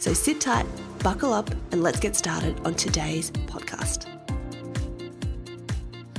So 0.00 0.12
sit 0.12 0.40
tight, 0.40 0.64
buckle 1.02 1.32
up, 1.32 1.50
and 1.72 1.82
let's 1.82 1.98
get 1.98 2.14
started 2.14 2.60
on 2.64 2.74
today's 2.74 3.32
podcast. 3.32 4.06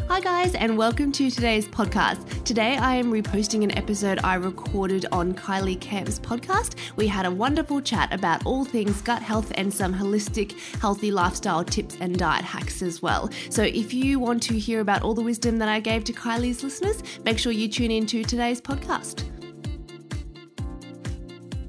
Hi, 0.09 0.19
guys, 0.19 0.53
and 0.53 0.77
welcome 0.77 1.13
to 1.13 1.31
today's 1.31 1.65
podcast. 1.65 2.43
Today, 2.43 2.75
I 2.75 2.95
am 2.95 3.09
reposting 3.09 3.63
an 3.63 3.77
episode 3.77 4.19
I 4.21 4.35
recorded 4.35 5.05
on 5.13 5.33
Kylie 5.33 5.79
Camp's 5.79 6.19
podcast. 6.19 6.75
We 6.97 7.07
had 7.07 7.25
a 7.25 7.31
wonderful 7.31 7.79
chat 7.79 8.13
about 8.13 8.45
all 8.45 8.65
things 8.65 9.01
gut 9.01 9.21
health 9.21 9.53
and 9.55 9.73
some 9.73 9.93
holistic, 9.93 10.59
healthy 10.81 11.09
lifestyle 11.09 11.63
tips 11.63 11.95
and 12.01 12.19
diet 12.19 12.43
hacks 12.43 12.81
as 12.81 13.01
well. 13.01 13.29
So, 13.49 13.63
if 13.63 13.93
you 13.93 14.19
want 14.19 14.43
to 14.43 14.59
hear 14.59 14.81
about 14.81 15.03
all 15.03 15.13
the 15.13 15.21
wisdom 15.21 15.57
that 15.59 15.69
I 15.69 15.79
gave 15.79 16.03
to 16.03 16.11
Kylie's 16.11 16.63
listeners, 16.63 17.01
make 17.23 17.39
sure 17.39 17.53
you 17.53 17.69
tune 17.69 17.91
in 17.91 18.05
to 18.07 18.25
today's 18.25 18.59
podcast. 18.59 19.23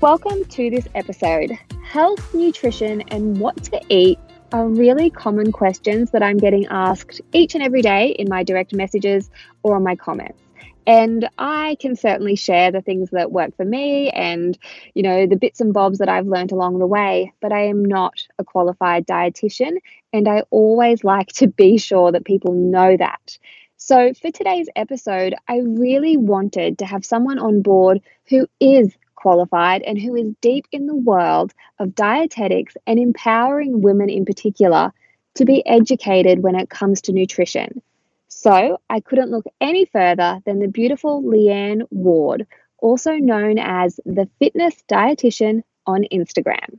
Welcome 0.01 0.47
to 0.47 0.71
this 0.71 0.89
episode. 0.95 1.59
Health, 1.85 2.33
nutrition, 2.33 3.03
and 3.09 3.39
what 3.39 3.63
to 3.65 3.79
eat 3.91 4.19
are 4.51 4.67
really 4.67 5.11
common 5.11 5.53
questions 5.53 6.13
that 6.13 6.23
I'm 6.23 6.39
getting 6.39 6.65
asked 6.71 7.21
each 7.35 7.55
and 7.55 7.63
every 7.63 7.83
day 7.83 8.13
in 8.19 8.27
my 8.27 8.43
direct 8.43 8.73
messages 8.73 9.29
or 9.63 9.77
on 9.77 9.83
my 9.83 9.97
comments. 9.97 10.43
And 10.87 11.29
I 11.37 11.77
can 11.81 11.97
certainly 11.97 12.35
share 12.35 12.73
the 12.73 12.81
things 12.81 13.11
that 13.11 13.31
work 13.31 13.55
for 13.59 13.65
me 13.67 14.09
and, 14.09 14.57
you 14.95 15.03
know, 15.03 15.27
the 15.27 15.37
bits 15.37 15.61
and 15.61 15.75
bobs 15.75 15.99
that 15.99 16.09
I've 16.09 16.27
learned 16.27 16.53
along 16.53 16.79
the 16.79 16.87
way, 16.87 17.35
but 17.43 17.53
I 17.53 17.67
am 17.67 17.85
not 17.85 18.27
a 18.39 18.45
qualified 18.45 19.07
dietitian. 19.07 19.81
And 20.15 20.27
I 20.27 20.45
always 20.49 21.05
like 21.05 21.29
to 21.35 21.47
be 21.47 21.77
sure 21.77 22.11
that 22.11 22.25
people 22.25 22.55
know 22.55 22.97
that. 22.97 23.37
So, 23.77 24.15
for 24.15 24.31
today's 24.31 24.69
episode, 24.77 25.35
I 25.47 25.59
really 25.59 26.17
wanted 26.17 26.79
to 26.79 26.87
have 26.87 27.05
someone 27.05 27.39
on 27.39 27.61
board 27.61 28.01
who 28.29 28.47
is 28.61 28.95
qualified 29.21 29.83
and 29.83 30.01
who 30.01 30.15
is 30.15 30.33
deep 30.41 30.67
in 30.73 30.87
the 30.87 30.97
world 30.97 31.53
of 31.79 31.95
dietetics 31.95 32.77
and 32.87 32.99
empowering 32.99 33.83
women 33.83 34.09
in 34.09 34.25
particular 34.25 34.93
to 35.35 35.45
be 35.45 35.65
educated 35.67 36.43
when 36.43 36.55
it 36.55 36.71
comes 36.71 37.01
to 37.03 37.13
nutrition. 37.13 37.83
So 38.29 38.81
I 38.89 39.01
couldn't 39.01 39.31
look 39.31 39.45
any 39.61 39.85
further 39.87 40.41
than 40.47 40.61
the 40.61 40.69
beautiful 40.69 41.23
Leanne 41.23 41.83
Ward, 41.91 42.47
also 42.79 43.13
known 43.13 43.59
as 43.59 44.01
the 44.07 44.29
fitness 44.39 44.75
dietitian 44.89 45.63
on 45.87 46.05
Instagram. 46.13 46.79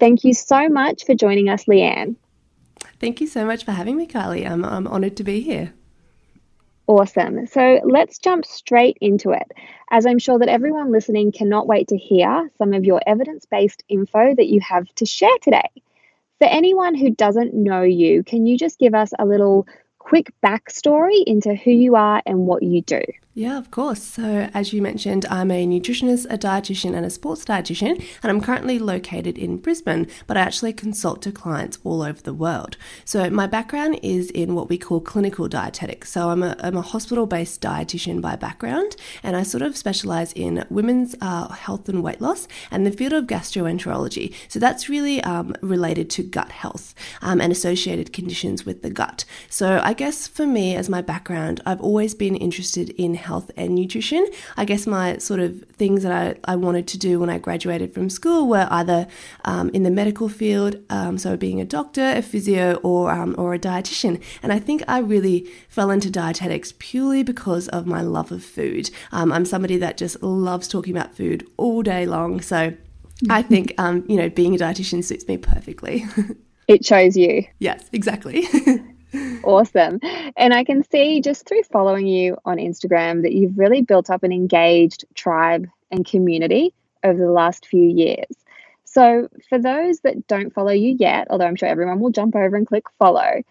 Thank 0.00 0.24
you 0.24 0.34
so 0.34 0.68
much 0.68 1.04
for 1.04 1.14
joining 1.14 1.48
us, 1.48 1.66
Leanne. 1.66 2.16
Thank 2.98 3.20
you 3.20 3.26
so 3.26 3.44
much 3.44 3.64
for 3.64 3.72
having 3.72 3.96
me, 3.96 4.06
Kylie. 4.06 4.48
I'm, 4.48 4.64
I'm 4.64 4.86
honored 4.86 5.16
to 5.18 5.24
be 5.24 5.40
here. 5.40 5.74
Awesome. 6.86 7.46
So 7.46 7.80
let's 7.84 8.18
jump 8.18 8.44
straight 8.44 8.98
into 9.00 9.30
it, 9.30 9.50
as 9.90 10.04
I'm 10.04 10.18
sure 10.18 10.38
that 10.38 10.48
everyone 10.48 10.90
listening 10.90 11.32
cannot 11.32 11.66
wait 11.66 11.88
to 11.88 11.96
hear 11.96 12.50
some 12.58 12.72
of 12.72 12.84
your 12.84 13.00
evidence 13.06 13.46
based 13.46 13.84
info 13.88 14.34
that 14.34 14.48
you 14.48 14.60
have 14.60 14.86
to 14.96 15.06
share 15.06 15.38
today. 15.40 15.70
For 16.38 16.46
anyone 16.46 16.96
who 16.96 17.10
doesn't 17.10 17.54
know 17.54 17.82
you, 17.82 18.24
can 18.24 18.46
you 18.46 18.58
just 18.58 18.80
give 18.80 18.94
us 18.94 19.12
a 19.18 19.24
little 19.24 19.66
quick 19.98 20.32
backstory 20.44 21.22
into 21.24 21.54
who 21.54 21.70
you 21.70 21.94
are 21.94 22.20
and 22.26 22.46
what 22.46 22.64
you 22.64 22.82
do? 22.82 23.00
Yeah, 23.34 23.56
of 23.56 23.70
course. 23.70 24.02
So, 24.02 24.50
as 24.52 24.74
you 24.74 24.82
mentioned, 24.82 25.24
I'm 25.30 25.50
a 25.50 25.66
nutritionist, 25.66 26.26
a 26.28 26.36
dietitian, 26.36 26.94
and 26.94 27.06
a 27.06 27.08
sports 27.08 27.46
dietitian, 27.46 28.04
and 28.22 28.30
I'm 28.30 28.42
currently 28.42 28.78
located 28.78 29.38
in 29.38 29.56
Brisbane, 29.56 30.06
but 30.26 30.36
I 30.36 30.40
actually 30.40 30.74
consult 30.74 31.22
to 31.22 31.32
clients 31.32 31.78
all 31.82 32.02
over 32.02 32.20
the 32.20 32.34
world. 32.34 32.76
So, 33.06 33.30
my 33.30 33.46
background 33.46 33.98
is 34.02 34.28
in 34.28 34.54
what 34.54 34.68
we 34.68 34.76
call 34.76 35.00
clinical 35.00 35.48
dietetics. 35.48 36.10
So, 36.10 36.28
I'm 36.28 36.42
a, 36.42 36.56
I'm 36.58 36.76
a 36.76 36.82
hospital 36.82 37.24
based 37.24 37.62
dietitian 37.62 38.20
by 38.20 38.36
background, 38.36 38.96
and 39.22 39.34
I 39.34 39.44
sort 39.44 39.62
of 39.62 39.78
specialize 39.78 40.34
in 40.34 40.66
women's 40.68 41.16
uh, 41.22 41.48
health 41.48 41.88
and 41.88 42.02
weight 42.02 42.20
loss 42.20 42.46
and 42.70 42.84
the 42.86 42.90
field 42.92 43.14
of 43.14 43.24
gastroenterology. 43.24 44.34
So, 44.48 44.58
that's 44.58 44.90
really 44.90 45.22
um, 45.22 45.54
related 45.62 46.10
to 46.10 46.22
gut 46.22 46.52
health 46.52 46.94
um, 47.22 47.40
and 47.40 47.50
associated 47.50 48.12
conditions 48.12 48.66
with 48.66 48.82
the 48.82 48.90
gut. 48.90 49.24
So, 49.48 49.80
I 49.82 49.94
guess 49.94 50.28
for 50.28 50.46
me, 50.46 50.76
as 50.76 50.90
my 50.90 51.00
background, 51.00 51.62
I've 51.64 51.80
always 51.80 52.14
been 52.14 52.36
interested 52.36 52.90
in 52.90 53.21
health 53.22 53.50
and 53.56 53.74
nutrition. 53.74 54.26
I 54.56 54.64
guess 54.64 54.86
my 54.86 55.18
sort 55.18 55.40
of 55.40 55.64
things 55.72 56.02
that 56.02 56.12
I, 56.12 56.52
I 56.52 56.56
wanted 56.56 56.86
to 56.88 56.98
do 56.98 57.18
when 57.20 57.30
I 57.30 57.38
graduated 57.38 57.94
from 57.94 58.10
school 58.10 58.48
were 58.48 58.68
either 58.70 59.06
um, 59.44 59.70
in 59.70 59.82
the 59.82 59.90
medical 59.90 60.28
field, 60.28 60.76
um, 60.90 61.18
so 61.18 61.36
being 61.36 61.60
a 61.60 61.64
doctor, 61.64 62.12
a 62.16 62.22
physio, 62.22 62.74
or, 62.82 63.10
um, 63.10 63.34
or 63.38 63.54
a 63.54 63.58
dietitian. 63.58 64.22
And 64.42 64.52
I 64.52 64.58
think 64.58 64.82
I 64.86 64.98
really 64.98 65.48
fell 65.68 65.90
into 65.90 66.10
dietetics 66.10 66.74
purely 66.78 67.22
because 67.22 67.68
of 67.68 67.86
my 67.86 68.02
love 68.02 68.32
of 68.32 68.44
food. 68.44 68.90
Um, 69.12 69.32
I'm 69.32 69.44
somebody 69.44 69.76
that 69.78 69.96
just 69.96 70.22
loves 70.22 70.68
talking 70.68 70.96
about 70.96 71.16
food 71.16 71.46
all 71.56 71.82
day 71.82 72.06
long. 72.06 72.40
So 72.40 72.74
I 73.30 73.42
think, 73.52 73.74
um, 73.78 74.04
you 74.08 74.16
know, 74.16 74.28
being 74.28 74.54
a 74.54 74.58
dietitian 74.58 75.04
suits 75.04 75.26
me 75.28 75.36
perfectly. 75.36 76.04
it 76.68 76.84
shows 76.84 77.16
you. 77.16 77.44
Yes, 77.58 77.88
exactly. 77.92 78.46
awesome. 79.44 80.00
And 80.36 80.54
I 80.54 80.64
can 80.64 80.84
see 80.84 81.20
just 81.20 81.46
through 81.46 81.62
following 81.64 82.06
you 82.06 82.36
on 82.44 82.56
Instagram 82.56 83.22
that 83.22 83.32
you've 83.32 83.58
really 83.58 83.82
built 83.82 84.10
up 84.10 84.22
an 84.22 84.32
engaged 84.32 85.04
tribe 85.14 85.68
and 85.90 86.06
community 86.06 86.74
over 87.04 87.18
the 87.18 87.32
last 87.32 87.66
few 87.66 87.84
years. 87.84 88.26
So, 88.84 89.28
for 89.48 89.58
those 89.58 90.00
that 90.00 90.26
don't 90.26 90.52
follow 90.52 90.72
you 90.72 90.96
yet, 90.98 91.28
although 91.30 91.46
I'm 91.46 91.56
sure 91.56 91.68
everyone 91.68 92.00
will 92.00 92.10
jump 92.10 92.36
over 92.36 92.56
and 92.56 92.66
click 92.66 92.84
follow, 92.98 93.42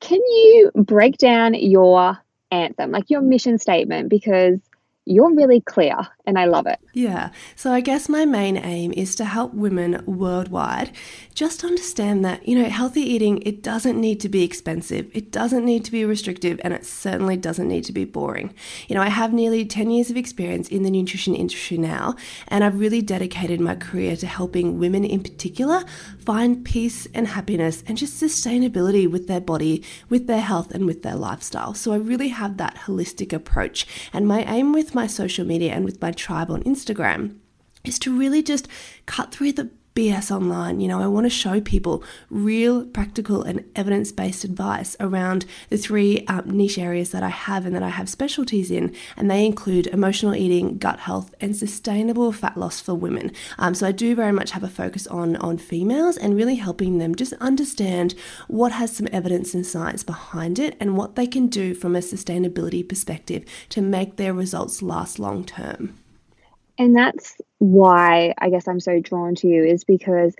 can 0.00 0.18
you 0.18 0.72
break 0.74 1.16
down 1.16 1.54
your 1.54 2.18
anthem, 2.50 2.90
like 2.90 3.10
your 3.10 3.20
mission 3.20 3.58
statement? 3.58 4.08
Because 4.08 4.58
you're 5.06 5.34
really 5.34 5.60
clear 5.60 5.96
and 6.26 6.38
I 6.38 6.44
love 6.44 6.66
it. 6.66 6.78
Yeah. 6.92 7.30
So 7.56 7.72
I 7.72 7.80
guess 7.80 8.08
my 8.08 8.24
main 8.24 8.56
aim 8.56 8.92
is 8.92 9.14
to 9.16 9.24
help 9.24 9.54
women 9.54 10.02
worldwide 10.06 10.92
just 11.34 11.64
understand 11.64 12.24
that, 12.24 12.46
you 12.46 12.60
know, 12.60 12.68
healthy 12.68 13.00
eating, 13.00 13.42
it 13.42 13.62
doesn't 13.62 14.00
need 14.00 14.20
to 14.20 14.28
be 14.28 14.44
expensive, 14.44 15.10
it 15.12 15.32
doesn't 15.32 15.64
need 15.64 15.84
to 15.86 15.90
be 15.90 16.04
restrictive, 16.04 16.60
and 16.62 16.74
it 16.74 16.84
certainly 16.84 17.36
doesn't 17.36 17.66
need 17.66 17.84
to 17.84 17.92
be 17.92 18.04
boring. 18.04 18.54
You 18.88 18.94
know, 18.94 19.02
I 19.02 19.08
have 19.08 19.32
nearly 19.32 19.64
10 19.64 19.90
years 19.90 20.10
of 20.10 20.16
experience 20.16 20.68
in 20.68 20.82
the 20.82 20.90
nutrition 20.90 21.34
industry 21.34 21.78
now, 21.78 22.14
and 22.48 22.62
I've 22.62 22.78
really 22.78 23.00
dedicated 23.00 23.60
my 23.60 23.74
career 23.74 24.16
to 24.16 24.26
helping 24.26 24.78
women 24.78 25.04
in 25.04 25.22
particular 25.22 25.82
find 26.24 26.64
peace 26.64 27.06
and 27.14 27.28
happiness 27.28 27.82
and 27.86 27.98
just 27.98 28.22
sustainability 28.22 29.10
with 29.10 29.26
their 29.26 29.40
body, 29.40 29.84
with 30.08 30.26
their 30.26 30.40
health, 30.40 30.70
and 30.72 30.86
with 30.86 31.02
their 31.02 31.16
lifestyle. 31.16 31.74
So 31.74 31.92
I 31.92 31.96
really 31.96 32.28
have 32.28 32.56
that 32.56 32.76
holistic 32.86 33.32
approach. 33.32 33.86
And 34.12 34.26
my 34.26 34.42
aim 34.44 34.72
with 34.72 34.94
my 34.94 35.06
social 35.06 35.46
media 35.46 35.72
and 35.72 35.84
with 35.84 36.00
my 36.00 36.12
tribe 36.12 36.50
on 36.50 36.62
Instagram 36.64 37.36
is 37.84 37.98
to 38.00 38.16
really 38.16 38.42
just 38.42 38.68
cut 39.06 39.32
through 39.32 39.52
the 39.52 39.70
BS 39.94 40.30
online. 40.30 40.80
You 40.80 40.88
know, 40.88 41.00
I 41.00 41.06
want 41.06 41.26
to 41.26 41.30
show 41.30 41.60
people 41.60 42.02
real, 42.30 42.84
practical, 42.84 43.42
and 43.42 43.64
evidence 43.74 44.12
based 44.12 44.44
advice 44.44 44.96
around 45.00 45.46
the 45.68 45.76
three 45.76 46.24
um, 46.26 46.48
niche 46.48 46.78
areas 46.78 47.10
that 47.10 47.22
I 47.22 47.28
have 47.28 47.66
and 47.66 47.74
that 47.74 47.82
I 47.82 47.88
have 47.88 48.08
specialties 48.08 48.70
in. 48.70 48.94
And 49.16 49.30
they 49.30 49.44
include 49.44 49.88
emotional 49.88 50.34
eating, 50.34 50.78
gut 50.78 51.00
health, 51.00 51.34
and 51.40 51.56
sustainable 51.56 52.32
fat 52.32 52.56
loss 52.56 52.80
for 52.80 52.94
women. 52.94 53.32
Um, 53.58 53.74
so 53.74 53.86
I 53.86 53.92
do 53.92 54.14
very 54.14 54.32
much 54.32 54.52
have 54.52 54.62
a 54.62 54.68
focus 54.68 55.06
on, 55.08 55.36
on 55.36 55.58
females 55.58 56.16
and 56.16 56.36
really 56.36 56.56
helping 56.56 56.98
them 56.98 57.14
just 57.14 57.32
understand 57.34 58.14
what 58.48 58.72
has 58.72 58.94
some 58.94 59.08
evidence 59.12 59.54
and 59.54 59.66
science 59.66 60.04
behind 60.04 60.58
it 60.58 60.76
and 60.80 60.96
what 60.96 61.16
they 61.16 61.26
can 61.26 61.48
do 61.48 61.74
from 61.74 61.96
a 61.96 62.00
sustainability 62.00 62.88
perspective 62.88 63.44
to 63.70 63.82
make 63.82 64.16
their 64.16 64.32
results 64.32 64.82
last 64.82 65.18
long 65.18 65.44
term. 65.44 65.94
And 66.78 66.96
that's 66.96 67.36
why 67.60 68.34
I 68.38 68.48
guess 68.48 68.66
I'm 68.66 68.80
so 68.80 69.00
drawn 69.00 69.34
to 69.36 69.46
you 69.46 69.64
is 69.64 69.84
because 69.84 70.34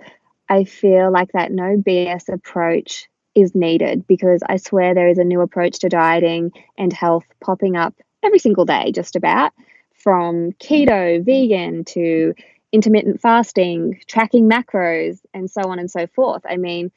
I 0.49 0.65
feel 0.65 1.11
like 1.11 1.31
that 1.33 1.51
no 1.51 1.77
BS 1.77 2.33
approach 2.33 3.07
is 3.35 3.55
needed 3.55 4.05
because 4.07 4.41
I 4.45 4.57
swear 4.57 4.93
there 4.93 5.07
is 5.07 5.19
a 5.19 5.23
new 5.23 5.41
approach 5.41 5.79
to 5.79 5.89
dieting 5.89 6.51
and 6.77 6.91
health 6.91 7.23
popping 7.39 7.77
up 7.77 7.93
every 8.23 8.39
single 8.39 8.65
day, 8.65 8.91
just 8.91 9.15
about 9.15 9.53
from 9.93 10.51
keto, 10.53 11.23
vegan 11.23 11.85
to 11.85 12.33
intermittent 12.71 13.21
fasting, 13.21 14.01
tracking 14.07 14.49
macros, 14.49 15.19
and 15.33 15.49
so 15.49 15.61
on 15.61 15.77
and 15.77 15.91
so 15.91 16.07
forth. 16.07 16.41
I 16.49 16.57
mean, 16.57 16.91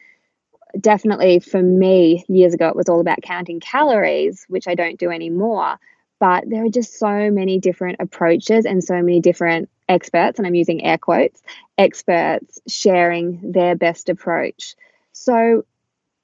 definitely 0.80 1.40
for 1.40 1.62
me, 1.62 2.24
years 2.28 2.54
ago, 2.54 2.68
it 2.68 2.76
was 2.76 2.88
all 2.88 3.00
about 3.00 3.20
counting 3.22 3.60
calories, 3.60 4.46
which 4.48 4.66
I 4.66 4.74
don't 4.74 4.98
do 4.98 5.10
anymore 5.10 5.78
but 6.20 6.44
there 6.48 6.64
are 6.64 6.70
just 6.70 6.98
so 6.98 7.30
many 7.30 7.58
different 7.58 7.96
approaches 8.00 8.64
and 8.64 8.82
so 8.82 8.94
many 8.94 9.20
different 9.20 9.68
experts, 9.88 10.38
and 10.38 10.46
I'm 10.46 10.54
using 10.54 10.84
air 10.84 10.98
quotes, 10.98 11.42
experts 11.76 12.60
sharing 12.68 13.52
their 13.52 13.76
best 13.76 14.08
approach. 14.08 14.74
So 15.12 15.64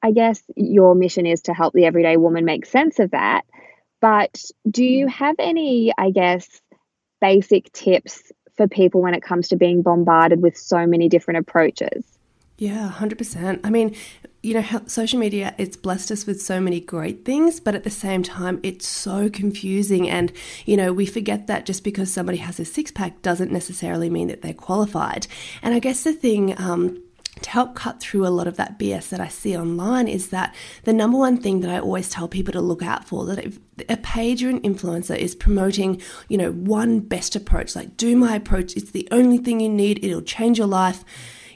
I 0.03 0.13
guess 0.13 0.43
your 0.57 0.95
mission 0.95 1.27
is 1.27 1.43
to 1.43 1.55
help 1.55 1.75
the 1.75 1.85
everyday 1.85 2.17
woman 2.17 2.45
make 2.45 2.67
sense 2.67 2.99
of 2.99 3.11
that. 3.11 3.43
But 4.01 4.43
do 4.69 4.85
you 4.85 5.07
mm. 5.07 5.11
have 5.11 5.37
any, 5.39 5.93
I 5.97 6.11
guess, 6.11 6.49
basic 7.21 7.71
tips 7.73 8.33
for 8.57 8.67
people 8.67 9.03
when 9.03 9.15
it 9.15 9.23
comes 9.23 9.49
to 9.49 9.57
being 9.57 9.83
bombarded 9.83 10.43
with 10.43 10.57
so 10.57 10.87
many 10.87 11.09
different 11.09 11.39
approaches? 11.39 12.05
Yeah, 12.57 12.93
100%. 12.95 13.61
I 13.65 13.71
mean, 13.71 13.97
you 14.43 14.55
know, 14.55 14.65
social 14.87 15.19
media, 15.19 15.55
it's 15.59 15.77
blessed 15.77 16.11
us 16.11 16.27
with 16.27 16.41
so 16.41 16.61
many 16.61 16.81
great 16.81 17.25
things, 17.25 17.61
but 17.61 17.75
at 17.75 17.85
the 17.85 17.91
same 17.91 18.23
time, 18.23 18.59
it's 18.63 18.87
so 18.87 19.29
confusing. 19.29 20.09
And, 20.09 20.33
you 20.65 20.77
know, 20.77 20.93
we 20.93 21.05
forget 21.05 21.47
that 21.47 21.67
just 21.67 21.85
because 21.85 22.11
somebody 22.11 22.39
has 22.39 22.59
a 22.59 22.65
six 22.65 22.91
pack 22.91 23.21
doesn't 23.21 23.53
necessarily 23.53 24.09
mean 24.09 24.29
that 24.29 24.41
they're 24.41 24.55
qualified. 24.55 25.27
And 25.63 25.75
I 25.75 25.79
guess 25.79 26.05
the 26.05 26.15
thing, 26.15 26.59
um, 26.59 27.03
to 27.43 27.51
help 27.51 27.75
cut 27.75 28.01
through 28.01 28.27
a 28.27 28.29
lot 28.29 28.47
of 28.47 28.57
that 28.57 28.79
BS 28.79 29.11
that 29.11 29.21
I 29.21 29.29
see 29.29 29.57
online 29.57 30.09
is 30.09 30.29
that 30.29 30.55
the 30.85 30.93
number 30.93 31.17
one 31.17 31.39
thing 31.39 31.61
that 31.61 31.71
I 31.71 31.79
always 31.79 32.11
tell 32.11 32.29
people 32.29 32.53
to 32.53 32.61
look 32.61 32.83
out 32.83 33.07
for 33.07 33.25
that 33.27 33.45
if 33.45 33.59
a 33.89 33.97
page 33.97 34.43
or 34.43 34.51
an 34.51 34.61
influencer 34.61 35.17
is 35.17 35.35
promoting, 35.35 36.01
you 36.29 36.37
know, 36.37 36.53
one 36.53 37.01
best 37.01 37.37
approach, 37.37 37.75
like 37.75 37.97
do 37.97 38.17
my 38.17 38.37
approach, 38.37 38.77
it's 38.77 38.91
the 38.91 39.09
only 39.11 39.39
thing 39.39 39.61
you 39.61 39.69
need, 39.69 40.05
it'll 40.05 40.23
change 40.23 40.59
your 40.59 40.67
life. 40.67 41.05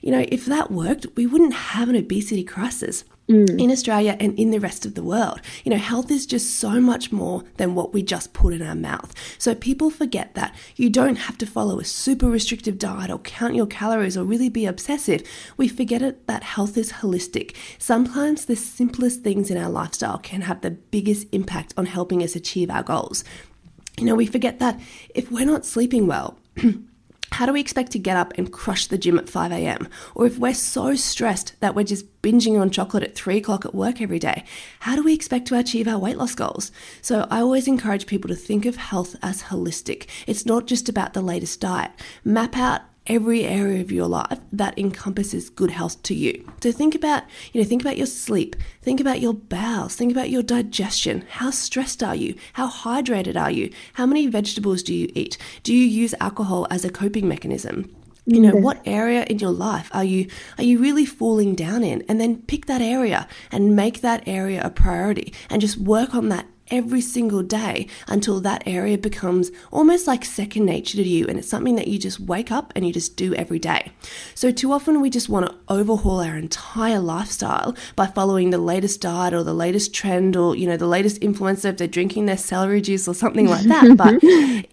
You 0.04 0.10
know, 0.10 0.26
if 0.28 0.44
that 0.44 0.70
worked, 0.70 1.06
we 1.16 1.26
wouldn't 1.26 1.54
have 1.54 1.88
an 1.88 1.96
obesity 1.96 2.44
crisis. 2.44 3.04
Mm. 3.26 3.58
in 3.58 3.70
Australia 3.70 4.18
and 4.20 4.38
in 4.38 4.50
the 4.50 4.60
rest 4.60 4.84
of 4.84 4.94
the 4.94 5.02
world. 5.02 5.40
You 5.64 5.70
know, 5.70 5.78
health 5.78 6.10
is 6.10 6.26
just 6.26 6.60
so 6.60 6.78
much 6.78 7.10
more 7.10 7.42
than 7.56 7.74
what 7.74 7.94
we 7.94 8.02
just 8.02 8.34
put 8.34 8.52
in 8.52 8.60
our 8.60 8.74
mouth. 8.74 9.14
So 9.38 9.54
people 9.54 9.88
forget 9.88 10.34
that 10.34 10.54
you 10.76 10.90
don't 10.90 11.16
have 11.16 11.38
to 11.38 11.46
follow 11.46 11.80
a 11.80 11.86
super 11.86 12.28
restrictive 12.28 12.78
diet 12.78 13.10
or 13.10 13.18
count 13.20 13.54
your 13.54 13.64
calories 13.64 14.14
or 14.14 14.24
really 14.24 14.50
be 14.50 14.66
obsessive. 14.66 15.22
We 15.56 15.68
forget 15.68 16.02
it 16.02 16.26
that 16.26 16.42
health 16.42 16.76
is 16.76 16.92
holistic. 16.92 17.56
Sometimes 17.78 18.44
the 18.44 18.56
simplest 18.56 19.22
things 19.22 19.50
in 19.50 19.56
our 19.56 19.70
lifestyle 19.70 20.18
can 20.18 20.42
have 20.42 20.60
the 20.60 20.72
biggest 20.72 21.26
impact 21.32 21.72
on 21.78 21.86
helping 21.86 22.22
us 22.22 22.36
achieve 22.36 22.68
our 22.68 22.82
goals. 22.82 23.24
You 23.96 24.04
know, 24.04 24.16
we 24.16 24.26
forget 24.26 24.58
that 24.58 24.78
if 25.14 25.30
we're 25.32 25.46
not 25.46 25.64
sleeping 25.64 26.06
well, 26.06 26.38
how 27.32 27.46
do 27.46 27.52
we 27.52 27.60
expect 27.60 27.92
to 27.92 27.98
get 27.98 28.16
up 28.16 28.32
and 28.36 28.52
crush 28.52 28.86
the 28.86 28.98
gym 28.98 29.18
at 29.18 29.28
5 29.28 29.50
a.m.? 29.52 29.88
Or 30.14 30.26
if 30.26 30.38
we're 30.38 30.54
so 30.54 30.94
stressed 30.94 31.58
that 31.60 31.74
we're 31.74 31.84
just 31.84 32.22
binging 32.22 32.60
on 32.60 32.70
chocolate 32.70 33.02
at 33.02 33.14
3 33.14 33.38
o'clock 33.38 33.64
at 33.64 33.74
work 33.74 34.00
every 34.00 34.18
day, 34.18 34.44
how 34.80 34.94
do 34.94 35.02
we 35.02 35.14
expect 35.14 35.48
to 35.48 35.58
achieve 35.58 35.88
our 35.88 35.98
weight 35.98 36.16
loss 36.16 36.34
goals? 36.34 36.70
So 37.02 37.26
I 37.30 37.40
always 37.40 37.66
encourage 37.66 38.06
people 38.06 38.28
to 38.28 38.36
think 38.36 38.66
of 38.66 38.76
health 38.76 39.16
as 39.22 39.44
holistic. 39.44 40.06
It's 40.26 40.46
not 40.46 40.66
just 40.66 40.88
about 40.88 41.12
the 41.12 41.22
latest 41.22 41.60
diet. 41.60 41.90
Map 42.24 42.56
out 42.56 42.82
every 43.06 43.44
area 43.44 43.80
of 43.80 43.92
your 43.92 44.06
life 44.06 44.38
that 44.52 44.78
encompasses 44.78 45.50
good 45.50 45.70
health 45.70 46.02
to 46.04 46.14
you. 46.14 46.50
So 46.62 46.72
think 46.72 46.94
about, 46.94 47.24
you 47.52 47.60
know, 47.60 47.68
think 47.68 47.82
about 47.82 47.98
your 47.98 48.06
sleep, 48.06 48.56
think 48.82 49.00
about 49.00 49.20
your 49.20 49.34
bowels, 49.34 49.94
think 49.94 50.10
about 50.10 50.30
your 50.30 50.42
digestion. 50.42 51.24
How 51.28 51.50
stressed 51.50 52.02
are 52.02 52.14
you? 52.14 52.34
How 52.54 52.68
hydrated 52.68 53.40
are 53.40 53.50
you? 53.50 53.70
How 53.94 54.06
many 54.06 54.26
vegetables 54.26 54.82
do 54.82 54.94
you 54.94 55.10
eat? 55.14 55.36
Do 55.62 55.74
you 55.74 55.84
use 55.84 56.14
alcohol 56.20 56.66
as 56.70 56.84
a 56.84 56.90
coping 56.90 57.28
mechanism? 57.28 57.94
you 58.26 58.40
know 58.40 58.52
mm-hmm. 58.52 58.62
what 58.62 58.80
area 58.86 59.24
in 59.24 59.38
your 59.38 59.50
life 59.50 59.90
are 59.92 60.04
you 60.04 60.26
are 60.56 60.64
you 60.64 60.78
really 60.78 61.04
falling 61.04 61.54
down 61.54 61.84
in 61.84 62.02
and 62.08 62.18
then 62.18 62.40
pick 62.42 62.64
that 62.66 62.80
area 62.80 63.28
and 63.52 63.76
make 63.76 64.00
that 64.00 64.26
area 64.26 64.64
a 64.64 64.70
priority 64.70 65.32
and 65.50 65.60
just 65.60 65.76
work 65.76 66.14
on 66.14 66.30
that 66.30 66.46
every 66.74 67.00
single 67.00 67.42
day 67.42 67.86
until 68.08 68.40
that 68.40 68.64
area 68.66 68.98
becomes 68.98 69.52
almost 69.70 70.08
like 70.08 70.24
second 70.24 70.64
nature 70.64 70.96
to 70.96 71.08
you 71.08 71.24
and 71.28 71.38
it's 71.38 71.48
something 71.48 71.76
that 71.76 71.86
you 71.86 72.00
just 72.00 72.18
wake 72.18 72.50
up 72.50 72.72
and 72.74 72.84
you 72.84 72.92
just 72.92 73.16
do 73.16 73.32
every 73.34 73.60
day. 73.60 73.92
So, 74.34 74.50
too 74.50 74.72
often 74.72 75.00
we 75.00 75.08
just 75.08 75.28
want 75.28 75.46
to 75.46 75.54
overhaul 75.68 76.20
our 76.20 76.36
entire 76.36 76.98
lifestyle 76.98 77.76
by 77.94 78.08
following 78.08 78.50
the 78.50 78.58
latest 78.58 79.00
diet 79.00 79.32
or 79.32 79.44
the 79.44 79.54
latest 79.54 79.94
trend 79.94 80.36
or, 80.36 80.56
you 80.56 80.66
know, 80.66 80.76
the 80.76 80.88
latest 80.88 81.20
influencer 81.20 81.66
if 81.66 81.76
they're 81.76 81.86
drinking 81.86 82.26
their 82.26 82.36
celery 82.36 82.80
juice 82.80 83.06
or 83.06 83.14
something 83.14 83.46
like 83.46 83.64
that. 83.66 83.96
but 83.96 84.18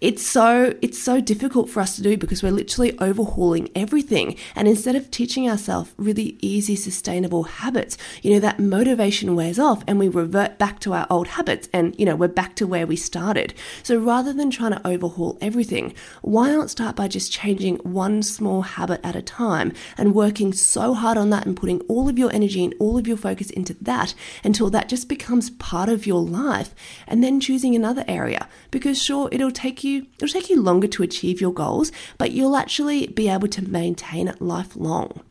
it's 0.00 0.26
so, 0.26 0.74
it's 0.82 1.00
so 1.00 1.20
difficult 1.20 1.70
for 1.70 1.80
us 1.80 1.94
to 1.94 2.02
do 2.02 2.16
because 2.16 2.42
we're 2.42 2.50
literally 2.50 2.98
overhauling 2.98 3.70
everything. 3.76 4.36
And 4.56 4.66
instead 4.66 4.96
of 4.96 5.08
teaching 5.12 5.48
ourselves 5.48 5.94
really 5.96 6.36
easy, 6.40 6.74
sustainable 6.74 7.44
habits, 7.44 7.96
you 8.22 8.32
know, 8.32 8.40
that 8.40 8.58
motivation 8.58 9.36
wears 9.36 9.60
off 9.60 9.84
and 9.86 10.00
we 10.00 10.08
revert 10.08 10.58
back 10.58 10.80
to 10.80 10.92
our 10.94 11.06
old 11.08 11.28
habits 11.28 11.68
and 11.72 11.91
you 11.98 12.06
know 12.06 12.16
we're 12.16 12.28
back 12.28 12.54
to 12.56 12.66
where 12.66 12.86
we 12.86 12.96
started. 12.96 13.54
So 13.82 13.98
rather 13.98 14.32
than 14.32 14.50
trying 14.50 14.72
to 14.72 14.86
overhaul 14.86 15.38
everything, 15.40 15.94
why 16.22 16.50
not 16.50 16.70
start 16.70 16.96
by 16.96 17.08
just 17.08 17.32
changing 17.32 17.76
one 17.78 18.22
small 18.22 18.62
habit 18.62 19.00
at 19.04 19.16
a 19.16 19.22
time 19.22 19.72
and 19.96 20.14
working 20.14 20.52
so 20.52 20.94
hard 20.94 21.18
on 21.18 21.30
that 21.30 21.46
and 21.46 21.56
putting 21.56 21.80
all 21.82 22.08
of 22.08 22.18
your 22.18 22.32
energy 22.32 22.64
and 22.64 22.74
all 22.78 22.98
of 22.98 23.06
your 23.06 23.16
focus 23.16 23.50
into 23.50 23.74
that 23.80 24.14
until 24.44 24.70
that 24.70 24.88
just 24.88 25.08
becomes 25.08 25.50
part 25.50 25.88
of 25.88 26.06
your 26.06 26.22
life 26.22 26.74
and 27.06 27.22
then 27.22 27.40
choosing 27.40 27.74
another 27.74 28.04
area 28.08 28.48
because 28.70 29.02
sure 29.02 29.28
it'll 29.32 29.50
take 29.50 29.84
you 29.84 30.06
it'll 30.16 30.28
take 30.28 30.50
you 30.50 30.60
longer 30.60 30.88
to 30.88 31.02
achieve 31.02 31.40
your 31.40 31.52
goals, 31.52 31.92
but 32.18 32.32
you'll 32.32 32.56
actually 32.56 33.06
be 33.06 33.28
able 33.28 33.48
to 33.48 33.68
maintain 33.68 34.28
it 34.28 34.40
lifelong. 34.40 35.22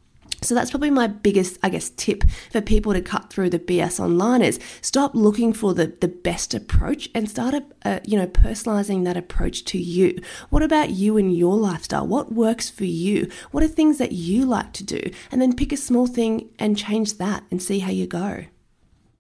So 0.44 0.56
that's 0.56 0.72
probably 0.72 0.90
my 0.90 1.06
biggest, 1.06 1.60
I 1.62 1.70
guess, 1.70 1.92
tip 1.92 2.24
for 2.52 2.62
people 2.62 2.94
to 2.94 3.02
cut 3.02 3.30
through 3.30 3.52
the 3.52 3.60
BS 3.60 4.00
online 4.00 4.42
is 4.42 4.60
stop 4.82 5.14
looking 5.14 5.54
for 5.54 5.76
the, 5.76 5.94
the 6.02 6.08
best 6.08 6.56
approach 6.56 7.10
and 7.14 7.30
start, 7.30 7.54
uh, 7.86 8.00
you 8.06 8.18
know, 8.18 8.26
personalizing 8.26 9.04
that 9.04 9.16
approach 9.16 9.64
to 9.66 9.78
you. 9.78 10.20
What 10.50 10.64
about 10.64 10.90
you 10.90 11.16
and 11.18 11.32
your 11.32 11.56
lifestyle? 11.58 12.08
What 12.08 12.34
works 12.34 12.72
for 12.72 12.86
you? 12.86 13.30
What 13.52 13.64
are 13.64 13.68
things 13.68 14.00
that 14.00 14.14
you 14.14 14.46
like 14.46 14.74
to 14.74 14.84
do? 14.84 15.12
And 15.32 15.40
then 15.40 15.56
pick 15.56 15.72
a 15.72 15.78
small 15.78 16.08
thing 16.08 16.50
and 16.58 16.76
change 16.76 17.20
that 17.20 17.44
and 17.52 17.62
see 17.62 17.78
how 17.78 17.92
you 17.92 18.08
go. 18.08 18.46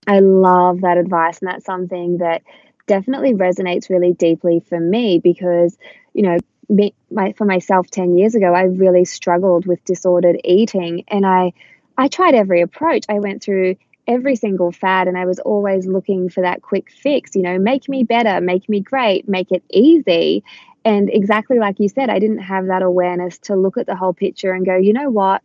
I 0.08 0.22
love 0.22 0.82
that 0.82 0.98
advice. 0.98 1.38
And 1.40 1.50
that's 1.50 1.66
something 1.66 2.18
that 2.18 2.42
definitely 2.88 3.34
resonates 3.34 3.92
really 3.92 4.14
deeply 4.14 4.60
for 4.60 4.80
me 4.80 5.20
because, 5.20 5.78
you 6.14 6.24
know, 6.24 6.40
me, 6.72 6.94
my, 7.12 7.34
for 7.34 7.46
myself 7.46 7.90
10 7.92 8.18
years 8.18 8.36
ago, 8.36 8.54
I 8.54 8.64
really 8.64 9.06
struggled 9.06 9.66
with 9.66 9.84
disordered 9.86 10.40
eating. 10.44 11.04
And 11.08 11.26
I, 11.26 11.54
I 11.98 12.08
tried 12.08 12.34
every 12.34 12.62
approach. 12.62 13.06
I 13.10 13.20
went 13.20 13.44
through 13.44 13.76
every 14.08 14.36
single 14.36 14.72
fad 14.72 15.08
and 15.08 15.18
I 15.18 15.26
was 15.26 15.40
always 15.40 15.86
looking 15.86 16.30
for 16.30 16.42
that 16.42 16.62
quick 16.62 16.90
fix, 16.92 17.36
you 17.36 17.44
know, 17.44 17.60
make 17.60 17.88
me 17.88 18.04
better, 18.04 18.42
make 18.42 18.68
me 18.68 18.80
great, 18.80 19.28
make 19.28 19.52
it 19.52 19.64
easy. 19.70 20.44
And 20.84 21.10
exactly 21.10 21.60
like 21.60 21.80
you 21.80 21.90
said, 21.90 22.10
I 22.10 22.20
didn't 22.20 22.40
have 22.40 22.68
that 22.68 22.82
awareness 22.82 23.38
to 23.40 23.56
look 23.56 23.78
at 23.78 23.86
the 23.86 23.96
whole 23.96 24.14
picture 24.14 24.52
and 24.52 24.66
go, 24.66 24.76
you 24.76 24.94
know 24.94 25.10
what? 25.10 25.44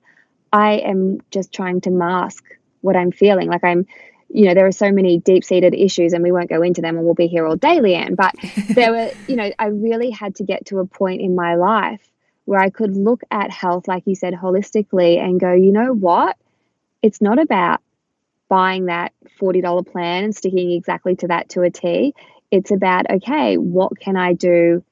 I 0.52 0.74
am 0.74 1.20
just 1.30 1.52
trying 1.52 1.82
to 1.82 1.90
mask 1.90 2.44
what 2.80 2.96
I'm 2.96 3.12
feeling. 3.12 3.48
Like 3.48 3.64
I'm 3.64 3.86
you 4.28 4.44
know, 4.46 4.54
there 4.54 4.66
are 4.66 4.72
so 4.72 4.90
many 4.92 5.18
deep 5.18 5.44
seated 5.44 5.74
issues 5.74 6.12
and 6.12 6.22
we 6.22 6.32
won't 6.32 6.48
go 6.48 6.62
into 6.62 6.80
them 6.80 6.96
and 6.96 7.04
we'll 7.04 7.14
be 7.14 7.26
here 7.26 7.46
all 7.46 7.56
day, 7.56 7.78
Leanne. 7.78 8.16
But 8.16 8.34
there 8.74 8.92
were, 8.92 9.10
you 9.28 9.36
know, 9.36 9.50
I 9.58 9.66
really 9.66 10.10
had 10.10 10.36
to 10.36 10.44
get 10.44 10.66
to 10.66 10.78
a 10.78 10.86
point 10.86 11.20
in 11.20 11.34
my 11.34 11.54
life 11.54 12.00
where 12.44 12.60
I 12.60 12.70
could 12.70 12.96
look 12.96 13.22
at 13.30 13.50
health, 13.50 13.88
like 13.88 14.04
you 14.06 14.14
said, 14.14 14.34
holistically 14.34 15.18
and 15.18 15.40
go, 15.40 15.52
you 15.52 15.72
know 15.72 15.92
what? 15.92 16.36
It's 17.02 17.20
not 17.20 17.38
about 17.38 17.80
buying 18.48 18.86
that 18.86 19.12
$40 19.40 19.86
plan 19.90 20.24
and 20.24 20.36
sticking 20.36 20.72
exactly 20.72 21.16
to 21.16 21.28
that 21.28 21.48
to 21.50 21.62
a 21.62 21.70
T. 21.70 22.14
It's 22.50 22.70
about, 22.70 23.10
okay, 23.10 23.56
what 23.56 23.98
can 23.98 24.16
I 24.16 24.32
do 24.32 24.84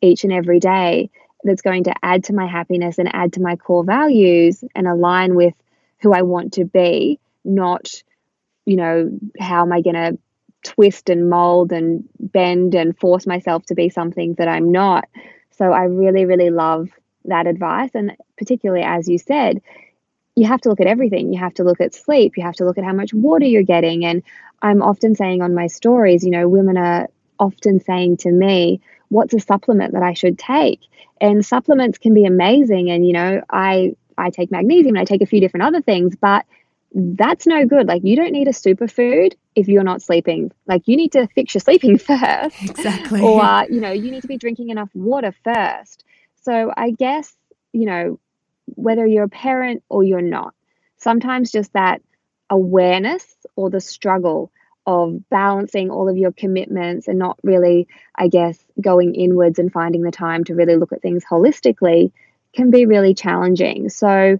each 0.00 0.24
and 0.24 0.32
every 0.32 0.60
day 0.60 1.10
that's 1.44 1.62
going 1.62 1.84
to 1.84 1.94
add 2.02 2.24
to 2.24 2.32
my 2.32 2.46
happiness 2.46 2.98
and 2.98 3.14
add 3.14 3.34
to 3.34 3.40
my 3.40 3.56
core 3.56 3.84
values 3.84 4.64
and 4.74 4.88
align 4.88 5.34
with 5.34 5.54
who 6.00 6.12
I 6.12 6.22
want 6.22 6.54
to 6.54 6.64
be, 6.64 7.20
not 7.44 8.02
you 8.66 8.76
know, 8.76 9.10
how 9.40 9.62
am 9.62 9.72
I 9.72 9.80
going 9.80 9.94
to 9.94 10.18
twist 10.62 11.08
and 11.08 11.30
mold 11.30 11.72
and 11.72 12.04
bend 12.18 12.74
and 12.74 12.98
force 12.98 13.26
myself 13.26 13.64
to 13.66 13.74
be 13.74 13.88
something 13.88 14.34
that 14.34 14.48
I'm 14.48 14.72
not? 14.72 15.08
So 15.52 15.72
I 15.72 15.84
really, 15.84 16.26
really 16.26 16.50
love 16.50 16.90
that 17.24 17.46
advice. 17.46 17.90
And 17.94 18.16
particularly, 18.36 18.82
as 18.82 19.08
you 19.08 19.18
said, 19.18 19.62
you 20.34 20.46
have 20.46 20.60
to 20.62 20.68
look 20.68 20.80
at 20.80 20.86
everything. 20.86 21.32
You 21.32 21.38
have 21.38 21.54
to 21.54 21.64
look 21.64 21.80
at 21.80 21.94
sleep. 21.94 22.36
You 22.36 22.42
have 22.42 22.56
to 22.56 22.64
look 22.64 22.76
at 22.76 22.84
how 22.84 22.92
much 22.92 23.14
water 23.14 23.46
you're 23.46 23.62
getting. 23.62 24.04
And 24.04 24.22
I'm 24.60 24.82
often 24.82 25.14
saying 25.14 25.40
on 25.40 25.54
my 25.54 25.66
stories, 25.66 26.24
you 26.24 26.30
know, 26.30 26.48
women 26.48 26.76
are 26.76 27.08
often 27.38 27.80
saying 27.80 28.18
to 28.18 28.30
me, 28.30 28.80
what's 29.08 29.34
a 29.34 29.40
supplement 29.40 29.94
that 29.94 30.02
I 30.02 30.12
should 30.12 30.38
take? 30.38 30.80
And 31.20 31.44
supplements 31.44 31.98
can 31.98 32.12
be 32.12 32.26
amazing. 32.26 32.90
And, 32.90 33.06
you 33.06 33.12
know, 33.12 33.42
I, 33.48 33.94
I 34.18 34.30
take 34.30 34.50
magnesium 34.50 34.96
and 34.96 34.98
I 34.98 35.04
take 35.04 35.22
a 35.22 35.26
few 35.26 35.40
different 35.40 35.64
other 35.64 35.80
things, 35.80 36.16
but 36.16 36.44
that's 36.94 37.46
no 37.46 37.66
good. 37.66 37.86
Like 37.86 38.02
you 38.04 38.16
don't 38.16 38.32
need 38.32 38.48
a 38.48 38.52
superfood 38.52 39.34
if 39.54 39.68
you're 39.68 39.82
not 39.82 40.02
sleeping. 40.02 40.52
Like 40.66 40.82
you 40.86 40.96
need 40.96 41.12
to 41.12 41.26
fix 41.34 41.54
your 41.54 41.60
sleeping 41.60 41.98
first. 41.98 42.62
Exactly. 42.62 43.20
Or 43.20 43.42
uh, 43.42 43.64
you 43.68 43.80
know, 43.80 43.92
you 43.92 44.10
need 44.10 44.22
to 44.22 44.28
be 44.28 44.38
drinking 44.38 44.70
enough 44.70 44.90
water 44.94 45.34
first. 45.44 46.04
So 46.42 46.72
I 46.76 46.90
guess, 46.90 47.34
you 47.72 47.86
know, 47.86 48.20
whether 48.66 49.06
you're 49.06 49.24
a 49.24 49.28
parent 49.28 49.82
or 49.88 50.04
you're 50.04 50.20
not, 50.20 50.54
sometimes 50.96 51.52
just 51.52 51.72
that 51.72 52.02
awareness 52.50 53.36
or 53.56 53.70
the 53.70 53.80
struggle 53.80 54.50
of 54.86 55.28
balancing 55.28 55.90
all 55.90 56.08
of 56.08 56.16
your 56.16 56.30
commitments 56.30 57.08
and 57.08 57.18
not 57.18 57.38
really, 57.42 57.88
I 58.14 58.28
guess, 58.28 58.56
going 58.80 59.16
inwards 59.16 59.58
and 59.58 59.72
finding 59.72 60.02
the 60.02 60.12
time 60.12 60.44
to 60.44 60.54
really 60.54 60.76
look 60.76 60.92
at 60.92 61.02
things 61.02 61.24
holistically 61.24 62.12
can 62.54 62.70
be 62.70 62.86
really 62.86 63.12
challenging. 63.12 63.88
So, 63.88 64.38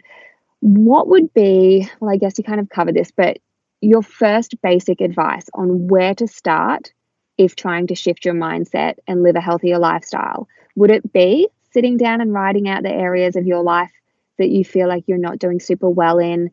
what 0.60 1.08
would 1.08 1.32
be, 1.34 1.88
well, 2.00 2.10
I 2.10 2.16
guess 2.16 2.38
you 2.38 2.44
kind 2.44 2.60
of 2.60 2.68
covered 2.68 2.94
this, 2.94 3.10
but 3.10 3.38
your 3.80 4.02
first 4.02 4.60
basic 4.62 5.00
advice 5.00 5.46
on 5.54 5.88
where 5.88 6.14
to 6.14 6.26
start 6.26 6.92
if 7.38 7.54
trying 7.54 7.86
to 7.88 7.94
shift 7.94 8.24
your 8.24 8.34
mindset 8.34 8.94
and 9.06 9.22
live 9.22 9.36
a 9.36 9.40
healthier 9.40 9.78
lifestyle? 9.78 10.48
Would 10.76 10.90
it 10.90 11.12
be 11.12 11.48
sitting 11.72 11.96
down 11.96 12.20
and 12.20 12.32
writing 12.32 12.68
out 12.68 12.82
the 12.82 12.92
areas 12.92 13.36
of 13.36 13.46
your 13.46 13.62
life 13.62 13.92
that 14.38 14.48
you 14.48 14.64
feel 14.64 14.88
like 14.88 15.04
you're 15.06 15.18
not 15.18 15.38
doing 15.38 15.60
super 15.60 15.88
well 15.88 16.18
in, 16.18 16.50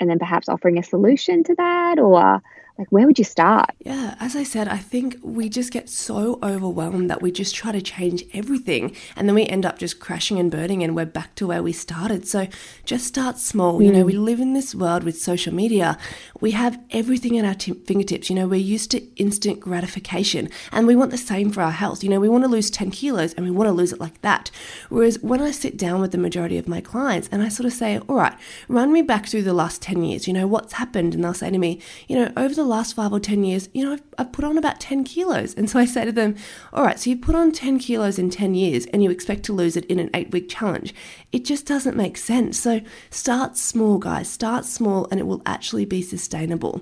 and 0.00 0.10
then 0.10 0.18
perhaps 0.18 0.48
offering 0.48 0.78
a 0.78 0.82
solution 0.82 1.44
to 1.44 1.54
that? 1.54 1.98
Or 1.98 2.42
like 2.78 2.90
where 2.90 3.06
would 3.06 3.18
you 3.18 3.24
start? 3.24 3.70
Yeah 3.80 4.14
as 4.20 4.36
i 4.36 4.42
said 4.42 4.68
i 4.68 4.76
think 4.76 5.18
we 5.22 5.48
just 5.48 5.72
get 5.72 5.88
so 5.88 6.38
overwhelmed 6.42 7.10
that 7.10 7.20
we 7.20 7.30
just 7.30 7.54
try 7.54 7.72
to 7.72 7.82
change 7.82 8.24
everything 8.32 8.94
and 9.16 9.28
then 9.28 9.34
we 9.34 9.46
end 9.46 9.66
up 9.66 9.78
just 9.78 10.00
crashing 10.00 10.38
and 10.38 10.50
burning 10.50 10.82
and 10.82 10.94
we're 10.96 11.04
back 11.04 11.34
to 11.36 11.46
where 11.46 11.62
we 11.62 11.72
started. 11.72 12.26
So 12.26 12.48
just 12.84 13.06
start 13.06 13.38
small. 13.38 13.78
Mm. 13.78 13.86
you 13.86 13.92
know 13.92 14.04
we 14.04 14.14
mm. 14.14 14.24
live 14.24 14.40
in 14.40 14.52
this 14.54 14.74
world 14.74 15.04
with 15.04 15.20
social 15.20 15.54
media. 15.54 15.98
We 16.40 16.52
have 16.52 16.78
everything 16.90 17.38
at 17.38 17.44
our 17.44 17.54
t- 17.54 17.72
fingertips. 17.72 18.28
You 18.30 18.36
know 18.36 18.46
we're 18.46 18.56
used 18.56 18.90
to 18.92 19.02
instant 19.16 19.60
gratification 19.60 20.48
and 20.72 20.86
we 20.86 20.96
want 20.96 21.10
the 21.10 21.18
same 21.18 21.50
for 21.50 21.62
our 21.62 21.70
health. 21.70 22.02
You 22.02 22.10
know 22.10 22.20
we 22.20 22.28
want 22.28 22.44
to 22.44 22.48
lose 22.48 22.70
10 22.70 22.90
kilos 22.90 23.34
and 23.34 23.44
we 23.44 23.50
want 23.50 23.68
to 23.68 23.72
lose 23.72 23.92
it 23.92 24.00
like 24.00 24.20
that. 24.22 24.50
Whereas 24.88 25.18
when 25.20 25.40
i 25.40 25.50
sit 25.50 25.76
down 25.76 26.00
with 26.00 26.12
the 26.12 26.18
majority 26.18 26.58
of 26.58 26.68
my 26.68 26.80
clients 26.80 27.28
and 27.30 27.42
i 27.42 27.48
sort 27.48 27.66
of 27.66 27.72
say 27.72 27.98
all 28.08 28.16
right 28.16 28.36
run 28.68 28.92
me 28.92 29.02
back 29.02 29.26
through 29.26 29.42
the 29.42 29.52
last 29.52 29.82
10 29.82 30.02
years. 30.04 30.26
You 30.26 30.34
know 30.34 30.46
what's 30.46 30.74
happened? 30.74 31.14
And 31.14 31.24
they'll 31.24 31.34
say 31.34 31.50
to 31.50 31.58
me 31.58 31.80
you 32.08 32.16
know 32.16 32.32
over 32.36 32.54
the 32.54 32.63
the 32.64 32.70
last 32.70 32.94
five 32.94 33.12
or 33.12 33.20
10 33.20 33.44
years, 33.44 33.68
you 33.74 33.84
know, 33.84 33.92
I've, 33.92 34.02
I've, 34.18 34.32
put 34.32 34.44
on 34.44 34.56
about 34.56 34.80
10 34.80 35.04
kilos. 35.04 35.54
And 35.54 35.68
so 35.68 35.78
I 35.78 35.84
say 35.84 36.04
to 36.04 36.12
them, 36.12 36.34
all 36.72 36.82
right, 36.82 36.98
so 36.98 37.10
you 37.10 37.16
put 37.16 37.34
on 37.34 37.52
10 37.52 37.78
kilos 37.78 38.18
in 38.18 38.30
10 38.30 38.54
years 38.54 38.86
and 38.86 39.02
you 39.02 39.10
expect 39.10 39.44
to 39.44 39.52
lose 39.52 39.76
it 39.76 39.84
in 39.86 39.98
an 39.98 40.10
eight 40.14 40.32
week 40.32 40.48
challenge. 40.48 40.94
It 41.30 41.44
just 41.44 41.66
doesn't 41.66 41.96
make 41.96 42.16
sense. 42.16 42.58
So 42.58 42.80
start 43.10 43.56
small, 43.56 43.98
guys. 43.98 44.28
Start 44.28 44.64
small 44.64 45.06
and 45.10 45.20
it 45.20 45.26
will 45.26 45.42
actually 45.44 45.84
be 45.84 46.02
sustainable. 46.02 46.80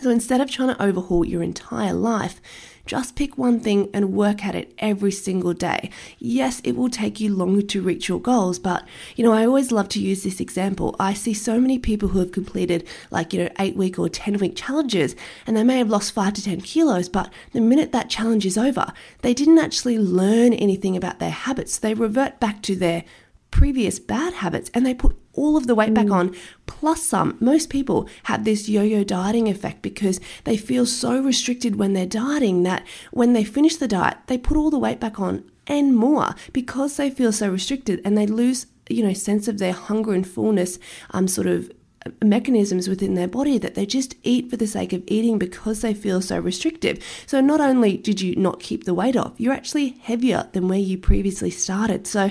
So 0.00 0.10
instead 0.10 0.40
of 0.40 0.50
trying 0.50 0.74
to 0.74 0.82
overhaul 0.82 1.24
your 1.24 1.42
entire 1.42 1.92
life, 1.92 2.40
just 2.88 3.14
pick 3.14 3.36
one 3.36 3.60
thing 3.60 3.90
and 3.92 4.14
work 4.14 4.44
at 4.44 4.54
it 4.54 4.74
every 4.78 5.12
single 5.12 5.52
day. 5.52 5.90
Yes, 6.18 6.60
it 6.64 6.72
will 6.72 6.88
take 6.88 7.20
you 7.20 7.34
longer 7.34 7.60
to 7.60 7.82
reach 7.82 8.08
your 8.08 8.18
goals, 8.18 8.58
but 8.58 8.88
you 9.14 9.22
know, 9.22 9.32
I 9.32 9.44
always 9.44 9.70
love 9.70 9.90
to 9.90 10.00
use 10.00 10.22
this 10.22 10.40
example. 10.40 10.96
I 10.98 11.12
see 11.12 11.34
so 11.34 11.60
many 11.60 11.78
people 11.78 12.08
who 12.08 12.18
have 12.18 12.32
completed 12.32 12.88
like, 13.10 13.34
you 13.34 13.44
know, 13.44 13.50
eight 13.60 13.76
week 13.76 13.98
or 13.98 14.08
10 14.08 14.38
week 14.38 14.56
challenges 14.56 15.14
and 15.46 15.54
they 15.54 15.62
may 15.62 15.76
have 15.76 15.90
lost 15.90 16.12
five 16.12 16.32
to 16.32 16.42
10 16.42 16.62
kilos, 16.62 17.10
but 17.10 17.30
the 17.52 17.60
minute 17.60 17.92
that 17.92 18.08
challenge 18.08 18.46
is 18.46 18.56
over, 18.56 18.92
they 19.20 19.34
didn't 19.34 19.58
actually 19.58 19.98
learn 19.98 20.54
anything 20.54 20.96
about 20.96 21.18
their 21.18 21.30
habits. 21.30 21.78
They 21.78 21.92
revert 21.92 22.40
back 22.40 22.62
to 22.62 22.74
their 22.74 23.04
previous 23.50 23.98
bad 23.98 24.34
habits 24.34 24.70
and 24.74 24.84
they 24.84 24.94
put 24.94 25.16
all 25.32 25.56
of 25.56 25.66
the 25.66 25.74
weight 25.74 25.90
mm. 25.90 25.94
back 25.94 26.10
on 26.10 26.34
plus 26.66 27.02
some. 27.02 27.36
Most 27.40 27.70
people 27.70 28.08
have 28.24 28.44
this 28.44 28.68
yo 28.68 28.82
yo 28.82 29.04
dieting 29.04 29.48
effect 29.48 29.82
because 29.82 30.20
they 30.44 30.56
feel 30.56 30.84
so 30.86 31.20
restricted 31.20 31.76
when 31.76 31.92
they're 31.92 32.06
dieting 32.06 32.62
that 32.64 32.86
when 33.12 33.32
they 33.32 33.44
finish 33.44 33.76
the 33.76 33.88
diet, 33.88 34.18
they 34.26 34.38
put 34.38 34.56
all 34.56 34.70
the 34.70 34.78
weight 34.78 35.00
back 35.00 35.18
on 35.20 35.48
and 35.66 35.96
more 35.96 36.34
because 36.52 36.96
they 36.96 37.10
feel 37.10 37.32
so 37.32 37.48
restricted 37.48 38.00
and 38.04 38.16
they 38.16 38.26
lose, 38.26 38.66
you 38.88 39.02
know, 39.02 39.12
sense 39.12 39.48
of 39.48 39.58
their 39.58 39.72
hunger 39.72 40.12
and 40.12 40.26
fullness 40.26 40.78
um, 41.10 41.28
sort 41.28 41.46
of 41.46 41.70
uh, 42.06 42.10
mechanisms 42.24 42.88
within 42.88 43.14
their 43.14 43.28
body 43.28 43.58
that 43.58 43.74
they 43.74 43.86
just 43.86 44.16
eat 44.22 44.50
for 44.50 44.56
the 44.56 44.66
sake 44.66 44.92
of 44.92 45.04
eating 45.06 45.38
because 45.38 45.82
they 45.82 45.94
feel 45.94 46.20
so 46.20 46.38
restrictive. 46.38 47.04
So 47.26 47.40
not 47.40 47.60
only 47.60 47.96
did 47.96 48.20
you 48.20 48.34
not 48.36 48.60
keep 48.60 48.84
the 48.84 48.94
weight 48.94 49.16
off, 49.16 49.34
you're 49.36 49.52
actually 49.52 49.90
heavier 50.00 50.48
than 50.52 50.68
where 50.68 50.78
you 50.78 50.96
previously 50.96 51.50
started. 51.50 52.06
So 52.06 52.30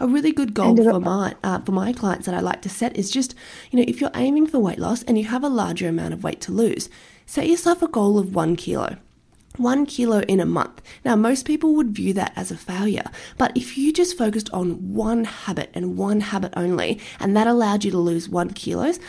a 0.00 0.06
really 0.06 0.32
good 0.32 0.54
goal 0.54 0.76
for 0.76 1.00
my 1.00 1.34
uh, 1.42 1.60
for 1.60 1.72
my 1.72 1.92
clients 1.92 2.26
that 2.26 2.34
I 2.34 2.40
like 2.40 2.62
to 2.62 2.68
set 2.68 2.96
is 2.96 3.10
just, 3.10 3.34
you 3.70 3.78
know, 3.78 3.84
if 3.88 4.00
you're 4.00 4.10
aiming 4.14 4.46
for 4.46 4.58
weight 4.58 4.78
loss 4.78 5.02
and 5.04 5.18
you 5.18 5.24
have 5.24 5.44
a 5.44 5.48
larger 5.48 5.88
amount 5.88 6.14
of 6.14 6.22
weight 6.22 6.40
to 6.42 6.52
lose, 6.52 6.88
set 7.26 7.48
yourself 7.48 7.82
a 7.82 7.88
goal 7.88 8.18
of 8.18 8.34
one 8.34 8.56
kilo. 8.56 8.96
One 9.56 9.86
kilo 9.86 10.20
in 10.20 10.38
a 10.38 10.46
month. 10.46 10.82
Now, 11.04 11.16
most 11.16 11.44
people 11.44 11.74
would 11.74 11.90
view 11.90 12.12
that 12.12 12.32
as 12.36 12.52
a 12.52 12.56
failure, 12.56 13.10
but 13.38 13.56
if 13.56 13.76
you 13.76 13.92
just 13.92 14.16
focused 14.16 14.48
on 14.52 14.94
one 14.94 15.24
habit 15.24 15.70
and 15.74 15.96
one 15.98 16.20
habit 16.20 16.52
only, 16.56 17.00
and 17.18 17.36
that 17.36 17.48
allowed 17.48 17.84
you 17.84 17.90
to 17.90 17.98
lose 17.98 18.28
one 18.28 18.50
kilos, 18.50 19.00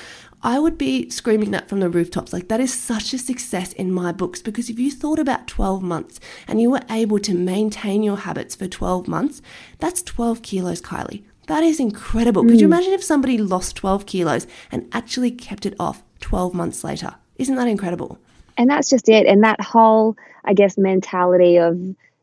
I 0.42 0.58
would 0.60 0.78
be 0.78 1.10
screaming 1.10 1.52
that 1.52 1.68
from 1.68 1.82
the 1.82 1.90
rooftops. 1.90 2.32
Like, 2.32 2.48
that 2.48 2.62
is 2.62 2.74
such 2.74 3.14
a 3.14 3.18
success 3.18 3.74
in 3.74 3.92
my 3.92 4.12
books 4.12 4.42
because 4.42 4.70
if 4.70 4.80
you 4.80 4.90
thought 4.90 5.20
about 5.20 5.48
12 5.48 5.84
months 5.84 6.20
and 6.48 6.62
you 6.62 6.70
were 6.70 6.82
able 6.90 7.20
to 7.20 7.34
maintain 7.34 8.04
your 8.04 8.18
habits 8.18 8.56
for 8.56 8.68
12 8.68 9.08
months, 9.08 9.42
that's 9.80 10.02
12 10.02 10.42
kilos, 10.42 10.82
Kylie. 10.82 11.24
That 11.48 11.64
is 11.64 11.80
incredible. 11.80 12.44
Mm. 12.44 12.50
Could 12.50 12.62
you 12.62 12.68
hmm. 12.68 12.74
imagine 12.74 12.94
if 12.94 13.04
somebody 13.04 13.38
lost 13.38 13.76
12 13.76 14.06
kilos 14.06 14.48
and 14.72 14.88
actually 14.94 15.32
kept 15.32 15.66
it 15.66 15.76
off 15.80 16.04
12 16.22 16.54
months 16.54 16.84
later? 16.84 17.16
Isn't 17.38 17.56
that 17.56 17.68
incredible? 17.68 18.20
And 18.58 18.70
that's 18.70 18.90
just 18.90 19.10
it. 19.10 19.26
And 19.26 19.44
that 19.44 19.60
whole, 19.60 20.16
I 20.46 20.54
guess, 20.54 20.78
mentality 20.78 21.58
of 21.58 21.80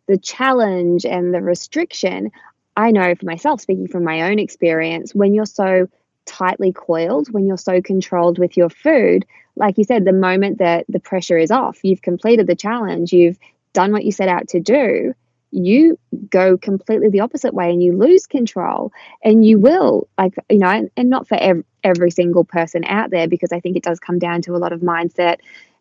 the 0.07 0.17
challenge 0.17 1.05
and 1.05 1.35
the 1.35 1.43
restriction. 1.43 2.31
I 2.77 2.93
know 2.93 3.15
for 3.15 3.27
myself, 3.27 3.61
speaking 3.61 3.89
from 3.89 4.05
my 4.05 4.31
own 4.31 4.39
experience, 4.39 5.15
when 5.15 5.35
you're 5.35 5.47
so 5.47 5.89
tightly 6.26 6.73
coiled, 6.73 7.28
when 7.33 7.47
you're 7.47 7.56
so 7.56 7.80
controlled 7.80 8.38
with 8.38 8.56
your 8.56 8.68
food, 8.68 9.25
like 9.56 9.78
you 9.78 9.85
said, 9.85 10.04
the 10.04 10.12
moment 10.12 10.59
that 10.59 10.85
the 10.88 11.00
pressure 11.00 11.38
is 11.38 11.50
off, 11.50 11.83
you've 11.83 12.02
completed 12.02 12.47
the 12.47 12.54
challenge, 12.54 13.12
you've 13.12 13.38
done 13.73 13.92
what 13.92 14.04
you 14.04 14.12
set 14.12 14.28
out 14.28 14.49
to 14.49 14.61
do, 14.61 15.14
you 15.50 15.99
go 16.28 16.59
completely 16.59 17.09
the 17.09 17.21
opposite 17.21 17.54
way 17.54 17.71
and 17.71 17.83
you 17.83 17.97
lose 17.97 18.26
control. 18.26 18.92
And 19.23 19.47
you 19.47 19.59
will, 19.59 20.09
like, 20.18 20.35
you 20.50 20.59
know, 20.59 20.68
and, 20.68 20.90
and 20.97 21.09
not 21.09 21.28
for 21.28 21.37
ev- 21.37 21.64
every 21.83 22.11
single 22.11 22.45
person 22.45 22.85
out 22.85 23.11
there, 23.11 23.28
because 23.28 23.52
I 23.52 23.61
think 23.61 23.76
it 23.76 23.83
does 23.83 24.00
come 24.00 24.18
down 24.18 24.42
to 24.42 24.56
a 24.56 24.59
lot 24.59 24.73
of 24.73 24.80
mindset 24.80 25.38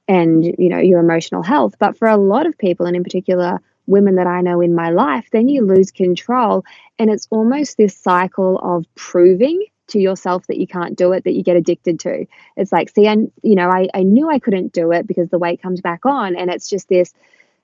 and, 0.08 0.46
you 0.46 0.70
know, 0.70 0.78
your 0.78 1.00
emotional 1.00 1.42
health. 1.42 1.76
But 1.80 1.98
for 1.98 2.08
a 2.08 2.16
lot 2.16 2.46
of 2.46 2.58
people, 2.58 2.86
and 2.86 2.96
in 2.96 3.04
particular, 3.04 3.60
women 3.88 4.16
that 4.16 4.28
I 4.28 4.42
know 4.42 4.62
in 4.62 4.76
my 4.76 4.92
life, 4.92 5.28
then 5.32 5.50
you 5.50 5.66
lose 5.66 5.92
control. 5.92 6.64
And 6.98 7.10
it's 7.10 7.28
almost 7.30 7.76
this 7.76 7.98
cycle 7.98 8.60
of 8.60 8.86
proving 8.96 9.66
to 9.88 10.00
yourself 10.00 10.48
that 10.48 10.58
you 10.58 10.68
can't 10.68 10.98
do 10.98 11.12
it 11.14 11.24
that 11.24 11.34
you 11.34 11.44
get 11.44 11.58
addicted 11.58 12.00
to. 12.02 12.26
It's 12.56 12.72
like, 12.72 12.90
see, 12.90 13.08
I, 13.08 13.14
you 13.44 13.56
know, 13.56 13.70
I, 13.70 13.88
I 13.94 14.04
knew 14.04 14.30
I 14.30 14.40
couldn't 14.40 14.74
do 14.74 14.92
it 14.92 15.08
because 15.08 15.30
the 15.30 15.38
weight 15.38 15.62
comes 15.62 15.82
back 15.82 16.06
on. 16.06 16.36
And 16.36 16.50
it's 16.50 16.70
just 16.70 16.90
this 16.90 17.14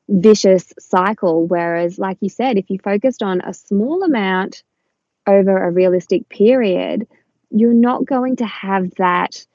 vicious 0.07 0.73
cycle. 0.79 1.47
Whereas, 1.47 1.97
like 1.97 2.17
you 2.21 2.29
said, 2.29 2.57
if 2.57 2.69
you 2.69 2.79
focused 2.79 3.23
on 3.23 3.41
a 3.41 3.53
small 3.53 4.03
amount 4.03 4.63
over 5.27 5.57
a 5.57 5.71
realistic 5.71 6.29
period, 6.29 7.07
you're 7.49 7.73
not 7.73 8.05
going 8.05 8.37
to 8.37 8.45
have 8.45 8.91
that 8.95 9.45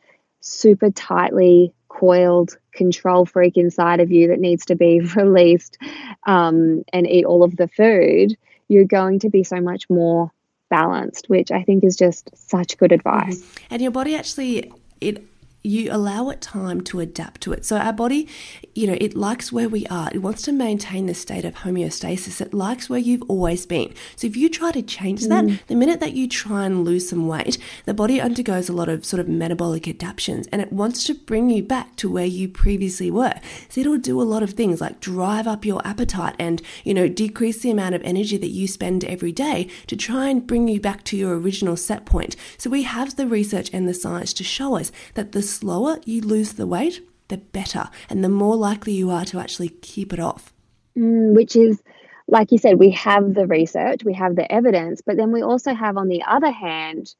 super 0.40 0.90
tightly 0.90 1.72
coiled 1.88 2.56
control 2.72 3.24
freak 3.24 3.56
inside 3.56 4.00
of 4.00 4.10
you 4.10 4.28
that 4.28 4.38
needs 4.38 4.66
to 4.66 4.76
be 4.76 5.00
released 5.16 5.78
um, 6.26 6.84
and 6.92 7.06
eat 7.06 7.24
all 7.24 7.42
of 7.42 7.56
the 7.56 7.68
food. 7.68 8.36
You're 8.68 8.84
going 8.84 9.20
to 9.20 9.30
be 9.30 9.44
so 9.44 9.60
much 9.60 9.88
more 9.88 10.30
balanced, 10.68 11.28
which 11.28 11.50
I 11.50 11.62
think 11.62 11.84
is 11.84 11.96
just 11.96 12.30
such 12.34 12.76
good 12.78 12.92
advice. 12.92 13.40
Mm-hmm. 13.40 13.66
And 13.70 13.82
your 13.82 13.90
body 13.90 14.16
actually 14.16 14.72
it 15.00 15.22
you 15.66 15.92
allow 15.92 16.30
it 16.30 16.40
time 16.40 16.80
to 16.82 17.00
adapt 17.00 17.40
to 17.42 17.52
it. 17.52 17.64
So 17.64 17.76
our 17.76 17.92
body, 17.92 18.28
you 18.74 18.86
know, 18.86 18.96
it 19.00 19.16
likes 19.16 19.52
where 19.52 19.68
we 19.68 19.86
are. 19.86 20.08
It 20.12 20.18
wants 20.18 20.42
to 20.42 20.52
maintain 20.52 21.06
the 21.06 21.14
state 21.14 21.44
of 21.44 21.56
homeostasis. 21.56 22.40
It 22.40 22.54
likes 22.54 22.88
where 22.88 22.98
you've 22.98 23.22
always 23.28 23.66
been. 23.66 23.92
So 24.16 24.26
if 24.26 24.36
you 24.36 24.48
try 24.48 24.72
to 24.72 24.82
change 24.82 25.26
that, 25.26 25.44
mm. 25.44 25.58
the 25.66 25.74
minute 25.74 26.00
that 26.00 26.12
you 26.12 26.28
try 26.28 26.64
and 26.64 26.84
lose 26.84 27.08
some 27.08 27.26
weight, 27.26 27.58
the 27.84 27.94
body 27.94 28.20
undergoes 28.20 28.68
a 28.68 28.72
lot 28.72 28.88
of 28.88 29.04
sort 29.04 29.20
of 29.20 29.28
metabolic 29.28 29.88
adaptations 29.88 30.46
and 30.48 30.62
it 30.62 30.72
wants 30.72 31.04
to 31.04 31.14
bring 31.14 31.50
you 31.50 31.62
back 31.62 31.96
to 31.96 32.10
where 32.10 32.26
you 32.26 32.48
previously 32.48 33.10
were. 33.10 33.34
So 33.68 33.80
it'll 33.80 33.98
do 33.98 34.20
a 34.20 34.24
lot 34.24 34.42
of 34.42 34.52
things 34.52 34.80
like 34.80 35.00
drive 35.00 35.46
up 35.46 35.64
your 35.64 35.86
appetite 35.86 36.36
and, 36.38 36.62
you 36.84 36.94
know, 36.94 37.08
decrease 37.08 37.60
the 37.60 37.70
amount 37.70 37.94
of 37.94 38.02
energy 38.02 38.36
that 38.36 38.48
you 38.48 38.68
spend 38.68 39.04
every 39.04 39.32
day 39.32 39.68
to 39.86 39.96
try 39.96 40.28
and 40.28 40.46
bring 40.46 40.68
you 40.68 40.80
back 40.80 41.02
to 41.04 41.16
your 41.16 41.38
original 41.38 41.76
set 41.76 42.06
point. 42.06 42.36
So 42.58 42.70
we 42.70 42.82
have 42.82 43.16
the 43.16 43.26
research 43.26 43.70
and 43.72 43.88
the 43.88 43.94
science 43.94 44.32
to 44.34 44.44
show 44.44 44.76
us 44.76 44.92
that 45.14 45.32
the 45.32 45.42
slower 45.58 45.98
you 46.04 46.20
lose 46.20 46.54
the 46.54 46.66
weight, 46.66 47.00
the 47.28 47.38
better, 47.38 47.88
and 48.08 48.22
the 48.22 48.28
more 48.28 48.56
likely 48.56 48.92
you 48.92 49.10
are 49.10 49.24
to 49.26 49.38
actually 49.38 49.68
keep 49.68 50.12
it 50.12 50.20
off. 50.20 50.52
Mm, 50.96 51.34
which 51.34 51.56
is, 51.56 51.82
like 52.28 52.52
you 52.52 52.58
said, 52.58 52.78
we 52.78 52.90
have 52.90 53.34
the 53.34 53.46
research, 53.46 54.04
we 54.04 54.14
have 54.14 54.36
the 54.36 54.50
evidence, 54.50 55.02
but 55.04 55.16
then 55.16 55.32
we 55.32 55.42
also 55.42 55.74
have, 55.74 55.96
on 55.96 56.08
the 56.08 56.22
other 56.26 56.50
hand, 56.50 57.14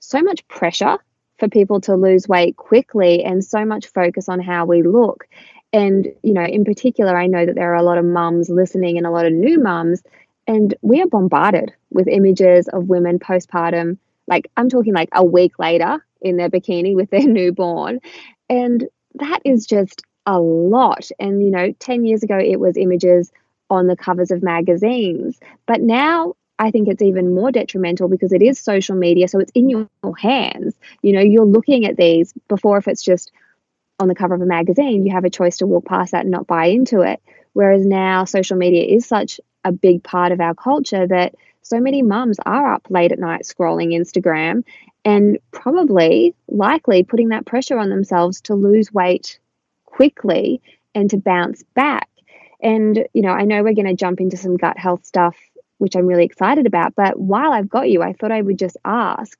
so 0.00 0.22
much 0.22 0.46
pressure 0.48 0.98
for 1.38 1.48
people 1.48 1.80
to 1.82 1.94
lose 1.94 2.28
weight 2.28 2.56
quickly 2.56 3.24
and 3.24 3.44
so 3.44 3.64
much 3.64 3.86
focus 3.86 4.28
on 4.28 4.40
how 4.40 4.64
we 4.64 4.82
look. 4.82 5.26
And, 5.72 6.08
you 6.22 6.32
know, 6.32 6.44
in 6.44 6.64
particular, 6.64 7.16
I 7.16 7.26
know 7.26 7.44
that 7.46 7.54
there 7.54 7.72
are 7.72 7.76
a 7.76 7.82
lot 7.82 7.98
of 7.98 8.04
mums 8.04 8.48
listening 8.48 8.96
and 8.96 9.06
a 9.06 9.10
lot 9.10 9.26
of 9.26 9.32
new 9.32 9.60
mums, 9.60 10.02
and 10.46 10.74
we 10.82 11.02
are 11.02 11.06
bombarded 11.06 11.72
with 11.90 12.08
images 12.08 12.68
of 12.68 12.88
women 12.88 13.18
postpartum. 13.18 13.98
Like, 14.26 14.50
I'm 14.56 14.70
talking 14.70 14.94
like 14.94 15.10
a 15.12 15.24
week 15.24 15.58
later, 15.58 16.04
in 16.20 16.36
their 16.36 16.50
bikini 16.50 16.94
with 16.94 17.10
their 17.10 17.26
newborn. 17.26 18.00
And 18.48 18.88
that 19.14 19.40
is 19.44 19.66
just 19.66 20.02
a 20.26 20.40
lot. 20.40 21.08
And, 21.18 21.42
you 21.42 21.50
know, 21.50 21.72
10 21.78 22.04
years 22.04 22.22
ago, 22.22 22.38
it 22.38 22.60
was 22.60 22.76
images 22.76 23.32
on 23.70 23.86
the 23.86 23.96
covers 23.96 24.30
of 24.30 24.42
magazines. 24.42 25.38
But 25.66 25.80
now 25.80 26.34
I 26.58 26.70
think 26.70 26.88
it's 26.88 27.02
even 27.02 27.34
more 27.34 27.52
detrimental 27.52 28.08
because 28.08 28.32
it 28.32 28.42
is 28.42 28.58
social 28.58 28.96
media. 28.96 29.28
So 29.28 29.38
it's 29.38 29.52
in 29.54 29.68
your 29.68 29.88
hands. 30.18 30.74
You 31.02 31.12
know, 31.12 31.20
you're 31.20 31.44
looking 31.44 31.86
at 31.86 31.96
these 31.96 32.34
before 32.48 32.78
if 32.78 32.88
it's 32.88 33.02
just 33.02 33.30
on 34.00 34.08
the 34.08 34.14
cover 34.14 34.34
of 34.34 34.40
a 34.40 34.46
magazine, 34.46 35.06
you 35.06 35.12
have 35.12 35.24
a 35.24 35.30
choice 35.30 35.58
to 35.58 35.66
walk 35.66 35.84
past 35.84 36.12
that 36.12 36.22
and 36.22 36.30
not 36.30 36.46
buy 36.46 36.66
into 36.66 37.00
it. 37.00 37.22
Whereas 37.52 37.84
now 37.84 38.24
social 38.24 38.56
media 38.56 38.84
is 38.84 39.06
such 39.06 39.40
a 39.64 39.72
big 39.72 40.02
part 40.02 40.32
of 40.32 40.40
our 40.40 40.54
culture 40.54 41.06
that 41.06 41.34
so 41.62 41.80
many 41.80 42.02
mums 42.02 42.38
are 42.46 42.72
up 42.72 42.86
late 42.90 43.12
at 43.12 43.18
night 43.18 43.42
scrolling 43.42 43.94
Instagram 43.94 44.64
and 45.04 45.38
probably 45.52 46.34
likely 46.48 47.02
putting 47.02 47.28
that 47.28 47.46
pressure 47.46 47.78
on 47.78 47.90
themselves 47.90 48.40
to 48.42 48.54
lose 48.54 48.92
weight 48.92 49.38
quickly 49.84 50.60
and 50.94 51.10
to 51.10 51.16
bounce 51.16 51.62
back. 51.74 52.08
And, 52.60 53.06
you 53.12 53.22
know, 53.22 53.30
I 53.30 53.44
know 53.44 53.62
we're 53.62 53.74
going 53.74 53.86
to 53.86 53.94
jump 53.94 54.20
into 54.20 54.36
some 54.36 54.56
gut 54.56 54.78
health 54.78 55.04
stuff, 55.04 55.36
which 55.78 55.94
I'm 55.96 56.06
really 56.06 56.24
excited 56.24 56.66
about. 56.66 56.94
But 56.94 57.18
while 57.18 57.52
I've 57.52 57.68
got 57.68 57.88
you, 57.88 58.02
I 58.02 58.12
thought 58.12 58.32
I 58.32 58.42
would 58.42 58.58
just 58.58 58.76
ask 58.84 59.38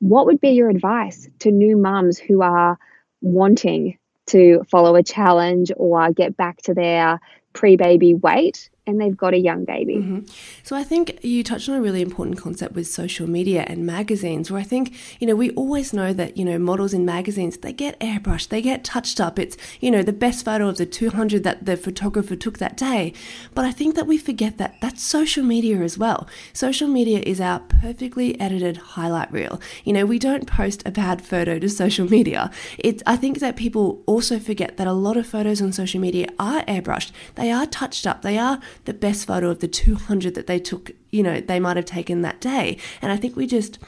what 0.00 0.26
would 0.26 0.40
be 0.40 0.50
your 0.50 0.68
advice 0.68 1.28
to 1.40 1.50
new 1.50 1.76
mums 1.76 2.18
who 2.18 2.42
are 2.42 2.78
wanting 3.20 3.98
to 4.26 4.64
follow 4.68 4.96
a 4.96 5.02
challenge 5.02 5.72
or 5.76 6.12
get 6.12 6.36
back 6.36 6.58
to 6.62 6.74
their 6.74 7.20
pre 7.52 7.76
baby 7.76 8.14
weight 8.14 8.68
and 8.86 9.00
they've 9.00 9.16
got 9.16 9.34
a 9.34 9.38
young 9.38 9.64
baby. 9.64 9.96
Mm-hmm. 9.96 10.20
So 10.62 10.76
I 10.76 10.84
think 10.84 11.18
you 11.24 11.42
touched 11.42 11.68
on 11.68 11.74
a 11.74 11.82
really 11.82 12.02
important 12.02 12.38
concept 12.38 12.74
with 12.74 12.86
social 12.86 13.28
media 13.28 13.64
and 13.66 13.84
magazines, 13.84 14.50
where 14.50 14.60
I 14.60 14.64
think, 14.64 14.94
you 15.18 15.26
know, 15.26 15.34
we 15.34 15.50
always 15.50 15.92
know 15.92 16.12
that, 16.12 16.36
you 16.36 16.44
know, 16.44 16.58
models 16.58 16.94
in 16.94 17.04
magazines, 17.04 17.58
they 17.58 17.72
get 17.72 17.98
airbrushed, 18.00 18.48
they 18.48 18.62
get 18.62 18.84
touched 18.84 19.20
up. 19.20 19.38
It's, 19.38 19.56
you 19.80 19.90
know, 19.90 20.02
the 20.02 20.12
best 20.12 20.44
photo 20.44 20.68
of 20.68 20.76
the 20.76 20.86
200 20.86 21.42
that 21.42 21.66
the 21.66 21.76
photographer 21.76 22.36
took 22.36 22.58
that 22.58 22.76
day. 22.76 23.12
But 23.54 23.64
I 23.64 23.72
think 23.72 23.96
that 23.96 24.06
we 24.06 24.18
forget 24.18 24.58
that 24.58 24.76
that's 24.80 25.02
social 25.02 25.42
media 25.42 25.78
as 25.80 25.98
well. 25.98 26.28
Social 26.52 26.88
media 26.88 27.20
is 27.20 27.40
our 27.40 27.60
perfectly 27.60 28.40
edited 28.40 28.76
highlight 28.76 29.32
reel. 29.32 29.60
You 29.84 29.92
know, 29.92 30.06
we 30.06 30.18
don't 30.18 30.46
post 30.46 30.82
a 30.86 30.92
bad 30.92 31.22
photo 31.22 31.58
to 31.58 31.68
social 31.68 32.08
media. 32.08 32.50
It's, 32.78 33.02
I 33.06 33.16
think 33.16 33.40
that 33.40 33.56
people 33.56 34.02
also 34.06 34.38
forget 34.38 34.76
that 34.76 34.86
a 34.86 34.92
lot 34.92 35.16
of 35.16 35.26
photos 35.26 35.60
on 35.60 35.72
social 35.72 36.00
media 36.00 36.28
are 36.38 36.62
airbrushed. 36.66 37.10
They 37.34 37.50
are 37.50 37.66
touched 37.66 38.06
up. 38.06 38.22
They 38.22 38.38
are 38.38 38.60
the 38.84 38.94
best 38.94 39.26
photo 39.26 39.50
of 39.50 39.60
the 39.60 39.68
200 39.68 40.34
that 40.34 40.46
they 40.46 40.58
took, 40.58 40.92
you 41.10 41.22
know, 41.22 41.40
they 41.40 41.60
might 41.60 41.76
have 41.76 41.86
taken 41.86 42.22
that 42.22 42.40
day. 42.40 42.78
And 43.02 43.10
I 43.10 43.16
think 43.16 43.36
we 43.36 43.46
just 43.46 43.78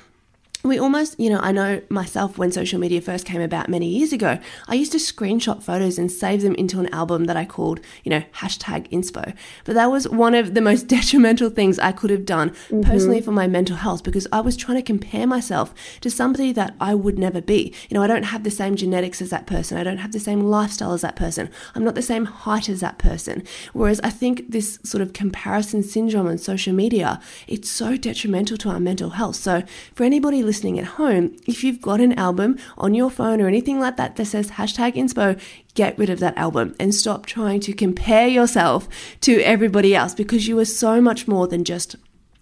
we 0.64 0.78
almost, 0.78 1.18
you 1.20 1.30
know, 1.30 1.38
I 1.40 1.52
know 1.52 1.80
myself 1.88 2.36
when 2.36 2.50
social 2.50 2.80
media 2.80 3.00
first 3.00 3.24
came 3.24 3.40
about 3.40 3.68
many 3.68 3.86
years 3.86 4.12
ago, 4.12 4.38
I 4.66 4.74
used 4.74 4.90
to 4.92 4.98
screenshot 4.98 5.62
photos 5.62 5.98
and 5.98 6.10
save 6.10 6.42
them 6.42 6.54
into 6.56 6.80
an 6.80 6.92
album 6.92 7.26
that 7.26 7.36
I 7.36 7.44
called, 7.44 7.80
you 8.02 8.10
know, 8.10 8.22
hashtag 8.34 8.90
inspo. 8.90 9.34
But 9.64 9.74
that 9.74 9.90
was 9.90 10.08
one 10.08 10.34
of 10.34 10.54
the 10.54 10.60
most 10.60 10.82
detrimental 10.88 11.50
things 11.50 11.78
I 11.78 11.92
could 11.92 12.10
have 12.10 12.24
done 12.24 12.50
mm-hmm. 12.50 12.82
personally 12.82 13.20
for 13.20 13.30
my 13.30 13.46
mental 13.46 13.76
health 13.76 14.02
because 14.02 14.26
I 14.32 14.40
was 14.40 14.56
trying 14.56 14.78
to 14.78 14.82
compare 14.82 15.26
myself 15.26 15.72
to 16.00 16.10
somebody 16.10 16.52
that 16.52 16.74
I 16.80 16.92
would 16.92 17.18
never 17.18 17.40
be. 17.40 17.72
You 17.88 17.94
know, 17.94 18.02
I 18.02 18.08
don't 18.08 18.24
have 18.24 18.42
the 18.42 18.50
same 18.50 18.74
genetics 18.74 19.22
as 19.22 19.30
that 19.30 19.46
person, 19.46 19.78
I 19.78 19.84
don't 19.84 19.98
have 19.98 20.12
the 20.12 20.20
same 20.20 20.40
lifestyle 20.40 20.92
as 20.92 21.02
that 21.02 21.16
person, 21.16 21.50
I'm 21.76 21.84
not 21.84 21.94
the 21.94 22.02
same 22.02 22.24
height 22.24 22.68
as 22.68 22.80
that 22.80 22.98
person. 22.98 23.44
Whereas 23.72 24.00
I 24.00 24.10
think 24.10 24.50
this 24.50 24.80
sort 24.82 25.02
of 25.02 25.12
comparison 25.12 25.84
syndrome 25.84 26.26
on 26.26 26.38
social 26.38 26.72
media, 26.72 27.20
it's 27.46 27.70
so 27.70 27.96
detrimental 27.96 28.56
to 28.58 28.70
our 28.70 28.80
mental 28.80 29.10
health. 29.10 29.36
So 29.36 29.62
for 29.94 30.02
anybody 30.02 30.42
listening 30.48 30.78
at 30.78 30.96
home, 30.96 31.36
if 31.46 31.62
you've 31.62 31.82
got 31.82 32.00
an 32.00 32.14
album 32.14 32.58
on 32.78 32.94
your 32.94 33.10
phone 33.10 33.40
or 33.42 33.46
anything 33.46 33.78
like 33.78 33.98
that 33.98 34.16
that 34.16 34.24
says 34.24 34.52
hashtag 34.52 34.94
inspo, 34.94 35.38
get 35.74 35.96
rid 35.98 36.08
of 36.08 36.20
that 36.20 36.36
album 36.38 36.74
and 36.80 36.94
stop 36.94 37.26
trying 37.26 37.60
to 37.60 37.74
compare 37.74 38.26
yourself 38.26 38.88
to 39.20 39.40
everybody 39.42 39.94
else 39.94 40.14
because 40.14 40.48
you 40.48 40.58
are 40.58 40.64
so 40.64 41.02
much 41.02 41.28
more 41.28 41.46
than 41.46 41.64
just 41.64 41.96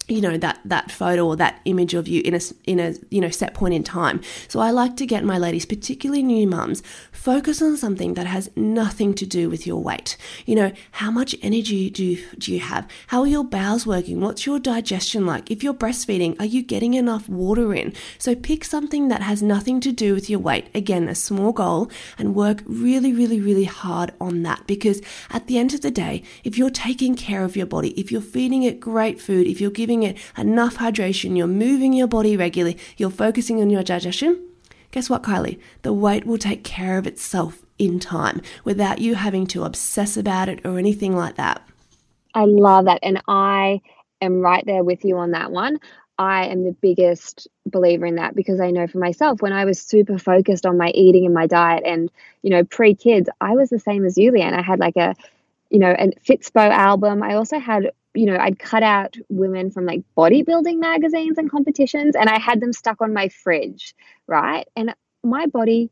you 0.08 0.20
know 0.20 0.36
that 0.38 0.60
that 0.64 0.90
photo 0.90 1.26
or 1.26 1.36
that 1.36 1.60
image 1.64 1.94
of 1.94 2.06
you 2.06 2.22
in 2.24 2.34
a 2.34 2.40
in 2.64 2.78
a 2.78 2.94
you 3.10 3.20
know 3.20 3.30
set 3.30 3.54
point 3.54 3.74
in 3.74 3.82
time. 3.82 4.20
So 4.48 4.60
i 4.60 4.70
like 4.70 4.96
to 4.96 5.06
get 5.06 5.24
my 5.24 5.38
ladies 5.38 5.66
particularly 5.66 6.22
new 6.22 6.46
mums 6.46 6.82
focus 7.12 7.60
on 7.60 7.76
something 7.76 8.14
that 8.14 8.26
has 8.26 8.50
nothing 8.54 9.14
to 9.14 9.26
do 9.26 9.50
with 9.50 9.66
your 9.66 9.82
weight. 9.82 10.16
You 10.44 10.54
know 10.54 10.72
how 10.92 11.10
much 11.10 11.34
energy 11.42 11.90
do 11.90 12.16
do 12.38 12.52
you 12.52 12.60
have? 12.60 12.88
How 13.08 13.22
are 13.22 13.26
your 13.26 13.44
bowels 13.44 13.86
working? 13.86 14.20
What's 14.20 14.46
your 14.46 14.58
digestion 14.58 15.26
like? 15.26 15.50
If 15.50 15.64
you're 15.64 15.74
breastfeeding 15.74 16.38
are 16.40 16.44
you 16.44 16.62
getting 16.62 16.94
enough 16.94 17.28
water 17.28 17.74
in? 17.74 17.92
So 18.18 18.34
pick 18.34 18.64
something 18.64 19.08
that 19.08 19.22
has 19.22 19.42
nothing 19.42 19.80
to 19.80 19.92
do 19.92 20.14
with 20.14 20.30
your 20.30 20.38
weight. 20.38 20.68
Again 20.74 21.08
a 21.08 21.14
small 21.14 21.52
goal 21.52 21.90
and 22.18 22.34
work 22.34 22.62
really 22.66 23.12
really 23.12 23.40
really 23.40 23.64
hard 23.64 24.12
on 24.20 24.42
that 24.42 24.66
because 24.66 25.00
at 25.30 25.46
the 25.46 25.58
end 25.58 25.74
of 25.74 25.80
the 25.80 25.90
day 25.90 26.22
if 26.44 26.56
you're 26.56 26.70
taking 26.70 27.14
care 27.14 27.44
of 27.44 27.56
your 27.56 27.66
body 27.66 27.90
if 28.00 28.12
you're 28.12 28.20
feeding 28.20 28.62
it 28.62 28.78
great 28.80 29.20
food 29.20 29.46
if 29.46 29.60
you're 29.60 29.70
giving 29.70 29.95
giving 30.00 30.16
it 30.16 30.22
enough 30.38 30.76
hydration, 30.76 31.36
you're 31.36 31.46
moving 31.46 31.92
your 31.92 32.06
body 32.06 32.36
regularly, 32.36 32.78
you're 32.96 33.10
focusing 33.10 33.60
on 33.60 33.70
your 33.70 33.82
digestion, 33.82 34.42
guess 34.90 35.08
what, 35.08 35.22
Kylie? 35.22 35.58
The 35.82 35.92
weight 35.92 36.26
will 36.26 36.38
take 36.38 36.64
care 36.64 36.98
of 36.98 37.06
itself 37.06 37.62
in 37.78 37.98
time 37.98 38.40
without 38.64 38.98
you 38.98 39.14
having 39.14 39.46
to 39.48 39.64
obsess 39.64 40.16
about 40.16 40.48
it 40.48 40.64
or 40.64 40.78
anything 40.78 41.16
like 41.16 41.36
that. 41.36 41.62
I 42.34 42.44
love 42.44 42.86
that. 42.86 43.00
And 43.02 43.22
I 43.28 43.80
am 44.20 44.40
right 44.40 44.64
there 44.66 44.84
with 44.84 45.04
you 45.04 45.16
on 45.18 45.32
that 45.32 45.50
one. 45.50 45.78
I 46.18 46.46
am 46.46 46.64
the 46.64 46.72
biggest 46.72 47.46
believer 47.66 48.06
in 48.06 48.16
that 48.16 48.34
because 48.34 48.58
I 48.58 48.70
know 48.70 48.86
for 48.86 48.98
myself 48.98 49.42
when 49.42 49.52
I 49.52 49.66
was 49.66 49.78
super 49.78 50.18
focused 50.18 50.64
on 50.64 50.78
my 50.78 50.88
eating 50.88 51.26
and 51.26 51.34
my 51.34 51.46
diet 51.46 51.82
and, 51.84 52.10
you 52.42 52.50
know, 52.50 52.64
pre 52.64 52.94
kids, 52.94 53.28
I 53.40 53.52
was 53.52 53.68
the 53.68 53.78
same 53.78 54.04
as 54.06 54.16
you, 54.16 54.32
Leanne. 54.32 54.54
I 54.54 54.62
had 54.62 54.78
like 54.78 54.96
a, 54.96 55.14
you 55.68 55.78
know, 55.78 55.90
a 55.90 56.08
Fitspo 56.26 56.70
album. 56.70 57.22
I 57.22 57.34
also 57.34 57.58
had 57.58 57.90
you 58.16 58.26
know, 58.26 58.36
I'd 58.36 58.58
cut 58.58 58.82
out 58.82 59.16
women 59.28 59.70
from 59.70 59.86
like 59.86 60.02
bodybuilding 60.16 60.78
magazines 60.78 61.38
and 61.38 61.50
competitions 61.50 62.16
and 62.16 62.28
I 62.28 62.38
had 62.38 62.60
them 62.60 62.72
stuck 62.72 63.00
on 63.00 63.12
my 63.12 63.28
fridge, 63.28 63.94
right? 64.26 64.66
And 64.74 64.94
my 65.22 65.46
body, 65.46 65.90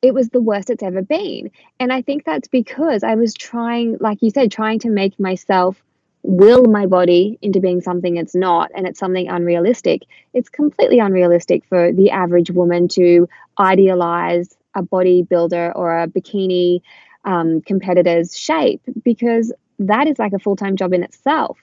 it 0.00 0.14
was 0.14 0.30
the 0.30 0.40
worst 0.40 0.70
it's 0.70 0.82
ever 0.82 1.02
been. 1.02 1.50
And 1.78 1.92
I 1.92 2.02
think 2.02 2.24
that's 2.24 2.48
because 2.48 3.04
I 3.04 3.14
was 3.14 3.34
trying, 3.34 3.98
like 4.00 4.18
you 4.22 4.30
said, 4.30 4.50
trying 4.50 4.80
to 4.80 4.90
make 4.90 5.20
myself 5.20 5.82
will 6.24 6.64
my 6.64 6.86
body 6.86 7.38
into 7.42 7.60
being 7.60 7.80
something 7.80 8.16
it's 8.16 8.34
not 8.34 8.70
and 8.74 8.86
it's 8.86 8.98
something 8.98 9.28
unrealistic. 9.28 10.02
It's 10.32 10.48
completely 10.48 11.00
unrealistic 11.00 11.64
for 11.66 11.92
the 11.92 12.10
average 12.10 12.50
woman 12.50 12.88
to 12.88 13.28
idealize 13.58 14.56
a 14.74 14.82
bodybuilder 14.82 15.74
or 15.74 15.98
a 15.98 16.06
bikini 16.08 16.80
um, 17.24 17.60
competitor's 17.60 18.36
shape 18.36 18.82
because 19.04 19.52
that 19.82 20.06
is 20.06 20.18
like 20.18 20.32
a 20.32 20.38
full 20.38 20.56
time 20.56 20.76
job 20.76 20.92
in 20.92 21.02
itself. 21.02 21.58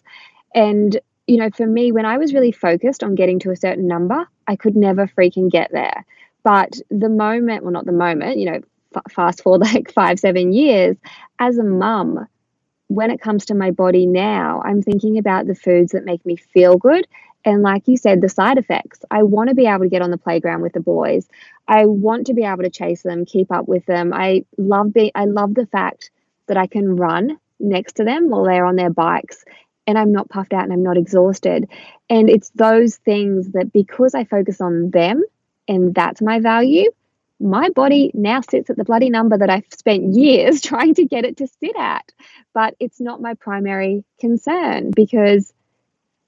And, 0.54 1.00
you 1.28 1.38
know, 1.38 1.50
for 1.50 1.68
me, 1.68 1.92
when 1.92 2.06
I 2.06 2.18
was 2.18 2.34
really 2.34 2.52
focused 2.52 3.04
on 3.04 3.16
getting 3.16 3.40
to 3.40 3.52
a 3.52 3.56
certain 3.56 3.88
number, 3.88 4.28
I 4.48 4.56
could 4.56 4.76
never 4.76 5.08
freaking 5.08 5.52
get 5.52 5.72
there. 5.72 6.06
But 6.44 6.80
the 6.90 7.10
moment, 7.10 7.64
well, 7.64 7.74
not 7.74 7.86
the 7.86 7.92
moment, 7.92 8.40
you 8.40 8.46
know, 8.46 8.62
f- 8.96 9.12
fast 9.12 9.44
forward 9.44 9.62
like 9.74 9.92
five, 9.92 10.20
seven 10.20 10.54
years, 10.54 10.98
as 11.38 11.58
a 11.58 11.64
mum, 11.64 12.28
when 12.88 13.12
it 13.12 13.22
comes 13.22 13.46
to 13.46 13.56
my 13.56 13.72
body 13.72 14.06
now, 14.06 14.62
I'm 14.66 14.82
thinking 14.82 15.18
about 15.18 15.46
the 15.46 15.56
foods 15.56 15.92
that 15.92 16.06
make 16.06 16.26
me 16.26 16.36
feel 16.36 16.78
good. 16.78 17.08
And 17.46 17.62
like 17.62 17.88
you 17.88 17.98
said, 17.98 18.20
the 18.20 18.30
side 18.30 18.58
effects. 18.58 19.00
I 19.12 19.24
want 19.24 19.50
to 19.50 19.56
be 19.56 19.68
able 19.68 19.82
to 19.82 19.90
get 19.90 20.02
on 20.02 20.12
the 20.12 20.18
playground 20.18 20.62
with 20.62 20.74
the 20.74 20.82
boys. 20.82 21.28
I 21.68 21.86
want 21.86 22.28
to 22.28 22.34
be 22.34 22.44
able 22.44 22.64
to 22.64 22.70
chase 22.70 23.04
them, 23.04 23.26
keep 23.26 23.52
up 23.52 23.68
with 23.68 23.86
them. 23.86 24.12
I 24.14 24.44
love 24.58 24.92
being 24.94 25.12
I 25.16 25.26
love 25.26 25.54
the 25.54 25.68
fact 25.68 26.12
that 26.48 26.58
I 26.58 26.68
can 26.68 26.96
run 26.96 27.38
next 27.60 27.94
to 27.94 28.04
them 28.04 28.30
while 28.30 28.44
they're 28.44 28.66
on 28.66 28.76
their 28.76 28.90
bikes 28.90 29.44
and 29.90 29.98
I'm 29.98 30.12
not 30.12 30.30
puffed 30.30 30.54
out 30.54 30.64
and 30.64 30.72
I'm 30.72 30.84
not 30.84 30.98
exhausted. 30.98 31.68
And 32.12 32.30
it's 32.30 32.52
those 32.52 32.98
things 32.98 33.54
that 33.54 33.74
because 33.74 34.14
I 34.14 34.24
focus 34.24 34.62
on 34.62 34.92
them 34.92 35.24
and 35.68 35.96
that's 35.96 36.22
my 36.22 36.40
value, 36.40 36.92
my 37.40 37.70
body 37.70 38.12
now 38.14 38.42
sits 38.42 38.70
at 38.70 38.76
the 38.76 38.84
bloody 38.84 39.10
number 39.10 39.38
that 39.38 39.50
I've 39.50 39.66
spent 39.76 40.14
years 40.14 40.62
trying 40.72 40.94
to 40.96 41.06
get 41.06 41.26
it 41.26 41.38
to 41.38 41.48
sit 41.48 41.76
at. 41.76 42.12
But 42.54 42.76
it's 42.80 43.00
not 43.00 43.22
my 43.22 43.34
primary 43.34 44.04
concern 44.20 44.92
because 44.92 45.52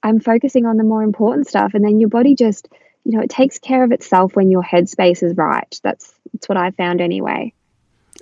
I'm 0.02 0.18
focusing 0.18 0.66
on 0.66 0.76
the 0.76 0.84
more 0.84 1.02
important 1.04 1.46
stuff. 1.46 1.74
And 1.74 1.84
then 1.84 2.00
your 2.00 2.08
body 2.08 2.34
just, 2.34 2.68
you 3.04 3.16
know, 3.16 3.22
it 3.22 3.30
takes 3.30 3.58
care 3.58 3.84
of 3.84 3.92
itself 3.92 4.34
when 4.34 4.50
your 4.50 4.62
headspace 4.62 5.22
is 5.22 5.36
right. 5.36 5.78
That's 5.84 6.12
that's 6.32 6.48
what 6.48 6.58
I 6.58 6.72
found 6.72 7.00
anyway. 7.00 7.52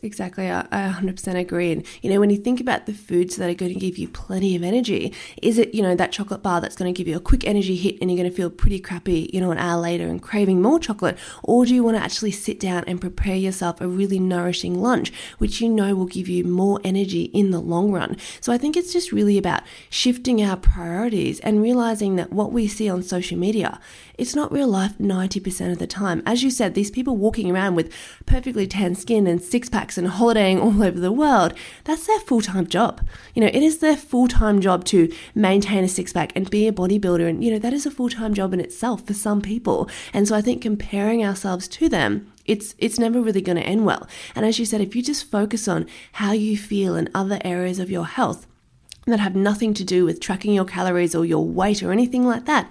Exactly, 0.02 0.50
I, 0.50 0.62
100% 0.70 1.34
agree. 1.34 1.72
And 1.72 1.84
you 2.00 2.10
know, 2.10 2.20
when 2.20 2.30
you 2.30 2.36
think 2.36 2.60
about 2.60 2.86
the 2.86 2.94
foods 2.94 3.36
that 3.36 3.50
are 3.50 3.54
going 3.54 3.74
to 3.74 3.78
give 3.78 3.98
you 3.98 4.08
plenty 4.08 4.54
of 4.54 4.62
energy, 4.62 5.12
is 5.42 5.58
it 5.58 5.74
you 5.74 5.82
know 5.82 5.96
that 5.96 6.12
chocolate 6.12 6.42
bar 6.42 6.60
that's 6.60 6.76
going 6.76 6.92
to 6.92 6.96
give 6.96 7.08
you 7.08 7.16
a 7.16 7.20
quick 7.20 7.44
energy 7.44 7.76
hit 7.76 7.98
and 8.00 8.08
you're 8.08 8.16
going 8.16 8.30
to 8.30 8.34
feel 8.34 8.50
pretty 8.50 8.78
crappy, 8.78 9.28
you 9.34 9.40
know, 9.40 9.50
an 9.50 9.58
hour 9.58 9.80
later 9.80 10.06
and 10.06 10.22
craving 10.22 10.62
more 10.62 10.78
chocolate, 10.78 11.18
or 11.42 11.66
do 11.66 11.74
you 11.74 11.82
want 11.82 11.96
to 11.96 12.02
actually 12.02 12.30
sit 12.30 12.60
down 12.60 12.84
and 12.86 13.00
prepare 13.00 13.34
yourself 13.36 13.80
a 13.80 13.88
really 13.88 14.20
nourishing 14.20 14.80
lunch, 14.80 15.12
which 15.38 15.60
you 15.60 15.68
know 15.68 15.94
will 15.94 16.06
give 16.06 16.28
you 16.28 16.44
more 16.44 16.80
energy 16.84 17.24
in 17.24 17.50
the 17.50 17.60
long 17.60 17.90
run? 17.90 18.16
So 18.40 18.52
I 18.52 18.58
think 18.58 18.76
it's 18.76 18.92
just 18.92 19.12
really 19.12 19.36
about 19.36 19.64
shifting 19.90 20.42
our 20.42 20.56
priorities 20.56 21.40
and 21.40 21.60
realizing 21.60 22.14
that 22.16 22.32
what 22.32 22.52
we 22.52 22.68
see 22.68 22.88
on 22.88 23.02
social 23.02 23.36
media 23.36 23.80
it's 24.20 24.36
not 24.36 24.52
real 24.52 24.68
life 24.68 24.98
90% 24.98 25.72
of 25.72 25.78
the 25.78 25.86
time. 25.86 26.22
As 26.26 26.42
you 26.42 26.50
said, 26.50 26.74
these 26.74 26.90
people 26.90 27.16
walking 27.16 27.50
around 27.50 27.74
with 27.74 27.90
perfectly 28.26 28.66
tan 28.66 28.94
skin 28.94 29.26
and 29.26 29.42
six 29.42 29.70
packs 29.70 29.96
and 29.96 30.06
holidaying 30.06 30.60
all 30.60 30.82
over 30.84 31.00
the 31.00 31.10
world, 31.10 31.54
that's 31.84 32.06
their 32.06 32.20
full 32.20 32.42
time 32.42 32.66
job. 32.66 33.00
You 33.34 33.40
know, 33.40 33.48
it 33.48 33.62
is 33.62 33.78
their 33.78 33.96
full 33.96 34.28
time 34.28 34.60
job 34.60 34.84
to 34.86 35.10
maintain 35.34 35.84
a 35.84 35.88
six 35.88 36.12
pack 36.12 36.32
and 36.36 36.50
be 36.50 36.68
a 36.68 36.72
bodybuilder. 36.72 37.26
And, 37.26 37.42
you 37.42 37.50
know, 37.50 37.58
that 37.58 37.72
is 37.72 37.86
a 37.86 37.90
full 37.90 38.10
time 38.10 38.34
job 38.34 38.52
in 38.52 38.60
itself 38.60 39.06
for 39.06 39.14
some 39.14 39.40
people. 39.40 39.88
And 40.12 40.28
so 40.28 40.36
I 40.36 40.42
think 40.42 40.60
comparing 40.60 41.24
ourselves 41.24 41.66
to 41.68 41.88
them 41.88 42.30
it's 42.44 42.74
it's 42.78 42.98
never 42.98 43.20
really 43.20 43.40
going 43.40 43.58
to 43.58 43.62
end 43.62 43.86
well. 43.86 44.08
And 44.34 44.44
as 44.44 44.58
you 44.58 44.66
said, 44.66 44.80
if 44.80 44.96
you 44.96 45.02
just 45.02 45.30
focus 45.30 45.68
on 45.68 45.86
how 46.12 46.32
you 46.32 46.58
feel 46.58 46.96
in 46.96 47.08
other 47.14 47.38
areas 47.44 47.78
of 47.78 47.90
your 47.90 48.06
health 48.06 48.46
that 49.06 49.20
have 49.20 49.36
nothing 49.36 49.74
to 49.74 49.84
do 49.84 50.04
with 50.04 50.20
tracking 50.20 50.52
your 50.52 50.64
calories 50.64 51.14
or 51.14 51.24
your 51.24 51.44
weight 51.44 51.82
or 51.82 51.92
anything 51.92 52.26
like 52.26 52.46
that, 52.46 52.70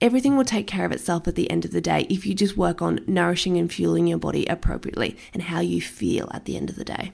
everything 0.00 0.36
will 0.36 0.44
take 0.44 0.66
care 0.66 0.84
of 0.84 0.92
itself 0.92 1.28
at 1.28 1.34
the 1.34 1.50
end 1.50 1.64
of 1.64 1.72
the 1.72 1.80
day 1.80 2.06
if 2.08 2.26
you 2.26 2.34
just 2.34 2.56
work 2.56 2.80
on 2.80 3.00
nourishing 3.06 3.56
and 3.56 3.72
fueling 3.72 4.06
your 4.06 4.18
body 4.18 4.46
appropriately 4.46 5.16
and 5.32 5.42
how 5.44 5.60
you 5.60 5.80
feel 5.80 6.28
at 6.32 6.44
the 6.44 6.56
end 6.56 6.70
of 6.70 6.76
the 6.76 6.84
day. 6.84 7.12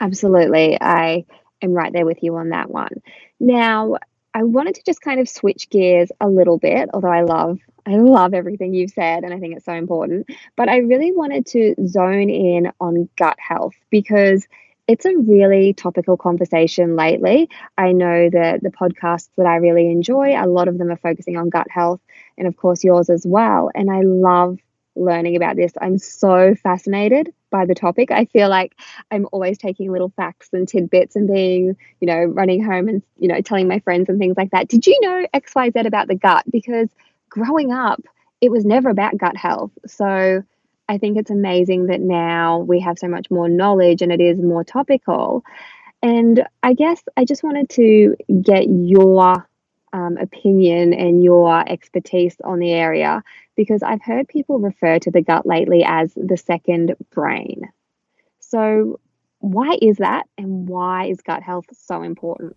Absolutely. 0.00 0.80
I 0.80 1.24
am 1.60 1.72
right 1.72 1.92
there 1.92 2.06
with 2.06 2.22
you 2.22 2.36
on 2.36 2.50
that 2.50 2.70
one. 2.70 3.02
Now, 3.38 3.96
I 4.34 4.44
wanted 4.44 4.76
to 4.76 4.82
just 4.84 5.02
kind 5.02 5.20
of 5.20 5.28
switch 5.28 5.68
gears 5.68 6.10
a 6.20 6.28
little 6.28 6.58
bit, 6.58 6.88
although 6.92 7.12
I 7.12 7.22
love 7.22 7.58
I 7.84 7.96
love 7.96 8.32
everything 8.32 8.74
you've 8.74 8.92
said 8.92 9.24
and 9.24 9.34
I 9.34 9.40
think 9.40 9.56
it's 9.56 9.64
so 9.64 9.72
important. 9.72 10.28
But 10.56 10.68
I 10.68 10.78
really 10.78 11.12
wanted 11.12 11.46
to 11.46 11.74
zone 11.86 12.30
in 12.30 12.70
on 12.80 13.08
gut 13.16 13.36
health 13.40 13.74
because 13.90 14.46
it's 14.88 15.04
a 15.04 15.16
really 15.16 15.72
topical 15.72 16.16
conversation 16.16 16.96
lately. 16.96 17.48
I 17.78 17.92
know 17.92 18.30
that 18.30 18.62
the 18.62 18.70
podcasts 18.70 19.30
that 19.36 19.46
I 19.46 19.56
really 19.56 19.90
enjoy, 19.90 20.34
a 20.36 20.46
lot 20.46 20.68
of 20.68 20.78
them 20.78 20.90
are 20.90 20.96
focusing 20.96 21.36
on 21.36 21.50
gut 21.50 21.68
health, 21.70 22.00
and 22.38 22.46
of 22.46 22.56
course, 22.56 22.84
yours 22.84 23.10
as 23.10 23.26
well. 23.26 23.70
And 23.74 23.90
I 23.90 24.02
love 24.02 24.58
learning 24.94 25.36
about 25.36 25.56
this. 25.56 25.72
I'm 25.80 25.98
so 25.98 26.54
fascinated 26.54 27.32
by 27.50 27.64
the 27.66 27.74
topic. 27.74 28.10
I 28.10 28.26
feel 28.26 28.48
like 28.48 28.78
I'm 29.10 29.26
always 29.32 29.58
taking 29.58 29.90
little 29.90 30.12
facts 30.16 30.50
and 30.52 30.68
tidbits 30.68 31.16
and 31.16 31.28
being, 31.28 31.76
you 32.00 32.06
know, 32.06 32.24
running 32.24 32.62
home 32.62 32.88
and, 32.88 33.02
you 33.18 33.28
know, 33.28 33.40
telling 33.40 33.68
my 33.68 33.78
friends 33.80 34.08
and 34.08 34.18
things 34.18 34.36
like 34.36 34.50
that. 34.50 34.68
Did 34.68 34.86
you 34.86 34.98
know 35.02 35.26
XYZ 35.34 35.86
about 35.86 36.08
the 36.08 36.14
gut? 36.14 36.44
Because 36.50 36.88
growing 37.28 37.72
up, 37.72 38.02
it 38.40 38.50
was 38.50 38.64
never 38.64 38.90
about 38.90 39.16
gut 39.16 39.36
health. 39.36 39.70
So 39.86 40.42
I 40.88 40.98
think 40.98 41.16
it's 41.16 41.30
amazing 41.30 41.86
that 41.86 42.00
now 42.00 42.58
we 42.58 42.80
have 42.80 42.98
so 42.98 43.08
much 43.08 43.30
more 43.30 43.48
knowledge 43.48 44.02
and 44.02 44.12
it 44.12 44.20
is 44.20 44.38
more 44.38 44.64
topical. 44.64 45.44
And 46.02 46.44
I 46.62 46.74
guess 46.74 47.02
I 47.16 47.24
just 47.24 47.44
wanted 47.44 47.70
to 47.70 48.16
get 48.42 48.64
your 48.68 49.46
um, 49.92 50.16
opinion 50.16 50.94
and 50.94 51.22
your 51.22 51.68
expertise 51.68 52.36
on 52.44 52.58
the 52.58 52.72
area 52.72 53.22
because 53.56 53.82
I've 53.82 54.02
heard 54.02 54.28
people 54.28 54.58
refer 54.58 54.98
to 55.00 55.10
the 55.10 55.22
gut 55.22 55.46
lately 55.46 55.84
as 55.84 56.12
the 56.14 56.36
second 56.36 56.94
brain. 57.10 57.70
So, 58.40 59.00
why 59.38 59.76
is 59.82 59.96
that, 59.96 60.24
and 60.38 60.68
why 60.68 61.06
is 61.06 61.20
gut 61.20 61.42
health 61.42 61.66
so 61.72 62.02
important? 62.02 62.56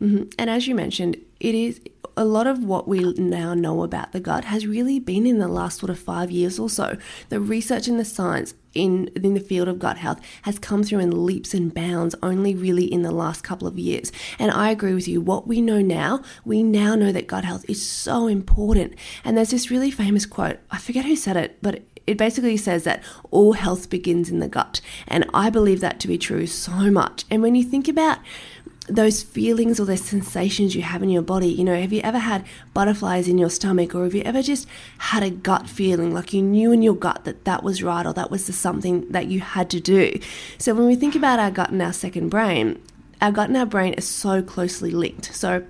Mm-hmm. 0.00 0.24
And 0.38 0.50
as 0.50 0.66
you 0.66 0.74
mentioned, 0.74 1.16
it 1.40 1.54
is 1.54 1.80
a 2.16 2.24
lot 2.24 2.46
of 2.46 2.64
what 2.64 2.88
we 2.88 3.12
now 3.14 3.54
know 3.54 3.82
about 3.82 4.12
the 4.12 4.20
gut 4.20 4.44
has 4.44 4.66
really 4.66 4.98
been 4.98 5.26
in 5.26 5.38
the 5.38 5.48
last 5.48 5.78
sort 5.78 5.90
of 5.90 5.98
five 5.98 6.30
years 6.30 6.58
or 6.58 6.68
so. 6.68 6.96
The 7.28 7.40
research 7.40 7.88
and 7.88 7.98
the 7.98 8.04
science 8.04 8.54
in 8.74 9.08
in 9.16 9.34
the 9.34 9.40
field 9.40 9.68
of 9.68 9.78
gut 9.78 9.98
health 9.98 10.20
has 10.42 10.58
come 10.58 10.84
through 10.84 11.00
in 11.00 11.26
leaps 11.26 11.54
and 11.54 11.72
bounds 11.74 12.14
only 12.22 12.54
really 12.54 12.84
in 12.84 13.02
the 13.02 13.10
last 13.10 13.42
couple 13.42 13.66
of 13.66 13.78
years. 13.78 14.12
And 14.38 14.50
I 14.50 14.70
agree 14.70 14.94
with 14.94 15.08
you. 15.08 15.20
What 15.20 15.46
we 15.46 15.60
know 15.60 15.80
now, 15.80 16.22
we 16.44 16.62
now 16.62 16.94
know 16.94 17.12
that 17.12 17.26
gut 17.26 17.44
health 17.44 17.64
is 17.68 17.86
so 17.86 18.26
important. 18.26 18.94
And 19.24 19.36
there's 19.36 19.50
this 19.50 19.70
really 19.70 19.90
famous 19.90 20.26
quote. 20.26 20.58
I 20.70 20.78
forget 20.78 21.04
who 21.04 21.16
said 21.16 21.36
it, 21.36 21.58
but 21.62 21.82
it 22.06 22.16
basically 22.16 22.56
says 22.56 22.84
that 22.84 23.02
all 23.30 23.52
health 23.52 23.88
begins 23.88 24.30
in 24.30 24.40
the 24.40 24.48
gut. 24.48 24.80
And 25.06 25.24
I 25.32 25.50
believe 25.50 25.80
that 25.80 26.00
to 26.00 26.08
be 26.08 26.18
true 26.18 26.46
so 26.46 26.90
much. 26.90 27.24
And 27.30 27.40
when 27.42 27.54
you 27.54 27.64
think 27.64 27.88
about 27.88 28.18
those 28.90 29.22
feelings 29.22 29.80
or 29.80 29.84
those 29.84 30.02
sensations 30.02 30.74
you 30.74 30.82
have 30.82 31.02
in 31.02 31.08
your 31.08 31.22
body. 31.22 31.48
You 31.48 31.64
know, 31.64 31.80
have 31.80 31.92
you 31.92 32.00
ever 32.02 32.18
had 32.18 32.44
butterflies 32.74 33.28
in 33.28 33.38
your 33.38 33.50
stomach 33.50 33.94
or 33.94 34.04
have 34.04 34.14
you 34.14 34.22
ever 34.22 34.42
just 34.42 34.68
had 34.98 35.22
a 35.22 35.30
gut 35.30 35.68
feeling 35.68 36.12
like 36.12 36.32
you 36.32 36.42
knew 36.42 36.72
in 36.72 36.82
your 36.82 36.94
gut 36.94 37.24
that 37.24 37.44
that 37.44 37.62
was 37.62 37.82
right 37.82 38.06
or 38.06 38.12
that 38.14 38.30
was 38.30 38.46
the 38.46 38.52
something 38.52 39.10
that 39.10 39.26
you 39.26 39.40
had 39.40 39.70
to 39.70 39.80
do? 39.80 40.18
So 40.58 40.74
when 40.74 40.86
we 40.86 40.96
think 40.96 41.14
about 41.14 41.38
our 41.38 41.50
gut 41.50 41.70
and 41.70 41.80
our 41.80 41.92
second 41.92 42.28
brain, 42.28 42.80
our 43.20 43.32
gut 43.32 43.48
and 43.48 43.56
our 43.56 43.66
brain 43.66 43.94
are 43.96 44.02
so 44.02 44.42
closely 44.42 44.90
linked. 44.90 45.34
So 45.34 45.64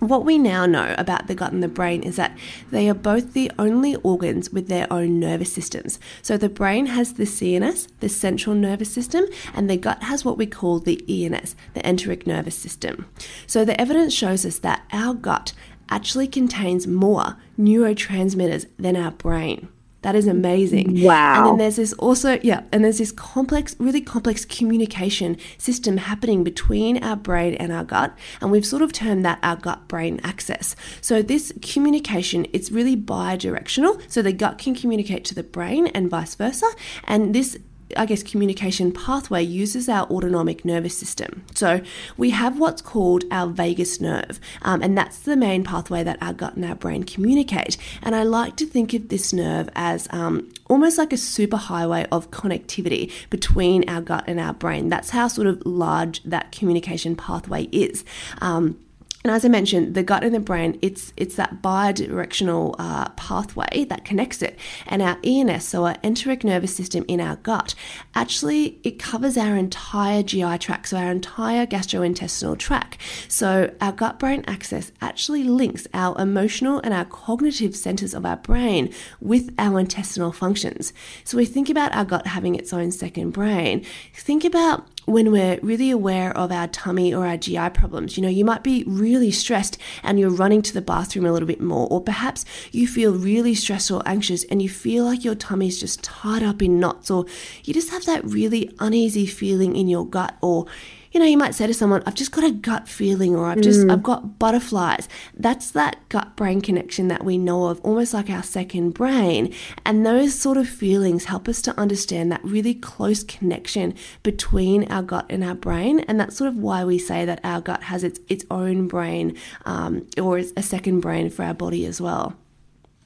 what 0.00 0.24
we 0.24 0.38
now 0.38 0.66
know 0.66 0.94
about 0.98 1.26
the 1.26 1.34
gut 1.34 1.52
and 1.52 1.62
the 1.62 1.68
brain 1.68 2.02
is 2.02 2.16
that 2.16 2.36
they 2.70 2.88
are 2.88 2.94
both 2.94 3.32
the 3.32 3.52
only 3.58 3.96
organs 3.96 4.50
with 4.50 4.68
their 4.68 4.90
own 4.92 5.20
nervous 5.20 5.52
systems. 5.52 6.00
So 6.22 6.36
the 6.36 6.48
brain 6.48 6.86
has 6.86 7.14
the 7.14 7.24
CNS, 7.24 7.88
the 8.00 8.08
central 8.08 8.56
nervous 8.56 8.92
system, 8.92 9.26
and 9.54 9.68
the 9.68 9.76
gut 9.76 10.02
has 10.04 10.24
what 10.24 10.38
we 10.38 10.46
call 10.46 10.78
the 10.78 11.04
ENS, 11.08 11.54
the 11.74 11.86
enteric 11.86 12.26
nervous 12.26 12.56
system. 12.56 13.06
So 13.46 13.64
the 13.64 13.80
evidence 13.80 14.14
shows 14.14 14.44
us 14.44 14.58
that 14.60 14.84
our 14.92 15.14
gut 15.14 15.52
actually 15.90 16.28
contains 16.28 16.86
more 16.86 17.36
neurotransmitters 17.58 18.66
than 18.78 18.96
our 18.96 19.10
brain. 19.10 19.68
That 20.02 20.14
is 20.14 20.26
amazing. 20.26 21.02
Wow. 21.02 21.38
And 21.38 21.46
then 21.46 21.58
there's 21.58 21.76
this 21.76 21.92
also, 21.94 22.38
yeah, 22.42 22.62
and 22.72 22.82
there's 22.82 22.98
this 22.98 23.12
complex, 23.12 23.76
really 23.78 24.00
complex 24.00 24.44
communication 24.46 25.36
system 25.58 25.98
happening 25.98 26.42
between 26.42 27.02
our 27.04 27.16
brain 27.16 27.54
and 27.54 27.70
our 27.70 27.84
gut. 27.84 28.16
And 28.40 28.50
we've 28.50 28.64
sort 28.64 28.82
of 28.82 28.92
termed 28.92 29.24
that 29.26 29.38
our 29.42 29.56
gut 29.56 29.88
brain 29.88 30.18
axis. 30.24 30.74
So 31.02 31.20
this 31.20 31.52
communication, 31.60 32.46
it's 32.52 32.70
really 32.70 32.96
bi-directional. 32.96 34.00
So 34.08 34.22
the 34.22 34.32
gut 34.32 34.56
can 34.56 34.74
communicate 34.74 35.24
to 35.26 35.34
the 35.34 35.42
brain 35.42 35.88
and 35.88 36.08
vice 36.08 36.34
versa. 36.34 36.70
And 37.04 37.34
this 37.34 37.58
I 37.96 38.06
guess, 38.06 38.22
communication 38.22 38.92
pathway 38.92 39.42
uses 39.42 39.88
our 39.88 40.06
autonomic 40.06 40.64
nervous 40.64 40.96
system. 40.96 41.44
So 41.54 41.80
we 42.16 42.30
have 42.30 42.58
what's 42.58 42.82
called 42.82 43.24
our 43.30 43.46
vagus 43.46 44.00
nerve, 44.00 44.40
um, 44.62 44.82
and 44.82 44.96
that's 44.96 45.20
the 45.20 45.36
main 45.36 45.64
pathway 45.64 46.02
that 46.04 46.18
our 46.20 46.32
gut 46.32 46.56
and 46.56 46.64
our 46.64 46.74
brain 46.74 47.04
communicate. 47.04 47.76
And 48.02 48.14
I 48.14 48.22
like 48.22 48.56
to 48.56 48.66
think 48.66 48.94
of 48.94 49.08
this 49.08 49.32
nerve 49.32 49.68
as 49.74 50.08
um, 50.10 50.52
almost 50.68 50.98
like 50.98 51.12
a 51.12 51.16
superhighway 51.16 52.06
of 52.12 52.30
connectivity 52.30 53.12
between 53.30 53.88
our 53.88 54.00
gut 54.00 54.24
and 54.26 54.38
our 54.38 54.54
brain. 54.54 54.88
That's 54.88 55.10
how 55.10 55.28
sort 55.28 55.46
of 55.46 55.64
large 55.66 56.22
that 56.24 56.52
communication 56.52 57.16
pathway 57.16 57.64
is. 57.64 58.04
Um, 58.40 58.78
and 59.22 59.30
as 59.30 59.44
I 59.44 59.48
mentioned, 59.48 59.94
the 59.94 60.02
gut 60.02 60.24
and 60.24 60.34
the 60.34 60.40
brain, 60.40 60.78
it's 60.80 61.12
it's 61.14 61.36
that 61.36 61.60
bi-directional 61.60 62.74
uh, 62.78 63.10
pathway 63.10 63.84
that 63.84 64.02
connects 64.02 64.40
it. 64.40 64.58
And 64.86 65.02
our 65.02 65.18
ENS, 65.22 65.62
so 65.66 65.84
our 65.84 65.96
enteric 66.02 66.42
nervous 66.42 66.74
system 66.74 67.04
in 67.06 67.20
our 67.20 67.36
gut, 67.36 67.74
actually 68.14 68.80
it 68.82 68.98
covers 68.98 69.36
our 69.36 69.56
entire 69.56 70.22
GI 70.22 70.56
tract, 70.58 70.88
so 70.88 70.96
our 70.96 71.10
entire 71.10 71.66
gastrointestinal 71.66 72.56
tract. 72.58 72.96
So 73.28 73.74
our 73.82 73.92
gut-brain 73.92 74.42
axis 74.46 74.90
actually 75.02 75.44
links 75.44 75.86
our 75.92 76.18
emotional 76.18 76.78
and 76.78 76.94
our 76.94 77.04
cognitive 77.04 77.76
centers 77.76 78.14
of 78.14 78.24
our 78.24 78.38
brain 78.38 78.90
with 79.20 79.54
our 79.58 79.78
intestinal 79.78 80.32
functions. 80.32 80.94
So 81.24 81.36
we 81.36 81.44
think 81.44 81.68
about 81.68 81.94
our 81.94 82.06
gut 82.06 82.26
having 82.26 82.54
its 82.54 82.72
own 82.72 82.90
second 82.90 83.32
brain. 83.32 83.84
Think 84.14 84.46
about 84.46 84.86
when 85.06 85.32
we're 85.32 85.58
really 85.62 85.90
aware 85.90 86.36
of 86.36 86.52
our 86.52 86.68
tummy 86.68 87.12
or 87.12 87.26
our 87.26 87.36
GI 87.36 87.70
problems. 87.70 88.16
You 88.16 88.22
know, 88.22 88.28
you 88.28 88.44
might 88.44 88.62
be 88.62 88.84
really 88.86 89.30
stressed 89.30 89.78
and 90.02 90.18
you're 90.18 90.30
running 90.30 90.62
to 90.62 90.74
the 90.74 90.82
bathroom 90.82 91.26
a 91.26 91.32
little 91.32 91.48
bit 91.48 91.60
more, 91.60 91.88
or 91.90 92.00
perhaps 92.00 92.44
you 92.70 92.86
feel 92.86 93.12
really 93.12 93.54
stressed 93.54 93.90
or 93.90 94.02
anxious 94.06 94.44
and 94.44 94.62
you 94.62 94.68
feel 94.68 95.04
like 95.04 95.24
your 95.24 95.34
tummy's 95.34 95.80
just 95.80 96.02
tied 96.02 96.42
up 96.42 96.62
in 96.62 96.78
knots, 96.78 97.10
or 97.10 97.26
you 97.64 97.74
just 97.74 97.90
have 97.90 98.04
that 98.04 98.24
really 98.24 98.70
uneasy 98.78 99.26
feeling 99.26 99.76
in 99.76 99.88
your 99.88 100.06
gut, 100.06 100.36
or 100.40 100.66
you 101.12 101.18
know, 101.18 101.26
you 101.26 101.36
might 101.36 101.54
say 101.54 101.66
to 101.66 101.74
someone, 101.74 102.02
I've 102.06 102.14
just 102.14 102.30
got 102.30 102.44
a 102.44 102.52
gut 102.52 102.88
feeling 102.88 103.34
or 103.34 103.46
I've 103.46 103.60
just, 103.60 103.80
mm. 103.80 103.92
I've 103.92 104.02
got 104.02 104.38
butterflies. 104.38 105.08
That's 105.34 105.72
that 105.72 105.96
gut 106.08 106.36
brain 106.36 106.60
connection 106.60 107.08
that 107.08 107.24
we 107.24 107.36
know 107.36 107.66
of, 107.66 107.80
almost 107.80 108.14
like 108.14 108.30
our 108.30 108.42
second 108.42 108.92
brain. 108.92 109.52
And 109.84 110.06
those 110.06 110.38
sort 110.38 110.56
of 110.56 110.68
feelings 110.68 111.24
help 111.24 111.48
us 111.48 111.60
to 111.62 111.78
understand 111.78 112.30
that 112.30 112.44
really 112.44 112.74
close 112.74 113.24
connection 113.24 113.94
between 114.22 114.90
our 114.90 115.02
gut 115.02 115.26
and 115.28 115.42
our 115.42 115.54
brain. 115.54 116.00
And 116.00 116.20
that's 116.20 116.36
sort 116.36 116.48
of 116.48 116.56
why 116.56 116.84
we 116.84 116.98
say 116.98 117.24
that 117.24 117.40
our 117.42 117.60
gut 117.60 117.84
has 117.84 118.04
its, 118.04 118.20
its 118.28 118.44
own 118.50 118.86
brain 118.86 119.36
um, 119.64 120.06
or 120.20 120.38
a 120.38 120.62
second 120.62 121.00
brain 121.00 121.28
for 121.28 121.44
our 121.44 121.54
body 121.54 121.86
as 121.86 122.00
well. 122.00 122.36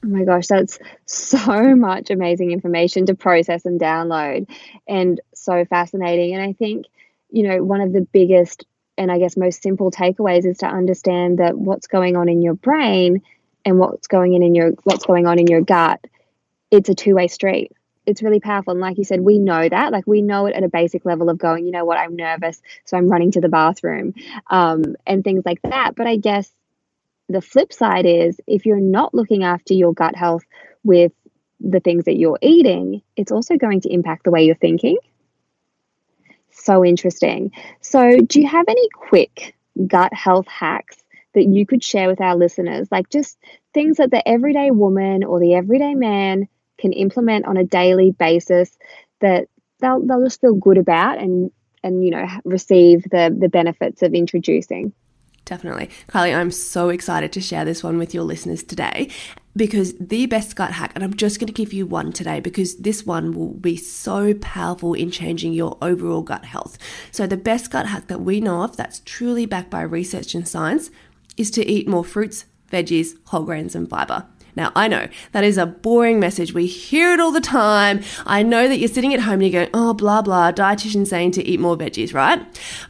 Oh 0.05 0.09
my 0.09 0.25
gosh, 0.25 0.49
that's 0.49 0.79
so 1.07 1.75
much 1.75 2.11
amazing 2.11 2.53
information 2.53 3.07
to 3.07 3.15
process 3.15 3.65
and 3.65 3.81
download 3.81 4.47
and 4.87 5.19
so 5.33 5.65
fascinating. 5.65 6.35
And 6.35 6.43
I 6.43 6.53
think 6.53 6.85
you 7.35 7.43
know, 7.43 7.63
one 7.65 7.81
of 7.81 7.93
the 7.93 8.03
biggest 8.13 8.65
and 8.97 9.11
I 9.11 9.19
guess 9.19 9.37
most 9.37 9.61
simple 9.61 9.91
takeaways 9.91 10.47
is 10.47 10.59
to 10.59 10.67
understand 10.67 11.39
that 11.39 11.59
what's 11.59 11.89
going 11.89 12.17
on 12.17 12.29
in 12.29 12.43
your 12.43 12.55
brain 12.55 13.23
and 13.65 13.79
what's 13.79 14.07
going 14.07 14.35
in 14.35 14.43
in 14.45 14.55
your 14.55 14.71
what's 14.85 15.05
going 15.05 15.27
on 15.27 15.41
in 15.41 15.49
your 15.49 15.61
gut, 15.61 16.01
it's 16.71 16.89
a 16.89 16.95
two-way 16.95 17.27
street. 17.27 17.73
It's 18.07 18.23
really 18.23 18.39
powerful. 18.39 18.71
And 18.71 18.81
like 18.81 18.99
you 18.99 19.05
said, 19.05 19.21
we 19.21 19.39
know 19.39 19.69
that. 19.69 19.91
Like 19.91 20.07
we 20.07 20.23
know 20.23 20.47
it 20.47 20.55
at 20.55 20.63
a 20.63 20.69
basic 20.69 21.05
level 21.05 21.29
of 21.29 21.39
going, 21.39 21.67
you 21.67 21.73
know 21.73 21.85
what, 21.85 21.99
I'm 21.99 22.15
nervous, 22.15 22.63
so 22.85 22.97
I'm 22.97 23.09
running 23.09 23.33
to 23.33 23.41
the 23.41 23.49
bathroom, 23.49 24.15
um, 24.49 24.95
and 25.05 25.25
things 25.25 25.43
like 25.45 25.63
that. 25.63 25.97
But 25.97 26.07
I 26.07 26.17
guess 26.17 26.49
the 27.29 27.41
flip 27.41 27.73
side 27.73 28.07
is 28.07 28.41
if 28.47 28.65
you're 28.65 28.79
not 28.79 29.13
looking 29.13 29.43
after 29.43 29.75
your 29.75 29.93
gut 29.93 30.15
health 30.15 30.45
with 30.85 31.13
the 31.59 31.81
things 31.81 32.05
that 32.05 32.17
you're 32.17 32.39
eating, 32.43 33.03
it's 33.17 33.33
also 33.33 33.57
going 33.57 33.81
to 33.81 33.93
impact 33.93 34.23
the 34.25 34.31
way 34.31 34.45
you're 34.45 34.55
thinking. 34.55 34.99
So 36.57 36.85
interesting. 36.85 37.53
So, 37.81 38.19
do 38.21 38.41
you 38.41 38.47
have 38.47 38.67
any 38.69 38.89
quick 38.91 39.55
gut 39.87 40.15
health 40.15 40.47
hacks 40.47 40.97
that 41.35 41.45
you 41.45 41.67
could 41.67 41.83
share 41.83 42.09
with 42.09 42.21
our 42.21 42.37
listeners? 42.37 42.89
Like 42.91 43.11
just 43.11 43.37
things 43.73 43.97
that 43.99 44.11
the 44.11 44.27
everyday 44.27 44.71
woman 44.71 45.25
or 45.25 45.41
the 45.41 45.55
everyday 45.55 45.95
man 45.95 46.49
can 46.79 46.93
implement 46.93 47.47
on 47.47 47.57
a 47.57 47.65
daily 47.65 48.13
basis 48.13 48.77
that 49.21 49.49
they'll, 49.81 50.01
they'll 50.05 50.23
just 50.23 50.41
feel 50.41 50.55
good 50.55 50.79
about 50.79 51.19
and 51.19 51.51
and 51.83 52.05
you 52.05 52.11
know 52.11 52.27
receive 52.45 53.03
the 53.05 53.37
the 53.39 53.49
benefits 53.49 54.03
of 54.03 54.15
introducing 54.15 54.93
Definitely. 55.45 55.91
Kylie, 56.09 56.35
I'm 56.35 56.51
so 56.51 56.89
excited 56.89 57.31
to 57.33 57.41
share 57.43 57.67
this 57.67 57.85
one 57.85 57.99
with 57.99 58.15
your 58.15 58.25
listeners 58.25 58.63
today 58.63 59.11
because 59.57 59.95
the 59.99 60.27
best 60.27 60.57
gut 60.57 60.73
hack, 60.73 60.93
and 60.95 61.05
I'm 61.05 61.15
just 61.15 61.39
going 61.39 61.47
to 61.47 61.53
give 61.53 61.73
you 61.73 61.87
one 61.87 62.13
today 62.13 62.41
because 62.41 62.77
this 62.77 63.07
one 63.07 63.33
will 63.33 63.55
be 63.55 63.77
so 63.77 64.35
powerful 64.35 64.95
in 64.95 65.11
changing 65.11 65.53
your 65.53 65.79
overall 65.81 66.23
gut 66.23 66.45
health. 66.45 66.79
So, 67.11 67.27
the 67.27 67.37
best 67.37 67.71
gut 67.71 67.87
hack 67.87 68.09
that 68.09 68.21
we 68.21 68.41
know 68.41 68.63
of 68.63 68.77
that's 68.77 69.01
truly 69.05 69.47
backed 69.47 69.71
by 69.71 69.83
research 69.83 70.35
and 70.35 70.47
science 70.47 70.91
is 71.37 71.51
to 71.53 71.67
eat 71.67 71.89
more 71.89 72.05
fruits, 72.05 72.47
veggies, 72.71 73.17
whole 73.27 73.45
grains, 73.45 73.75
and 73.75 73.89
fiber. 73.89 74.27
Now, 74.57 74.71
I 74.77 74.87
know 74.87 75.09
that 75.33 75.43
is 75.43 75.59
a 75.59 75.67
boring 75.67 76.21
message. 76.21 76.53
We 76.53 76.67
hear 76.67 77.13
it 77.13 77.21
all 77.21 77.33
the 77.33 77.41
time. 77.41 78.03
I 78.25 78.43
know 78.43 78.69
that 78.69 78.79
you're 78.79 78.89
sitting 78.89 79.13
at 79.13 79.21
home 79.21 79.35
and 79.35 79.43
you're 79.43 79.65
going, 79.65 79.71
oh, 79.75 79.95
blah, 79.95 80.23
blah, 80.23 80.53
dietitian 80.53 81.07
saying 81.07 81.33
to 81.33 81.45
eat 81.45 81.59
more 81.59 81.77
veggies, 81.77 82.15
right? 82.15 82.41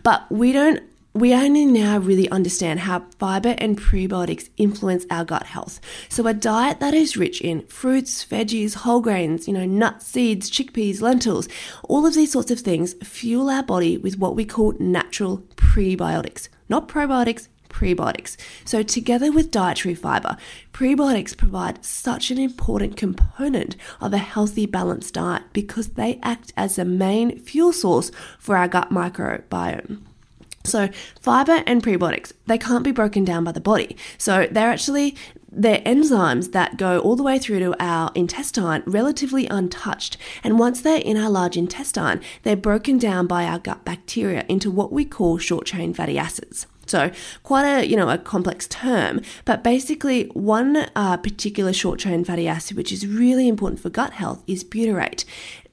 But 0.03 0.31
we 0.31 0.53
don't 0.53 0.83
we 1.17 1.33
only 1.33 1.65
now 1.65 1.97
really 1.99 2.29
understand 2.31 2.81
how 2.81 3.05
fiber 3.21 3.55
and 3.59 3.81
prebiotics 3.81 4.51
influence 4.57 5.07
our 5.11 5.25
gut 5.25 5.45
health. 5.47 5.81
So, 6.09 6.27
a 6.27 6.35
diet 6.35 6.81
that 6.81 6.93
is 6.93 7.17
rich 7.17 7.41
in 7.41 7.63
fruits, 7.69 8.25
veggies, 8.25 8.75
whole 8.75 9.01
grains, 9.01 9.47
you 9.47 9.55
know, 9.55 9.65
nuts, 9.65 10.09
seeds, 10.09 10.51
chickpeas, 10.51 11.01
lentils, 11.01 11.49
all 11.85 12.05
of 12.05 12.15
these 12.15 12.33
sorts 12.33 12.51
of 12.51 12.59
things 12.59 12.95
fuel 12.95 13.49
our 13.49 13.63
body 13.63 13.97
with 13.97 14.19
what 14.19 14.35
we 14.35 14.45
call 14.45 14.73
natural 14.81 15.39
prebiotics, 15.55 16.49
not 16.69 16.89
probiotics. 16.89 17.49
Prebiotics. 17.69 18.37
So, 18.65 18.85
together 18.85 19.33
with 19.33 19.51
dietary 19.51 19.97
fiber, 19.97 20.37
prebiotics 20.73 21.37
provide 21.37 21.85
such 21.85 22.31
an 22.31 22.39
important 22.39 22.97
component 22.97 23.75
of 24.01 24.13
a 24.13 24.19
healthy, 24.19 24.67
balanced 24.67 25.15
diet 25.15 25.43
because 25.53 25.89
they 25.91 26.21
act 26.23 26.53
as 26.57 26.77
the 26.77 26.85
main 26.85 27.37
fuel 27.41 27.73
source 27.73 28.13
for 28.39 28.57
our 28.57 28.69
gut 28.69 28.91
microbiome. 28.91 30.03
So, 30.65 30.89
fiber 31.21 31.63
and 31.67 31.83
prebiotics, 31.83 32.33
they 32.47 32.59
can't 32.59 32.85
be 32.85 32.91
broken 32.91 33.25
down 33.25 33.45
by 33.45 33.53
the 33.53 33.61
body. 33.61 33.97
So, 34.19 34.49
they're 34.51 34.71
actually 34.71 35.15
they're 35.57 35.81
enzymes 35.81 36.53
that 36.53 36.77
go 36.77 36.99
all 36.99 37.17
the 37.17 37.23
way 37.23 37.39
through 37.39 37.61
to 37.61 37.77
our 37.83 38.11
intestine 38.15 38.83
relatively 38.87 39.47
untouched. 39.47 40.17
And 40.43 40.59
once 40.59 40.81
they're 40.81 41.01
in 41.01 41.17
our 41.17 41.31
large 41.31 41.57
intestine, 41.57 42.21
they're 42.43 42.57
broken 42.57 42.99
down 42.99 43.27
by 43.27 43.45
our 43.45 43.59
gut 43.59 43.85
bacteria 43.85 44.45
into 44.49 44.71
what 44.71 44.93
we 44.93 45.05
call 45.05 45.39
short 45.39 45.67
chain 45.67 45.95
fatty 45.95 46.19
acids. 46.19 46.67
So 46.87 47.11
quite 47.43 47.65
a 47.65 47.87
you 47.87 47.97
know 47.97 48.11
a 48.11 48.19
complex 48.19 48.67
term, 48.67 49.21
but 49.45 49.65
basically 49.65 50.25
one 50.35 50.89
uh, 50.95 51.17
particular 51.17 51.73
short 51.73 51.99
chain 51.99 52.25
fatty 52.25 52.47
acid 52.47 52.77
which 52.77 52.93
is 52.93 53.07
really 53.07 53.49
important 53.49 53.81
for 53.81 53.91
gut 53.91 54.15
health 54.15 54.43
is 54.47 54.65
butyrate, 54.65 55.25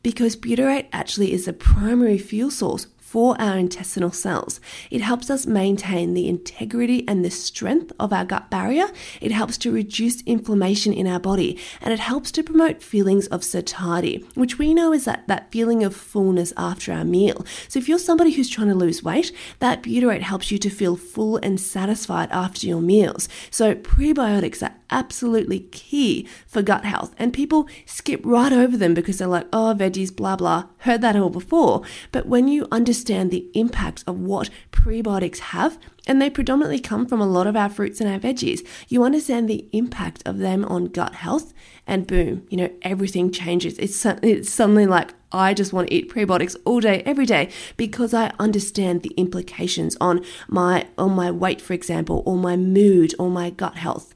because 0.03 0.35
butyrate 0.37 0.87
actually 0.93 1.33
is 1.33 1.45
the 1.45 1.53
primary 1.53 2.17
fuel 2.17 2.49
source 2.49 2.87
for 3.11 3.35
our 3.41 3.57
intestinal 3.57 4.09
cells. 4.09 4.61
It 4.89 5.01
helps 5.01 5.29
us 5.29 5.45
maintain 5.45 6.13
the 6.13 6.29
integrity 6.29 7.05
and 7.09 7.25
the 7.25 7.29
strength 7.29 7.91
of 7.99 8.13
our 8.13 8.23
gut 8.23 8.49
barrier. 8.49 8.87
It 9.19 9.33
helps 9.33 9.57
to 9.57 9.71
reduce 9.73 10.21
inflammation 10.21 10.93
in 10.93 11.07
our 11.07 11.19
body 11.19 11.59
and 11.81 11.93
it 11.93 11.99
helps 11.99 12.31
to 12.31 12.41
promote 12.41 12.81
feelings 12.81 13.27
of 13.27 13.43
satiety, 13.43 14.25
which 14.35 14.57
we 14.57 14.73
know 14.73 14.93
is 14.93 15.03
that, 15.03 15.27
that 15.27 15.51
feeling 15.51 15.83
of 15.83 15.93
fullness 15.93 16.53
after 16.55 16.93
our 16.93 17.03
meal. 17.03 17.45
So 17.67 17.79
if 17.79 17.89
you're 17.89 17.99
somebody 17.99 18.31
who's 18.31 18.49
trying 18.49 18.69
to 18.69 18.75
lose 18.75 19.03
weight, 19.03 19.33
that 19.59 19.83
butyrate 19.83 20.21
helps 20.21 20.49
you 20.49 20.57
to 20.59 20.69
feel 20.69 20.95
full 20.95 21.35
and 21.43 21.59
satisfied 21.59 22.31
after 22.31 22.65
your 22.65 22.79
meals. 22.79 23.27
So 23.49 23.75
prebiotics 23.75 24.63
are 24.63 24.75
absolutely 24.89 25.59
key 25.59 26.27
for 26.47 26.61
gut 26.61 26.85
health. 26.85 27.13
And 27.17 27.33
people 27.33 27.67
skip 27.85 28.21
right 28.23 28.53
over 28.53 28.77
them 28.77 28.93
because 28.93 29.17
they're 29.17 29.27
like, 29.27 29.47
oh, 29.51 29.75
veggies, 29.77 30.15
blah, 30.15 30.37
blah. 30.37 30.65
Heard 30.79 31.01
that 31.01 31.17
all 31.17 31.29
before. 31.29 31.81
But 32.13 32.25
when 32.25 32.47
you 32.47 32.67
understand 32.71 33.00
the 33.03 33.49
impact 33.53 34.03
of 34.07 34.19
what 34.19 34.49
prebiotics 34.71 35.39
have, 35.39 35.77
and 36.07 36.21
they 36.21 36.29
predominantly 36.29 36.79
come 36.79 37.05
from 37.05 37.21
a 37.21 37.27
lot 37.27 37.47
of 37.47 37.55
our 37.55 37.69
fruits 37.69 38.01
and 38.01 38.09
our 38.09 38.19
veggies, 38.19 38.65
you 38.87 39.03
understand 39.03 39.49
the 39.49 39.67
impact 39.71 40.21
of 40.25 40.39
them 40.39 40.65
on 40.65 40.85
gut 40.85 41.15
health, 41.15 41.53
and 41.87 42.07
boom, 42.07 42.45
you 42.49 42.57
know, 42.57 42.69
everything 42.81 43.31
changes. 43.31 43.77
It's, 43.77 44.05
it's 44.05 44.49
suddenly 44.49 44.85
like, 44.85 45.13
I 45.31 45.53
just 45.53 45.73
want 45.73 45.87
to 45.87 45.93
eat 45.93 46.11
prebiotics 46.11 46.55
all 46.65 46.79
day, 46.81 47.03
every 47.05 47.25
day, 47.25 47.49
because 47.77 48.13
I 48.13 48.33
understand 48.39 49.01
the 49.01 49.13
implications 49.17 49.95
on 50.01 50.25
my 50.47 50.87
on 50.97 51.11
my 51.11 51.31
weight, 51.31 51.61
for 51.61 51.73
example, 51.73 52.21
or 52.25 52.37
my 52.37 52.57
mood, 52.57 53.13
or 53.17 53.29
my 53.29 53.49
gut 53.49 53.75
health. 53.77 54.13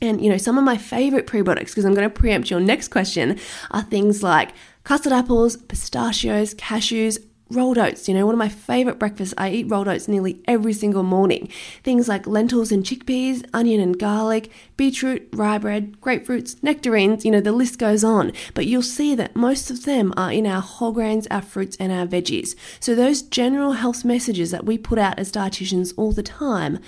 And, 0.00 0.22
you 0.22 0.30
know, 0.30 0.36
some 0.36 0.58
of 0.58 0.64
my 0.64 0.76
favorite 0.76 1.26
prebiotics, 1.26 1.68
because 1.68 1.84
I'm 1.84 1.94
going 1.94 2.08
to 2.08 2.14
preempt 2.14 2.50
your 2.50 2.60
next 2.60 2.88
question, 2.88 3.38
are 3.70 3.82
things 3.82 4.22
like 4.22 4.52
custard 4.84 5.12
apples, 5.12 5.56
pistachios, 5.56 6.54
cashews, 6.54 7.18
rolled 7.50 7.78
oats. 7.78 8.08
You 8.08 8.14
know, 8.14 8.26
one 8.26 8.34
of 8.34 8.38
my 8.38 8.48
favorite 8.48 8.98
breakfasts, 8.98 9.34
I 9.38 9.50
eat 9.50 9.70
rolled 9.70 9.88
oats 9.88 10.08
nearly 10.08 10.42
every 10.46 10.72
single 10.72 11.02
morning. 11.02 11.48
Things 11.82 12.08
like 12.08 12.26
lentils 12.26 12.72
and 12.72 12.84
chickpeas, 12.84 13.44
onion 13.52 13.80
and 13.80 13.98
garlic, 13.98 14.50
beetroot, 14.76 15.28
rye 15.32 15.58
bread, 15.58 16.00
grapefruits, 16.00 16.62
nectarines, 16.62 17.24
you 17.24 17.30
know, 17.30 17.40
the 17.40 17.52
list 17.52 17.78
goes 17.78 18.04
on. 18.04 18.32
But 18.54 18.66
you'll 18.66 18.82
see 18.82 19.14
that 19.14 19.36
most 19.36 19.70
of 19.70 19.84
them 19.84 20.12
are 20.16 20.32
in 20.32 20.46
our 20.46 20.60
whole 20.60 20.92
grains, 20.92 21.26
our 21.30 21.42
fruits, 21.42 21.76
and 21.78 21.92
our 21.92 22.06
veggies. 22.06 22.54
So 22.80 22.94
those 22.94 23.22
general 23.22 23.72
health 23.72 24.04
messages 24.04 24.50
that 24.50 24.66
we 24.66 24.78
put 24.78 24.98
out 24.98 25.18
as 25.18 25.32
dietitians 25.32 25.92
all 25.96 26.12
the 26.12 26.22
time 26.22 26.78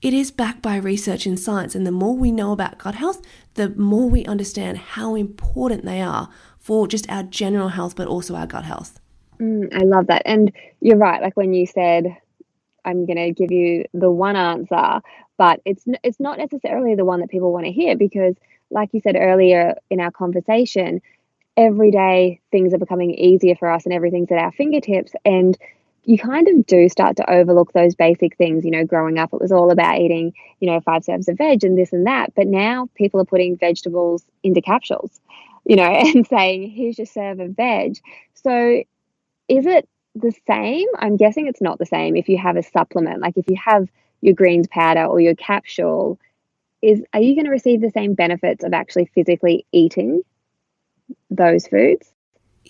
it 0.00 0.14
is 0.14 0.30
backed 0.30 0.62
by 0.62 0.76
research 0.76 1.26
and 1.26 1.38
science, 1.38 1.74
and 1.74 1.84
the 1.84 1.90
more 1.90 2.16
we 2.16 2.30
know 2.30 2.52
about 2.52 2.78
gut 2.78 2.94
health, 2.94 3.20
the 3.54 3.70
more 3.70 4.08
we 4.08 4.24
understand 4.26 4.78
how 4.78 5.16
important 5.16 5.84
they 5.84 6.00
are 6.00 6.28
for 6.56 6.86
just 6.86 7.10
our 7.10 7.24
general 7.24 7.70
health, 7.70 7.96
but 7.96 8.06
also 8.06 8.36
our 8.36 8.46
gut 8.46 8.64
health. 8.64 8.97
Mm, 9.40 9.74
I 9.74 9.84
love 9.84 10.08
that. 10.08 10.22
And 10.26 10.52
you're 10.80 10.96
right. 10.98 11.22
Like 11.22 11.36
when 11.36 11.52
you 11.54 11.66
said, 11.66 12.16
I'm 12.84 13.06
going 13.06 13.18
to 13.18 13.32
give 13.32 13.52
you 13.52 13.86
the 13.94 14.10
one 14.10 14.36
answer, 14.36 15.00
but 15.38 15.60
it's 15.66 15.84
it's 16.04 16.20
not 16.20 16.38
necessarily 16.38 16.94
the 16.96 17.04
one 17.06 17.20
that 17.20 17.30
people 17.30 17.52
want 17.52 17.66
to 17.66 17.72
hear 17.72 17.96
because, 17.96 18.36
like 18.70 18.90
you 18.94 19.00
said 19.00 19.16
earlier 19.18 19.76
in 19.90 20.00
our 20.00 20.10
conversation, 20.12 21.02
every 21.56 21.90
day 21.92 22.40
things 22.52 22.74
are 22.74 22.78
becoming 22.78 23.12
easier 23.14 23.56
for 23.56 23.70
us 23.70 23.84
and 23.86 23.94
everything's 23.94 24.32
at 24.32 24.38
our 24.38 24.52
fingertips. 24.52 25.12
And 25.24 25.58
you 26.04 26.18
kind 26.18 26.48
of 26.48 26.66
do 26.66 26.88
start 26.88 27.16
to 27.18 27.30
overlook 27.30 27.72
those 27.72 27.94
basic 27.94 28.36
things. 28.36 28.64
You 28.64 28.72
know, 28.72 28.84
growing 28.86 29.18
up, 29.18 29.32
it 29.34 29.40
was 29.40 29.52
all 29.52 29.70
about 29.70 30.00
eating, 30.00 30.34
you 30.60 30.70
know, 30.70 30.80
five 30.80 31.04
serves 31.04 31.28
of 31.28 31.38
veg 31.38 31.64
and 31.64 31.78
this 31.78 31.92
and 31.92 32.06
that. 32.06 32.34
But 32.34 32.48
now 32.48 32.88
people 32.96 33.20
are 33.20 33.26
putting 33.26 33.58
vegetables 33.58 34.24
into 34.42 34.62
capsules, 34.62 35.20
you 35.66 35.76
know, 35.76 35.84
and 35.84 36.26
saying, 36.26 36.70
here's 36.70 36.98
your 36.98 37.06
serve 37.06 37.40
of 37.40 37.52
veg. 37.56 37.98
So 38.34 38.82
is 39.48 39.66
it 39.66 39.88
the 40.14 40.32
same? 40.46 40.86
I'm 40.98 41.16
guessing 41.16 41.46
it's 41.46 41.60
not 41.60 41.78
the 41.78 41.86
same 41.86 42.16
if 42.16 42.28
you 42.28 42.38
have 42.38 42.56
a 42.56 42.62
supplement. 42.62 43.20
Like 43.20 43.36
if 43.36 43.46
you 43.48 43.56
have 43.64 43.88
your 44.20 44.34
greens 44.34 44.66
powder 44.68 45.04
or 45.04 45.20
your 45.20 45.34
capsule, 45.34 46.18
is 46.82 47.02
are 47.12 47.20
you 47.20 47.34
going 47.34 47.46
to 47.46 47.50
receive 47.50 47.80
the 47.80 47.90
same 47.90 48.14
benefits 48.14 48.64
of 48.64 48.72
actually 48.72 49.06
physically 49.06 49.66
eating 49.72 50.22
those 51.30 51.66
foods? 51.66 52.12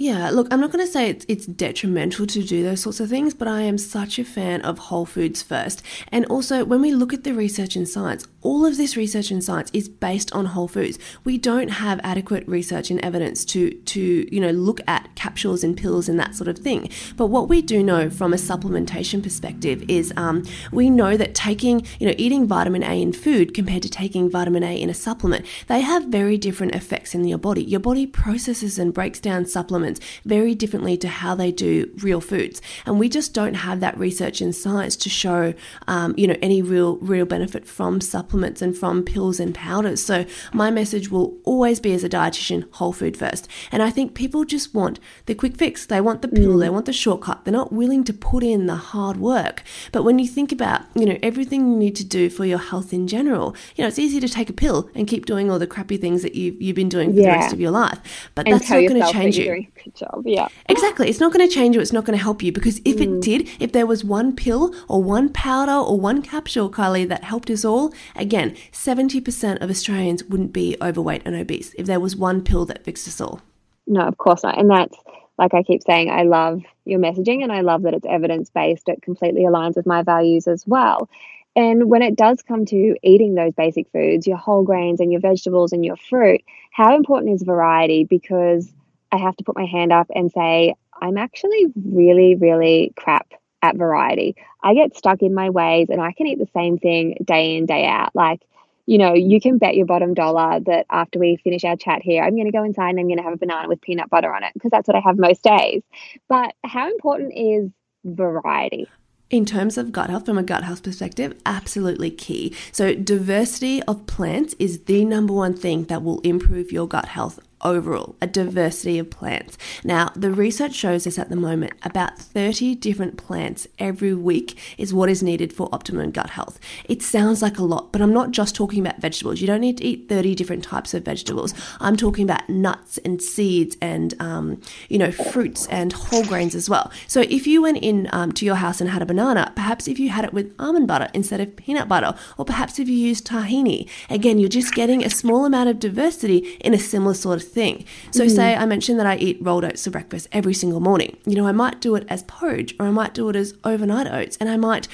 Yeah, 0.01 0.31
look, 0.31 0.47
I'm 0.53 0.61
not 0.61 0.71
going 0.71 0.87
to 0.87 0.91
say 0.91 1.11
it's, 1.11 1.27
it's 1.27 1.45
detrimental 1.45 2.25
to 2.29 2.45
do 2.45 2.63
those 2.63 2.83
sorts 2.83 3.01
of 3.01 3.09
things, 3.09 3.35
but 3.35 3.49
I 3.49 3.63
am 3.63 3.77
such 3.79 4.21
a 4.21 4.25
fan 4.25 4.61
of 4.61 4.79
whole 4.79 5.05
foods 5.05 5.43
first. 5.43 5.83
And 6.13 6.25
also, 6.27 6.65
when 6.65 6.81
we 6.81 6.93
look 6.93 7.13
at 7.13 7.25
the 7.25 7.35
research 7.35 7.75
and 7.75 7.89
science, 7.89 8.25
all 8.41 8.65
of 8.65 8.77
this 8.77 8.97
research 8.97 9.33
and 9.33 9.43
science 9.43 9.73
is 9.73 9.89
based 9.89 10.33
on 10.33 10.47
whole 10.47 10.69
foods. 10.69 11.01
We 11.25 11.37
don't 11.37 11.71
have 11.71 11.99
adequate 12.05 12.47
research 12.47 12.93
and 12.93 13.05
evidence 13.05 13.45
to, 13.47 13.73
to 13.73 14.33
you 14.33 14.41
know, 14.41 14.53
look 14.53 14.81
at 14.87 15.13
capsules 15.17 15.65
and 15.65 15.77
pills 15.77 16.09
and 16.09 16.17
that 16.21 16.37
sort 16.37 16.47
of 16.47 16.59
thing. 16.59 16.91
But 17.17 17.27
what 17.27 17.49
we 17.49 17.61
do 17.61 17.83
know 17.83 18.09
from 18.09 18.33
a 18.33 18.37
supplementation 18.37 19.21
perspective 19.21 19.85
is 19.89 20.13
um, 20.17 20.45
we 20.71 20.91
know 20.91 21.17
that 21.17 21.35
taking, 21.35 21.85
you 21.99 22.07
know, 22.07 22.15
eating 22.17 22.47
vitamin 22.47 22.85
A 22.85 23.03
in 23.03 23.13
food 23.13 23.53
compared 23.53 23.83
to 23.83 23.89
taking 23.89 24.31
vitamin 24.31 24.63
A 24.63 24.81
in 24.81 24.91
a 24.91 24.95
supplement, 24.95 25.45
they 25.67 25.81
have 25.81 26.05
very 26.05 26.39
different 26.39 26.77
effects 26.77 27.17
in 27.17 27.27
your 27.27 27.39
body. 27.39 27.65
Your 27.65 27.81
body 27.81 28.07
processes 28.07 28.79
and 28.79 28.95
breaks 28.95 29.19
down 29.19 29.45
supplements 29.45 29.88
supplements 29.89 30.23
very 30.25 30.55
differently 30.55 30.97
to 30.99 31.09
how 31.09 31.35
they 31.35 31.53
do 31.53 31.91
real 32.03 32.21
foods. 32.21 32.61
And 32.87 32.99
we 32.99 33.09
just 33.09 33.35
don't 33.35 33.55
have 33.55 33.81
that 33.81 33.99
research 33.99 34.41
and 34.41 34.55
science 34.55 34.97
to 34.97 35.09
show, 35.09 35.55
um, 35.87 36.15
you 36.17 36.27
know, 36.27 36.37
any 36.43 36.63
real, 36.63 36.97
real 36.99 37.27
benefit 37.27 37.67
from 37.67 38.01
supplements 38.01 38.63
and 38.63 38.77
from 38.77 39.03
pills 39.03 39.41
and 39.41 39.55
powders. 39.55 40.05
So 40.05 40.25
my 40.53 40.71
message 40.71 41.11
will 41.11 41.37
always 41.45 41.81
be 41.81 41.93
as 41.93 42.05
a 42.05 42.09
dietitian, 42.09 42.65
whole 42.73 42.93
food 42.93 43.17
first. 43.17 43.49
And 43.73 43.83
I 43.83 43.91
think 43.91 44.15
people 44.15 44.45
just 44.45 44.75
want 44.75 45.01
the 45.27 45.35
quick 45.35 45.57
fix. 45.57 45.87
They 45.87 46.01
want 46.01 46.23
the 46.23 46.29
pill, 46.29 46.57
mm. 46.57 46.61
they 46.61 46.71
want 46.71 46.87
the 46.87 46.93
shortcut. 46.93 47.45
They're 47.45 47.53
not 47.53 47.73
willing 47.73 48.05
to 48.05 48.13
put 48.13 48.43
in 48.43 48.67
the 48.67 48.77
hard 48.77 49.17
work. 49.17 49.63
But 49.93 50.05
when 50.05 50.19
you 50.19 50.27
think 50.27 50.53
about, 50.53 50.83
you 50.95 51.07
know, 51.07 51.19
everything 51.23 51.71
you 51.71 51.77
need 51.77 51.97
to 51.97 52.05
do 52.05 52.31
for 52.31 52.45
your 52.45 52.59
health 52.59 52.93
in 52.93 53.07
general, 53.07 53.55
you 53.77 53.83
know, 53.83 53.89
it's 53.89 53.99
easy 53.99 54.21
to 54.21 54.29
take 54.29 54.51
a 54.51 54.53
pill 54.53 54.91
and 54.95 55.07
keep 55.07 55.27
doing 55.27 55.51
all 55.51 55.59
the 55.59 55.67
crappy 55.67 55.97
things 55.97 56.23
that 56.23 56.35
you've, 56.35 56.61
you've 56.61 56.77
been 56.77 56.89
doing 56.89 57.13
for 57.13 57.21
yeah. 57.21 57.33
the 57.33 57.39
rest 57.39 57.53
of 57.53 57.61
your 57.61 57.71
life. 57.71 58.31
But 58.35 58.47
and 58.47 58.55
that's 58.55 58.71
not 58.71 58.81
going 58.81 59.01
to 59.03 59.13
change 59.13 59.39
you. 59.39 59.67
Good 59.83 59.95
job. 59.95 60.23
Yeah. 60.25 60.49
Exactly. 60.69 61.09
It's 61.09 61.21
not 61.21 61.33
going 61.33 61.47
to 61.47 61.53
change 61.53 61.75
you. 61.75 61.81
It's 61.81 61.93
not 61.93 62.05
going 62.05 62.17
to 62.17 62.23
help 62.23 62.43
you 62.43 62.53
because 62.53 62.79
if 62.85 62.97
mm. 62.97 63.03
it 63.03 63.21
did, 63.23 63.49
if 63.61 63.73
there 63.73 63.87
was 63.87 64.05
one 64.05 64.35
pill 64.35 64.75
or 64.89 65.03
one 65.03 65.29
powder 65.31 65.73
or 65.73 65.99
one 65.99 66.23
capsule, 66.23 66.71
Kylie, 66.71 67.09
that 67.09 67.25
helped 67.25 67.51
us 67.51 67.65
all, 67.65 67.93
again, 68.17 68.57
70% 68.73 69.63
of 69.63 69.71
Australians 69.71 70.25
wouldn't 70.25 70.53
be 70.53 70.77
overweight 70.83 71.23
and 71.25 71.35
obese 71.35 71.75
if 71.75 71.87
there 71.87 72.01
was 72.01 72.17
one 72.17 72.43
pill 72.43 72.65
that 72.67 72.85
fixed 72.85 73.09
us 73.09 73.21
all. 73.21 73.41
No, 73.87 74.01
of 74.03 74.19
course 74.19 74.43
not. 74.43 74.59
And 74.59 74.71
that's 74.71 74.97
like 75.39 75.55
I 75.55 75.63
keep 75.63 75.83
saying, 75.83 76.11
I 76.11 76.25
love 76.25 76.63
your 76.85 76.99
messaging 76.99 77.43
and 77.43 77.53
I 77.53 77.61
love 77.61 77.83
that 77.83 77.95
it's 77.95 78.07
evidence 78.07 78.51
based. 78.51 78.89
It 78.89 79.03
completely 79.03 79.43
aligns 79.43 79.77
with 79.77 79.87
my 79.87 80.03
values 80.03 80.49
as 80.49 80.67
well. 80.67 81.09
And 81.55 81.89
when 81.89 82.03
it 82.03 82.17
does 82.17 82.43
come 82.43 82.67
to 82.67 82.97
eating 83.03 83.35
those 83.35 83.55
basic 83.55 83.91
foods, 83.91 84.27
your 84.27 84.37
whole 84.37 84.63
grains 84.63 85.01
and 85.01 85.11
your 85.11 85.21
vegetables 85.21 85.73
and 85.73 85.85
your 85.85 85.97
fruit, 85.97 86.43
how 86.73 86.95
important 86.95 87.35
is 87.35 87.43
variety? 87.43 88.05
Because 88.05 88.73
I 89.11 89.19
have 89.19 89.37
to 89.37 89.45
put 89.45 89.57
my 89.57 89.67
hand 89.67 89.93
up 89.93 90.09
and 90.15 90.31
say, 90.31 90.75
I'm 91.01 91.19
actually 91.19 91.67
really, 91.75 92.35
really 92.35 92.93
crap 92.97 93.33
at 93.63 93.77
variety. 93.77 94.37
I 94.63 94.75
get 94.75 94.97
stuck 94.97 95.23
in 95.23 95.35
my 95.35 95.51
ways 95.51 95.89
and 95.91 96.01
I 96.01 96.13
can 96.13 96.27
eat 96.27 96.39
the 96.39 96.49
same 96.55 96.79
thing 96.79 97.17
day 97.25 97.57
in, 97.57 97.67
day 97.67 97.87
out. 97.87 98.15
Like, 98.15 98.43
you 98.87 98.99
know, 98.99 99.13
you 99.13 99.41
can 99.41 99.59
bet 99.59 99.77
your 99.77 99.87
bottom 99.87 100.15
dollar 100.15 100.61
that 100.61 100.87
after 100.91 101.19
we 101.19 101.37
finish 101.45 101.65
our 101.65 101.77
chat 101.77 102.03
here, 102.03 102.23
I'm 102.23 102.35
going 102.35 102.47
to 102.47 102.53
go 102.53 102.65
inside 102.65 102.91
and 102.91 103.01
I'm 103.01 103.07
going 103.07 103.19
to 103.19 103.23
have 103.23 103.35
a 103.35 103.39
banana 103.39 103.69
with 103.69 103.81
peanut 103.81 104.09
butter 104.09 104.35
on 104.35 104.45
it 104.45 104.53
because 104.55 104.71
that's 104.71 104.89
what 104.89 104.97
I 104.97 105.01
have 105.01 105.19
most 105.19 105.43
days. 105.43 105.83
But 106.29 106.55
how 106.65 106.89
important 106.91 107.33
is 107.37 107.71
variety? 108.05 108.89
In 109.31 109.45
terms 109.45 109.77
of 109.77 109.93
gut 109.93 110.09
health, 110.09 110.25
from 110.25 110.39
a 110.39 110.43
gut 110.43 110.65
health 110.65 110.83
perspective, 110.83 111.39
absolutely 111.45 112.11
key. 112.11 112.55
So, 112.73 112.95
diversity 112.95 113.83
of 113.83 114.07
plants 114.07 114.55
is 114.59 114.85
the 114.85 115.05
number 115.05 115.35
one 115.35 115.55
thing 115.55 115.85
that 115.85 116.03
will 116.03 116.21
improve 116.21 116.73
your 116.73 116.89
gut 116.89 117.09
health 117.09 117.39
overall, 117.63 118.17
a 118.21 118.27
diversity 118.27 118.99
of 118.99 119.11
plants. 119.11 119.59
Now, 119.85 120.11
the 120.15 120.31
research 120.31 120.75
shows 120.75 121.07
us 121.07 121.19
at 121.19 121.29
the 121.29 121.37
moment 121.37 121.75
about 121.83 122.19
30 122.19 122.75
different 122.77 123.17
plants 123.17 123.67
every 123.79 124.15
week 124.15 124.59
is 124.77 124.95
what 124.95 125.09
is 125.09 125.23
needed 125.23 125.53
for 125.53 125.69
optimum 125.73 126.11
gut 126.11 126.31
health. 126.31 126.59
It 126.89 127.03
sounds 127.03 127.43
like 127.43 127.59
a 127.59 127.65
lot, 127.65 127.93
but 127.93 128.01
I'm 128.01 128.13
not 128.13 128.31
just 128.31 128.55
talking 128.55 128.81
about 128.81 129.01
vegetables. 129.01 129.41
You 129.41 129.47
don't 129.47 129.61
need 129.61 129.79
to 129.79 129.85
eat 129.85 130.09
30 130.09 130.35
different 130.35 130.65
types 130.65 130.95
of 130.95 131.05
vegetables. 131.05 131.55
I'm 131.81 131.97
talking 131.97 132.25
about 132.25 132.49
nuts 132.49 132.99
and 132.99 133.21
seeds 133.21 133.77
and, 133.81 134.15
um, 134.21 134.61
you 134.89 134.99
know, 134.99 135.11
fruits 135.11 135.67
and 135.69 135.93
whole 135.93 136.25
grains 136.25 136.55
as 136.55 136.71
well. 136.71 136.91
So 137.07 137.23
if 137.23 137.47
you 137.47 137.63
went 137.63 137.79
in 137.79 138.09
um, 138.13 138.33
to 138.33 138.45
your 138.45 138.57
house 138.57 138.81
and 138.81 138.91
had 138.91 139.03
a 139.03 139.07
banana, 139.07 139.53
perhaps 139.55 139.89
if 139.89 139.99
you 139.99 140.11
had 140.11 140.25
it 140.25 140.33
with 140.33 140.55
almond 140.59 140.87
butter 140.87 141.09
instead 141.15 141.41
of 141.41 141.57
peanut 141.57 141.89
butter, 141.89 142.15
or 142.37 142.45
perhaps 142.45 142.79
if 142.79 142.89
you 142.89 142.97
used 142.97 143.27
tahini, 143.27 143.89
again, 144.09 144.39
you're 144.39 144.49
just 144.49 144.75
getting 144.75 145.05
a 145.05 145.11
small 145.11 145.45
amount 145.45 145.69
of 145.69 145.79
diversity 145.79 146.39
in 146.61 146.75
a 146.75 146.79
similar 146.79 147.15
sort 147.15 147.43
of 147.43 147.48
thing. 147.49 147.85
So, 148.11 148.27
mm. 148.27 148.31
say 148.31 148.55
I 148.55 148.67
mentioned 148.67 148.99
that 149.01 149.07
I 149.07 149.17
eat 149.17 149.39
rolled 149.41 149.65
oats 149.65 149.85
for 149.85 149.91
breakfast 149.91 150.29
every 150.33 150.55
single 150.55 150.81
morning. 150.81 151.17
You 151.27 151.37
know, 151.37 151.47
I 151.47 151.53
might 151.53 151.81
do 151.81 151.95
it 151.95 152.07
as 152.09 152.23
porridge 152.25 152.75
or 152.79 152.87
I 152.87 152.91
might 152.91 153.15
do 153.15 153.29
it 153.29 153.37
as 153.37 153.55
overnight 153.65 154.07
oats, 154.07 154.37
and 154.41 154.49
I 154.49 154.57
might 154.57 154.89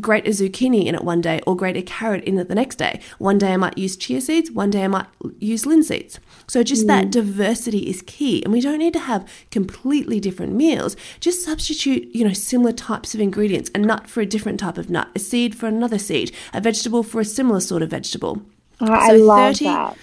grate 0.00 0.26
a 0.26 0.30
zucchini 0.30 0.86
in 0.86 0.94
it 0.94 1.04
one 1.04 1.20
day 1.20 1.40
or 1.46 1.56
grate 1.56 1.76
a 1.76 1.82
carrot 1.82 2.24
in 2.24 2.38
it 2.38 2.48
the 2.48 2.54
next 2.54 2.76
day. 2.76 3.00
One 3.18 3.38
day 3.38 3.52
I 3.52 3.56
might 3.56 3.78
use 3.78 3.96
chia 3.96 4.20
seeds, 4.20 4.50
one 4.50 4.70
day 4.70 4.84
I 4.84 4.88
might 4.88 5.06
use 5.38 5.64
linseeds. 5.64 6.18
So, 6.46 6.62
just 6.62 6.84
mm. 6.84 6.88
that 6.88 7.10
diversity 7.10 7.88
is 7.88 8.02
key, 8.02 8.42
and 8.42 8.52
we 8.52 8.60
don't 8.60 8.78
need 8.78 8.92
to 8.94 8.98
have 9.00 9.28
completely 9.50 10.20
different 10.20 10.54
meals. 10.54 10.96
Just 11.20 11.44
substitute, 11.44 12.14
you 12.14 12.24
know, 12.24 12.32
similar 12.32 12.72
types 12.72 13.14
of 13.14 13.20
ingredients 13.20 13.70
a 13.74 13.78
nut 13.78 14.08
for 14.08 14.20
a 14.20 14.26
different 14.26 14.60
type 14.60 14.78
of 14.78 14.90
nut, 14.90 15.08
a 15.14 15.18
seed 15.18 15.54
for 15.54 15.66
another 15.66 15.98
seed, 15.98 16.32
a 16.52 16.60
vegetable 16.60 17.02
for 17.02 17.20
a 17.20 17.24
similar 17.24 17.60
sort 17.60 17.82
of 17.82 17.90
vegetable. 17.90 18.42
Oh, 18.80 18.86
so 18.86 18.92
I 18.92 19.12
love 19.12 19.54
30, 19.54 19.64
that. 19.64 19.96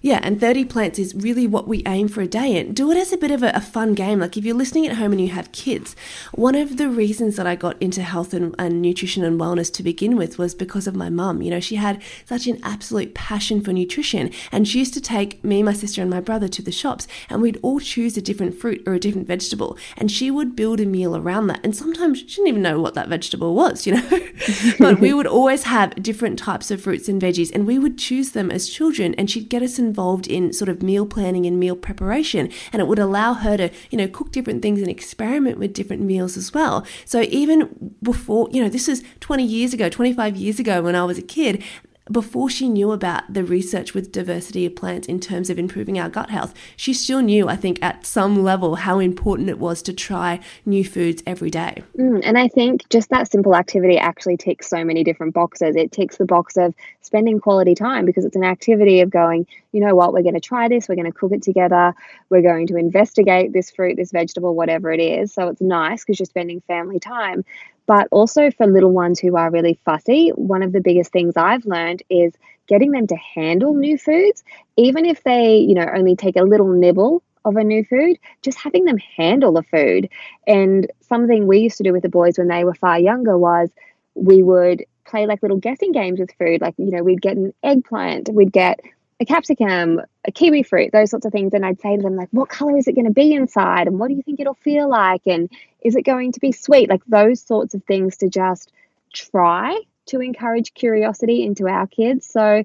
Yeah, 0.00 0.20
and 0.22 0.40
30 0.40 0.64
plants 0.66 0.98
is 0.98 1.14
really 1.14 1.46
what 1.46 1.66
we 1.66 1.82
aim 1.84 2.06
for 2.08 2.20
a 2.20 2.26
day. 2.26 2.56
And 2.56 2.74
do 2.74 2.90
it 2.92 2.96
as 2.96 3.12
a 3.12 3.16
bit 3.16 3.32
of 3.32 3.42
a, 3.42 3.50
a, 3.50 3.60
fun 3.60 3.94
game. 3.94 4.20
Like 4.20 4.36
if 4.36 4.44
you're 4.44 4.54
listening 4.54 4.86
at 4.86 4.96
home 4.96 5.12
and 5.12 5.20
you 5.20 5.28
have 5.28 5.50
kids, 5.52 5.96
one 6.32 6.54
of 6.54 6.76
the 6.76 6.88
reasons 6.88 7.36
that 7.36 7.46
I 7.46 7.56
got 7.56 7.80
into 7.82 8.02
health 8.02 8.32
and, 8.32 8.54
and 8.58 8.80
nutrition 8.80 9.24
and 9.24 9.40
wellness 9.40 9.72
to 9.74 9.82
begin 9.82 10.16
with 10.16 10.38
was 10.38 10.54
because 10.54 10.86
of 10.86 10.94
my 10.94 11.10
mum. 11.10 11.42
You 11.42 11.50
know, 11.50 11.60
she 11.60 11.76
had 11.76 12.00
such 12.24 12.46
an 12.46 12.60
absolute 12.62 13.14
passion 13.14 13.60
for 13.60 13.72
nutrition. 13.72 14.30
And 14.52 14.68
she 14.68 14.78
used 14.78 14.94
to 14.94 15.00
take 15.00 15.42
me, 15.42 15.62
my 15.62 15.72
sister, 15.72 16.00
and 16.00 16.10
my 16.10 16.20
brother 16.20 16.48
to 16.48 16.62
the 16.62 16.72
shops, 16.72 17.08
and 17.28 17.42
we'd 17.42 17.58
all 17.62 17.80
choose 17.80 18.16
a 18.16 18.22
different 18.22 18.54
fruit 18.54 18.82
or 18.86 18.94
a 18.94 19.00
different 19.00 19.26
vegetable. 19.26 19.76
And 19.96 20.10
she 20.10 20.30
would 20.30 20.54
build 20.54 20.80
a 20.80 20.86
meal 20.86 21.16
around 21.16 21.48
that. 21.48 21.60
And 21.64 21.74
sometimes 21.74 22.20
she 22.20 22.26
didn't 22.26 22.48
even 22.48 22.62
know 22.62 22.80
what 22.80 22.94
that 22.94 23.08
vegetable 23.08 23.54
was, 23.54 23.86
you 23.86 23.94
know. 23.94 24.20
but 24.78 25.00
we 25.00 25.12
would 25.12 25.26
always 25.26 25.64
have 25.64 26.00
different 26.02 26.38
types 26.38 26.70
of 26.70 26.80
fruits 26.80 27.08
and 27.08 27.20
veggies, 27.20 27.52
and 27.52 27.66
we 27.66 27.78
would 27.78 27.98
choose 27.98 28.30
them 28.30 28.50
as 28.50 28.68
children. 28.68 29.14
And 29.14 29.28
she'd 29.28 29.48
get 29.48 29.62
us 29.62 29.78
in 29.78 29.87
involved 29.88 30.26
in 30.26 30.52
sort 30.52 30.68
of 30.68 30.82
meal 30.82 31.06
planning 31.14 31.44
and 31.46 31.58
meal 31.58 31.76
preparation 31.88 32.50
and 32.72 32.80
it 32.82 32.86
would 32.88 32.98
allow 32.98 33.30
her 33.44 33.56
to 33.56 33.66
you 33.90 33.98
know 33.98 34.08
cook 34.08 34.30
different 34.36 34.60
things 34.62 34.80
and 34.80 34.90
experiment 34.90 35.58
with 35.58 35.72
different 35.72 36.02
meals 36.02 36.36
as 36.36 36.48
well. 36.56 36.76
So 37.04 37.18
even 37.42 37.58
before 38.02 38.48
you 38.52 38.62
know 38.62 38.68
this 38.68 38.88
is 38.88 39.02
20 39.20 39.44
years 39.44 39.72
ago 39.74 39.88
25 39.88 40.36
years 40.36 40.58
ago 40.60 40.82
when 40.82 40.94
i 40.94 41.04
was 41.04 41.18
a 41.18 41.22
kid 41.22 41.62
before 42.10 42.50
she 42.50 42.68
knew 42.68 42.92
about 42.92 43.32
the 43.32 43.44
research 43.44 43.94
with 43.94 44.12
diversity 44.12 44.66
of 44.66 44.76
plants 44.76 45.08
in 45.08 45.20
terms 45.20 45.50
of 45.50 45.58
improving 45.58 45.98
our 45.98 46.08
gut 46.08 46.30
health, 46.30 46.54
she 46.76 46.92
still 46.92 47.20
knew, 47.20 47.48
I 47.48 47.56
think, 47.56 47.82
at 47.82 48.06
some 48.06 48.42
level 48.42 48.76
how 48.76 48.98
important 48.98 49.48
it 49.48 49.58
was 49.58 49.82
to 49.82 49.92
try 49.92 50.40
new 50.64 50.84
foods 50.84 51.22
every 51.26 51.50
day. 51.50 51.82
Mm, 51.98 52.20
and 52.24 52.38
I 52.38 52.48
think 52.48 52.88
just 52.88 53.10
that 53.10 53.30
simple 53.30 53.54
activity 53.54 53.98
actually 53.98 54.36
ticks 54.36 54.68
so 54.68 54.84
many 54.84 55.04
different 55.04 55.34
boxes. 55.34 55.76
It 55.76 55.92
ticks 55.92 56.16
the 56.16 56.24
box 56.24 56.56
of 56.56 56.74
spending 57.00 57.40
quality 57.40 57.74
time 57.74 58.04
because 58.04 58.24
it's 58.24 58.36
an 58.36 58.44
activity 58.44 59.00
of 59.00 59.10
going, 59.10 59.46
you 59.72 59.80
know 59.80 59.94
what, 59.94 60.12
we're 60.12 60.22
going 60.22 60.34
to 60.34 60.40
try 60.40 60.68
this, 60.68 60.88
we're 60.88 60.94
going 60.94 61.10
to 61.10 61.18
cook 61.18 61.32
it 61.32 61.42
together, 61.42 61.94
we're 62.28 62.42
going 62.42 62.66
to 62.68 62.76
investigate 62.76 63.52
this 63.52 63.70
fruit, 63.70 63.96
this 63.96 64.12
vegetable, 64.12 64.54
whatever 64.54 64.92
it 64.92 65.00
is. 65.00 65.32
So 65.32 65.48
it's 65.48 65.60
nice 65.60 66.04
because 66.04 66.18
you're 66.18 66.26
spending 66.26 66.60
family 66.62 67.00
time. 67.00 67.44
But 67.88 68.06
also 68.12 68.50
for 68.50 68.66
little 68.66 68.92
ones 68.92 69.18
who 69.18 69.34
are 69.36 69.50
really 69.50 69.80
fussy, 69.84 70.28
one 70.36 70.62
of 70.62 70.72
the 70.72 70.80
biggest 70.80 71.10
things 71.10 71.36
I've 71.36 71.64
learned 71.64 72.02
is 72.10 72.34
getting 72.68 72.92
them 72.92 73.06
to 73.06 73.16
handle 73.16 73.74
new 73.74 73.96
foods, 73.96 74.44
even 74.76 75.06
if 75.06 75.24
they, 75.24 75.56
you 75.56 75.74
know, 75.74 75.86
only 75.96 76.14
take 76.14 76.36
a 76.36 76.42
little 76.42 76.68
nibble 76.68 77.22
of 77.46 77.56
a 77.56 77.64
new 77.64 77.82
food, 77.84 78.18
just 78.42 78.58
having 78.58 78.84
them 78.84 78.98
handle 78.98 79.52
the 79.52 79.62
food. 79.62 80.10
And 80.46 80.92
something 81.00 81.46
we 81.46 81.60
used 81.60 81.78
to 81.78 81.82
do 81.82 81.94
with 81.94 82.02
the 82.02 82.10
boys 82.10 82.36
when 82.36 82.48
they 82.48 82.62
were 82.62 82.74
far 82.74 82.98
younger 82.98 83.38
was 83.38 83.70
we 84.14 84.42
would 84.42 84.84
play 85.06 85.26
like 85.26 85.42
little 85.42 85.56
guessing 85.56 85.92
games 85.92 86.20
with 86.20 86.30
food. 86.38 86.60
Like, 86.60 86.74
you 86.76 86.90
know, 86.90 87.02
we'd 87.02 87.22
get 87.22 87.38
an 87.38 87.54
eggplant, 87.62 88.28
we'd 88.28 88.52
get 88.52 88.80
a 89.18 89.24
capsicum, 89.24 90.02
a 90.28 90.30
kiwi 90.30 90.62
fruit, 90.62 90.92
those 90.92 91.10
sorts 91.10 91.24
of 91.24 91.32
things. 91.32 91.54
And 91.54 91.64
I'd 91.64 91.80
say 91.80 91.96
to 91.96 92.02
them, 92.02 92.14
like, 92.14 92.28
what 92.30 92.50
color 92.50 92.76
is 92.76 92.86
it 92.86 92.94
going 92.94 93.06
to 93.06 93.12
be 93.12 93.32
inside? 93.32 93.86
And 93.86 93.98
what 93.98 94.08
do 94.08 94.14
you 94.14 94.22
think 94.22 94.38
it'll 94.38 94.54
feel 94.54 94.88
like? 94.88 95.22
And 95.26 95.50
is 95.80 95.96
it 95.96 96.02
going 96.02 96.32
to 96.32 96.40
be 96.40 96.52
sweet? 96.52 96.90
Like 96.90 97.02
those 97.06 97.40
sorts 97.40 97.74
of 97.74 97.82
things 97.84 98.18
to 98.18 98.28
just 98.28 98.70
try 99.12 99.80
to 100.06 100.20
encourage 100.20 100.74
curiosity 100.74 101.42
into 101.42 101.66
our 101.66 101.86
kids. 101.86 102.26
So 102.26 102.62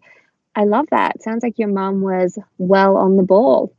I 0.56 0.64
love 0.66 0.88
that. 0.92 1.24
Sounds 1.24 1.42
like 1.42 1.58
your 1.58 1.70
mum 1.70 2.02
was 2.02 2.38
well 2.58 2.98
on 2.98 3.16
the 3.16 3.24
ball. 3.24 3.74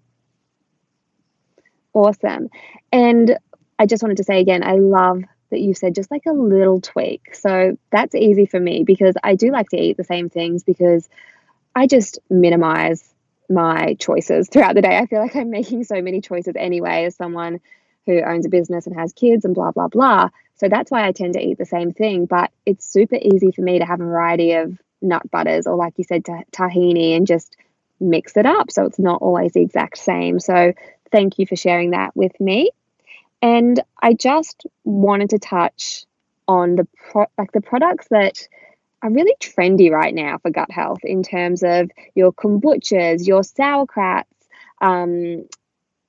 Awesome. 1.92 2.48
And 2.90 3.38
I 3.78 3.86
just 3.86 4.02
wanted 4.02 4.16
to 4.16 4.24
say 4.24 4.40
again, 4.40 4.64
I 4.64 4.76
love 4.76 5.22
that 5.50 5.60
you 5.60 5.74
said 5.74 5.94
just 5.94 6.10
like 6.10 6.24
a 6.26 6.32
little 6.32 6.80
tweak. 6.80 7.34
So 7.34 7.76
that's 7.92 8.14
easy 8.14 8.46
for 8.46 8.58
me 8.58 8.82
because 8.82 9.14
I 9.22 9.34
do 9.34 9.50
like 9.50 9.68
to 9.68 9.80
eat 9.80 9.98
the 9.98 10.04
same 10.04 10.30
things 10.30 10.64
because 10.64 11.08
I 11.74 11.86
just 11.86 12.18
minimize 12.30 13.13
my 13.50 13.94
choices 13.94 14.48
throughout 14.48 14.74
the 14.74 14.82
day. 14.82 14.96
I 14.96 15.06
feel 15.06 15.20
like 15.20 15.36
I'm 15.36 15.50
making 15.50 15.84
so 15.84 16.00
many 16.00 16.20
choices 16.20 16.54
anyway 16.56 17.04
as 17.04 17.16
someone 17.16 17.60
who 18.06 18.20
owns 18.22 18.46
a 18.46 18.50
business 18.50 18.86
and 18.86 18.96
has 18.96 19.12
kids 19.12 19.44
and 19.44 19.54
blah, 19.54 19.70
blah, 19.70 19.88
blah. 19.88 20.28
So 20.56 20.68
that's 20.68 20.90
why 20.90 21.06
I 21.06 21.12
tend 21.12 21.34
to 21.34 21.40
eat 21.40 21.58
the 21.58 21.66
same 21.66 21.92
thing. 21.92 22.26
But 22.26 22.50
it's 22.66 22.86
super 22.86 23.16
easy 23.16 23.50
for 23.50 23.62
me 23.62 23.78
to 23.78 23.84
have 23.84 24.00
a 24.00 24.04
variety 24.04 24.52
of 24.52 24.78
nut 25.00 25.30
butters 25.30 25.66
or, 25.66 25.76
like 25.76 25.94
you 25.96 26.04
said, 26.04 26.24
tahini 26.24 27.16
and 27.16 27.26
just 27.26 27.56
mix 28.00 28.36
it 28.36 28.46
up. 28.46 28.70
So 28.70 28.84
it's 28.84 28.98
not 28.98 29.22
always 29.22 29.52
the 29.52 29.62
exact 29.62 29.98
same. 29.98 30.40
So 30.40 30.72
thank 31.10 31.38
you 31.38 31.46
for 31.46 31.56
sharing 31.56 31.90
that 31.90 32.14
with 32.16 32.38
me. 32.40 32.70
And 33.40 33.82
I 34.02 34.14
just 34.14 34.66
wanted 34.84 35.30
to 35.30 35.38
touch 35.38 36.06
on 36.46 36.76
the 36.76 36.86
pro- 37.10 37.30
like 37.38 37.52
the 37.52 37.60
products 37.60 38.08
that 38.10 38.48
are 39.04 39.10
really 39.10 39.34
trendy 39.40 39.90
right 39.90 40.14
now 40.14 40.38
for 40.38 40.50
gut 40.50 40.70
health 40.70 41.04
in 41.04 41.22
terms 41.22 41.62
of 41.62 41.90
your 42.16 42.32
kombuchas, 42.32 43.26
your 43.26 43.42
sauerkrauts, 43.42 44.24
um, 44.80 45.46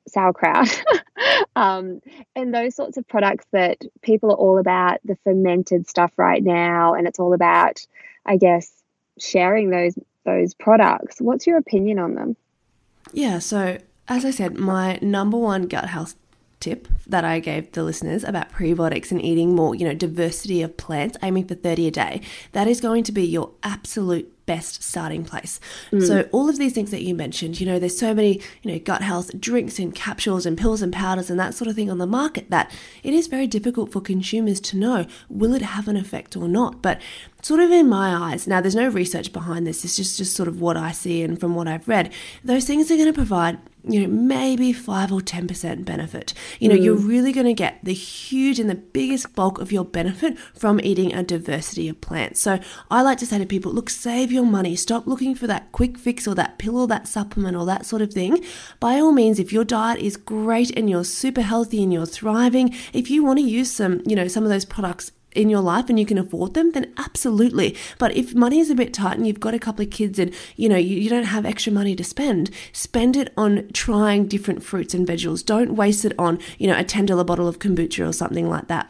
sauerkraut 0.07 0.83
um, 1.55 1.99
and 2.35 2.53
those 2.53 2.75
sorts 2.75 2.97
of 2.97 3.07
products 3.07 3.45
that 3.51 3.77
people 4.01 4.31
are 4.31 4.37
all 4.37 4.57
about 4.57 4.99
the 5.03 5.17
fermented 5.23 5.87
stuff 5.87 6.11
right 6.17 6.43
now 6.43 6.93
and 6.93 7.07
it's 7.07 7.19
all 7.19 7.33
about 7.33 7.85
i 8.27 8.37
guess 8.37 8.83
sharing 9.19 9.69
those 9.69 9.95
those 10.25 10.53
products. 10.55 11.21
What's 11.21 11.45
your 11.45 11.57
opinion 11.57 11.99
on 11.99 12.15
them? 12.15 12.35
Yeah 13.13 13.39
so 13.39 13.77
as 14.07 14.25
i 14.25 14.31
said 14.31 14.55
my 14.55 14.99
number 15.01 15.37
one 15.37 15.67
gut 15.67 15.89
health 15.89 16.15
tip 16.59 16.87
that 17.07 17.23
I 17.23 17.39
gave 17.39 17.71
the 17.71 17.83
listeners 17.83 18.23
about 18.23 18.51
prebiotics 18.51 19.11
and 19.11 19.21
eating 19.21 19.55
more, 19.55 19.75
you 19.75 19.85
know, 19.85 19.93
diversity 19.93 20.61
of 20.61 20.77
plants, 20.77 21.17
aiming 21.21 21.47
for 21.47 21.55
30 21.55 21.87
a 21.87 21.91
day, 21.91 22.21
that 22.53 22.67
is 22.67 22.81
going 22.81 23.03
to 23.03 23.11
be 23.11 23.25
your 23.25 23.51
absolute 23.63 24.31
best 24.45 24.83
starting 24.83 25.23
place. 25.23 25.59
Mm. 25.91 26.05
So 26.05 26.29
all 26.31 26.49
of 26.49 26.57
these 26.57 26.73
things 26.73 26.91
that 26.91 27.01
you 27.01 27.15
mentioned, 27.15 27.59
you 27.59 27.65
know, 27.65 27.79
there's 27.79 27.97
so 27.97 28.13
many, 28.13 28.41
you 28.61 28.71
know, 28.71 28.79
gut 28.79 29.01
health 29.01 29.39
drinks 29.39 29.79
and 29.79 29.93
capsules 29.93 30.45
and 30.45 30.57
pills 30.57 30.81
and 30.81 30.93
powders 30.93 31.29
and 31.29 31.39
that 31.39 31.53
sort 31.53 31.67
of 31.67 31.75
thing 31.75 31.89
on 31.89 31.97
the 31.97 32.07
market 32.07 32.49
that 32.49 32.71
it 33.03 33.13
is 33.13 33.27
very 33.27 33.47
difficult 33.47 33.91
for 33.91 34.01
consumers 34.01 34.59
to 34.61 34.77
know 34.77 35.05
will 35.29 35.53
it 35.53 35.61
have 35.61 35.87
an 35.87 35.97
effect 35.97 36.35
or 36.35 36.47
not. 36.47 36.81
But 36.81 37.01
sort 37.41 37.59
of 37.59 37.71
in 37.71 37.89
my 37.89 38.15
eyes, 38.15 38.47
now 38.47 38.61
there's 38.61 38.75
no 38.75 38.87
research 38.87 39.33
behind 39.33 39.65
this, 39.65 39.83
it's 39.83 39.95
just 39.95 40.17
just 40.17 40.35
sort 40.35 40.47
of 40.47 40.61
what 40.61 40.77
I 40.77 40.91
see 40.91 41.23
and 41.23 41.39
from 41.39 41.55
what 41.55 41.67
I've 41.67 41.87
read, 41.87 42.13
those 42.43 42.65
things 42.65 42.91
are 42.91 42.95
going 42.95 43.07
to 43.07 43.13
provide 43.13 43.57
you 43.87 44.01
know, 44.01 44.07
maybe 44.07 44.73
5 44.73 45.11
or 45.11 45.19
10% 45.19 45.85
benefit. 45.85 46.33
You 46.59 46.69
know, 46.69 46.75
mm. 46.75 46.83
you're 46.83 46.95
really 46.95 47.31
going 47.31 47.45
to 47.45 47.53
get 47.53 47.79
the 47.83 47.93
huge 47.93 48.59
and 48.59 48.69
the 48.69 48.75
biggest 48.75 49.35
bulk 49.35 49.59
of 49.59 49.71
your 49.71 49.85
benefit 49.85 50.37
from 50.53 50.79
eating 50.81 51.13
a 51.13 51.23
diversity 51.23 51.89
of 51.89 52.01
plants. 52.01 52.39
So 52.41 52.59
I 52.89 53.01
like 53.01 53.17
to 53.19 53.25
say 53.25 53.37
to 53.37 53.45
people, 53.45 53.71
look, 53.71 53.89
save 53.89 54.31
your 54.31 54.45
money. 54.45 54.75
Stop 54.75 55.07
looking 55.07 55.35
for 55.35 55.47
that 55.47 55.71
quick 55.71 55.97
fix 55.97 56.27
or 56.27 56.35
that 56.35 56.57
pill 56.57 56.77
or 56.77 56.87
that 56.87 57.07
supplement 57.07 57.55
or 57.55 57.65
that 57.65 57.85
sort 57.85 58.01
of 58.01 58.13
thing. 58.13 58.43
By 58.79 58.99
all 58.99 59.11
means, 59.11 59.39
if 59.39 59.53
your 59.53 59.65
diet 59.65 59.99
is 59.99 60.17
great 60.17 60.75
and 60.77 60.89
you're 60.89 61.03
super 61.03 61.41
healthy 61.41 61.83
and 61.83 61.93
you're 61.93 62.05
thriving, 62.05 62.73
if 62.93 63.09
you 63.09 63.23
want 63.23 63.39
to 63.39 63.45
use 63.45 63.71
some, 63.71 64.01
you 64.05 64.15
know, 64.15 64.27
some 64.27 64.43
of 64.43 64.49
those 64.49 64.65
products 64.65 65.11
in 65.35 65.49
your 65.49 65.61
life 65.61 65.89
and 65.89 65.99
you 65.99 66.05
can 66.05 66.17
afford 66.17 66.53
them, 66.53 66.71
then 66.71 66.93
absolutely. 66.97 67.75
But 67.97 68.15
if 68.15 68.33
money 68.33 68.59
is 68.59 68.69
a 68.69 68.75
bit 68.75 68.93
tight 68.93 69.17
and 69.17 69.27
you've 69.27 69.39
got 69.39 69.53
a 69.53 69.59
couple 69.59 69.83
of 69.83 69.91
kids 69.91 70.17
and 70.19 70.33
you 70.55 70.69
know 70.69 70.77
you, 70.77 70.97
you 70.97 71.09
don't 71.09 71.25
have 71.25 71.45
extra 71.45 71.71
money 71.71 71.95
to 71.95 72.03
spend, 72.03 72.49
spend 72.71 73.15
it 73.15 73.33
on 73.37 73.69
trying 73.73 74.27
different 74.27 74.63
fruits 74.63 74.93
and 74.93 75.05
vegetables. 75.05 75.43
Don't 75.43 75.75
waste 75.75 76.05
it 76.05 76.13
on 76.17 76.39
you 76.57 76.67
know 76.67 76.77
a 76.77 76.83
ten 76.83 77.05
dollar 77.05 77.23
bottle 77.23 77.47
of 77.47 77.59
kombucha 77.59 78.07
or 78.07 78.13
something 78.13 78.49
like 78.49 78.67
that. 78.67 78.89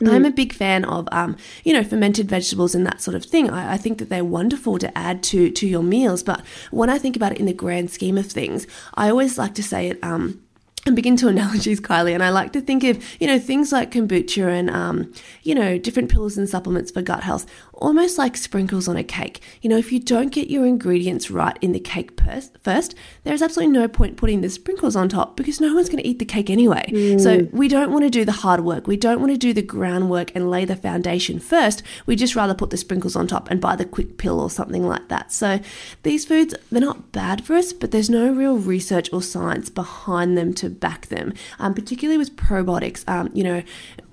Mm. 0.00 0.10
I'm 0.10 0.24
a 0.24 0.30
big 0.30 0.52
fan 0.52 0.84
of, 0.84 1.08
um, 1.12 1.36
you 1.62 1.72
know, 1.72 1.84
fermented 1.84 2.28
vegetables 2.28 2.74
and 2.74 2.84
that 2.86 3.00
sort 3.00 3.14
of 3.14 3.24
thing. 3.24 3.48
I, 3.48 3.74
I, 3.74 3.76
think 3.76 3.98
that 3.98 4.08
they're 4.08 4.24
wonderful 4.24 4.78
to 4.78 4.98
add 4.98 5.22
to 5.24 5.50
to 5.50 5.68
your 5.68 5.84
meals. 5.84 6.24
But 6.24 6.44
when 6.72 6.90
I 6.90 6.98
think 6.98 7.14
about 7.14 7.32
it 7.32 7.38
in 7.38 7.46
the 7.46 7.52
grand 7.52 7.90
scheme 7.90 8.18
of 8.18 8.26
things, 8.26 8.66
I 8.94 9.08
always 9.08 9.38
like 9.38 9.54
to 9.54 9.62
say 9.62 9.88
it. 9.88 9.98
Um, 10.02 10.40
and 10.86 10.96
begin 10.96 11.16
to 11.16 11.28
analogies, 11.34 11.80
Kylie. 11.80 12.14
And 12.14 12.22
I 12.22 12.30
like 12.30 12.52
to 12.52 12.60
think 12.60 12.84
of, 12.84 13.02
you 13.20 13.26
know, 13.26 13.38
things 13.38 13.72
like 13.72 13.90
kombucha 13.90 14.48
and, 14.48 14.70
um, 14.70 15.12
you 15.42 15.54
know, 15.54 15.78
different 15.78 16.10
pills 16.10 16.36
and 16.36 16.48
supplements 16.48 16.90
for 16.90 17.02
gut 17.02 17.22
health, 17.22 17.46
almost 17.84 18.18
like 18.18 18.36
sprinkles 18.36 18.88
on 18.88 18.96
a 18.96 19.04
cake. 19.04 19.40
You 19.62 19.70
know, 19.70 19.76
if 19.76 19.92
you 19.92 20.00
don't 20.00 20.30
get 20.30 20.50
your 20.50 20.66
ingredients 20.66 21.30
right 21.30 21.56
in 21.60 21.72
the 21.72 21.80
cake 21.80 22.18
first, 22.62 22.94
there's 23.24 23.42
absolutely 23.42 23.72
no 23.72 23.88
point 23.88 24.16
putting 24.16 24.40
the 24.40 24.50
sprinkles 24.50 24.96
on 24.96 25.08
top 25.08 25.36
because 25.36 25.60
no 25.60 25.74
one's 25.74 25.88
going 25.88 26.02
to 26.02 26.08
eat 26.08 26.18
the 26.18 26.24
cake 26.24 26.50
anyway. 26.50 26.84
Mm. 26.88 27.20
So 27.20 27.48
we 27.52 27.68
don't 27.68 27.92
want 27.92 28.04
to 28.04 28.10
do 28.10 28.24
the 28.24 28.32
hard 28.32 28.64
work. 28.64 28.86
We 28.86 28.96
don't 28.96 29.20
want 29.20 29.32
to 29.32 29.38
do 29.38 29.52
the 29.52 29.62
groundwork 29.62 30.34
and 30.34 30.50
lay 30.50 30.64
the 30.64 30.76
foundation 30.76 31.38
first. 31.38 31.82
We 32.06 32.16
just 32.16 32.34
rather 32.34 32.54
put 32.54 32.70
the 32.70 32.76
sprinkles 32.76 33.16
on 33.16 33.26
top 33.26 33.50
and 33.50 33.60
buy 33.60 33.76
the 33.76 33.84
quick 33.84 34.18
pill 34.18 34.40
or 34.40 34.50
something 34.50 34.86
like 34.86 35.08
that. 35.08 35.32
So 35.32 35.60
these 36.02 36.24
foods, 36.24 36.54
they're 36.70 36.80
not 36.80 37.12
bad 37.12 37.44
for 37.44 37.54
us, 37.54 37.72
but 37.72 37.90
there's 37.90 38.10
no 38.10 38.32
real 38.32 38.56
research 38.56 39.12
or 39.12 39.22
science 39.22 39.68
behind 39.70 40.38
them 40.38 40.54
to 40.54 40.70
back 40.70 41.06
them, 41.06 41.34
um, 41.58 41.74
particularly 41.74 42.18
with 42.18 42.36
probiotics. 42.36 43.06
Um, 43.08 43.30
you 43.34 43.44
know, 43.44 43.62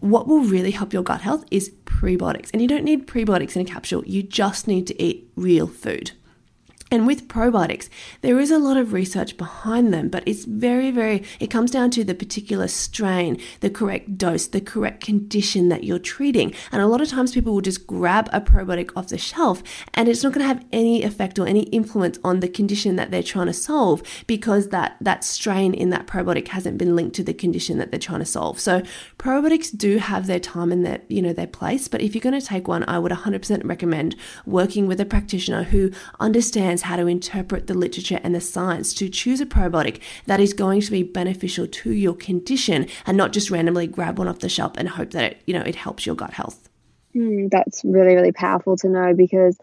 what 0.01 0.28
will 0.28 0.43
really 0.43 0.72
help 0.72 0.93
your 0.93 1.03
gut 1.03 1.22
health 1.22 1.45
is 1.51 1.72
prebiotics. 2.00 2.50
And 2.54 2.62
you 2.62 2.68
don't 2.68 2.84
need 2.84 3.08
prebiotics 3.08 3.56
in 3.56 3.62
a 3.62 3.66
capsule, 3.66 4.04
you 4.06 4.24
just 4.24 4.68
need 4.68 4.88
to 4.88 5.02
eat 5.02 5.30
real 5.36 5.68
food. 5.68 6.12
And 6.92 7.08
with 7.08 7.30
probiotics, 7.30 7.88
there 8.20 8.38
is 8.38 8.52
a 8.52 8.60
lot 8.60 8.76
of 8.76 8.92
research 8.92 9.38
behind 9.38 9.94
them, 9.94 10.10
but 10.10 10.24
it's 10.26 10.44
very, 10.44 10.92
very, 10.92 11.24
it 11.39 11.48
comes 11.48 11.72
down 11.72 11.89
to 11.92 12.04
the 12.04 12.14
particular 12.14 12.68
strain, 12.68 13.39
the 13.62 13.70
correct 13.70 14.18
dose, 14.18 14.48
the 14.48 14.60
correct 14.60 15.02
condition 15.02 15.70
that 15.70 15.86
you're 15.86 16.00
treating. 16.00 16.54
And 16.70 16.82
a 16.82 16.88
lot 16.88 17.00
of 17.00 17.08
times 17.08 17.34
people 17.34 17.54
will 17.54 17.62
just 17.62 17.88
grab 17.88 18.30
a 18.34 18.42
probiotic 18.42 18.92
off 18.98 19.08
the 19.08 19.18
shelf 19.18 19.64
and 19.94 20.10
it's 20.10 20.22
not 20.22 20.34
going 20.34 20.44
to 20.44 20.54
have 20.54 20.66
any 20.74 21.02
effect 21.02 21.39
or 21.39 21.48
any 21.48 21.62
influence 21.64 22.20
on 22.26 22.42
the 22.42 22.50
condition 22.50 22.98
that 22.98 23.10
they're 23.10 23.24
trying 23.24 23.48
to 23.48 23.54
solve 23.54 24.04
because 24.28 24.68
that, 24.68 24.98
that 25.00 25.24
strain 25.24 25.74
in 25.74 25.92
that 25.92 26.08
probiotic 26.08 26.50
hasn't 26.50 26.78
been 26.78 26.98
linked 26.98 27.16
to 27.16 27.24
the 27.24 27.34
condition 27.34 27.78
that 27.78 27.92
they're 27.92 28.02
trying 28.02 28.20
to 28.20 28.26
solve. 28.26 28.60
So 28.60 28.84
probiotics 29.18 29.76
do 29.76 30.00
have 30.00 30.28
their 30.28 30.42
time 30.42 30.74
and 30.74 30.86
their, 30.86 31.00
you 31.08 31.22
know, 31.22 31.32
their 31.32 31.48
place, 31.48 31.88
but 31.88 32.02
if 32.02 32.14
you're 32.14 32.22
going 32.22 32.38
to 32.38 32.46
take 32.46 32.68
one, 32.68 32.84
I 32.86 33.00
would 33.00 33.14
100% 33.14 33.64
recommend 33.64 34.18
working 34.46 34.88
with 34.88 35.00
a 35.00 35.06
practitioner 35.06 35.64
who 35.64 35.92
understands 36.20 36.80
understands 36.82 36.84
how 36.84 36.95
to 36.95 37.07
interpret 37.07 37.67
the 37.67 37.73
literature 37.73 38.19
and 38.23 38.34
the 38.34 38.41
science 38.41 38.93
to 38.95 39.09
choose 39.09 39.41
a 39.41 39.45
probiotic 39.45 40.01
that 40.25 40.39
is 40.39 40.53
going 40.53 40.82
to 40.82 40.91
be 40.91 41.03
beneficial 41.03 41.67
to 41.67 41.91
your 41.91 42.15
condition 42.15 42.88
and 43.05 43.17
not 43.17 43.34
just 43.34 43.51
randomly 43.51 43.88
grab 43.88 44.17
one 44.17 44.27
off 44.27 44.39
the 44.39 44.49
shelf 44.49 44.73
and 44.77 44.89
hope 44.89 45.11
that 45.11 45.23
it, 45.23 45.41
you 45.45 45.53
know, 45.53 45.61
it 45.65 45.75
helps 45.75 46.05
your 46.05 46.15
gut 46.15 46.34
health. 46.34 46.69
Mm, 47.15 47.49
that's 47.49 47.84
really, 47.84 48.15
really 48.15 48.32
powerful 48.32 48.77
to 48.77 48.89
know 48.89 49.13
because 49.13 49.57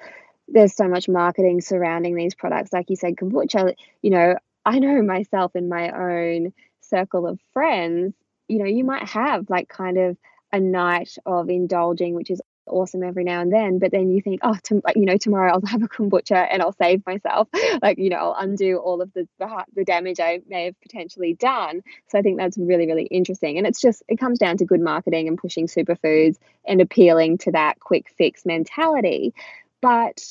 there's 0.49 0.75
so 0.75 0.89
much 0.89 1.09
marketing 1.09 1.61
surrounding 1.61 2.15
these 2.15 2.35
products. 2.35 2.73
Like 2.73 2.91
you 2.91 2.97
said, 2.97 3.17
kombucha, 3.17 3.75
you 4.03 4.11
know, 4.11 4.37
I 4.65 4.79
know 4.79 5.03
myself 5.03 5.57
in 5.57 5.69
my 5.69 5.91
own 5.91 6.53
circle 6.81 7.27
of 7.27 7.39
friends, 7.53 8.15
you 8.49 8.59
know, 8.59 8.65
you 8.65 8.85
might 8.85 9.07
have 9.09 9.51
like 9.51 9.69
kind 9.69 9.99
of 9.99 10.17
a 10.53 10.61
night 10.61 11.17
of 11.27 11.51
indulging, 11.51 12.15
which 12.15 12.31
is 12.31 12.41
awesome 12.69 13.03
every 13.03 13.25
now 13.25 13.41
and 13.41 13.53
then 13.53 13.79
but 13.79 13.91
then 13.91 14.11
you 14.11 14.21
think 14.21 14.41
oh 14.43 14.57
you 14.95 15.05
know 15.05 15.17
tomorrow 15.17 15.53
i'll 15.53 15.67
have 15.67 15.83
a 15.83 15.89
kombucha 15.89 16.47
and 16.51 16.63
i'll 16.63 16.73
save 16.73 17.05
myself 17.07 17.49
like 17.83 17.99
you 17.99 18.11
know 18.11 18.17
i'll 18.17 18.37
undo 18.39 18.77
all 18.77 19.01
of 19.03 19.13
the 19.13 19.27
the 19.75 19.85
damage 19.85 20.21
i 20.21 20.41
may 20.49 20.67
have 20.67 20.81
potentially 20.81 21.35
done. 21.35 21.83
So 22.09 22.19
i 22.19 22.23
think 22.23 22.39
that's 22.39 22.59
really 22.59 22.87
really 22.87 23.05
interesting 23.05 23.59
and 23.59 23.67
it's 23.67 23.81
just 23.81 24.03
it 24.09 24.19
comes 24.19 24.39
down 24.39 24.57
to 24.59 24.65
good 24.65 24.81
marketing 24.81 25.29
and 25.29 25.39
pushing 25.39 25.67
superfoods 25.67 26.37
and 26.67 26.81
appealing 26.81 27.39
to 27.39 27.53
that 27.53 27.81
quick 27.81 28.09
fix 28.17 28.45
mentality. 28.45 29.35
But 29.81 30.23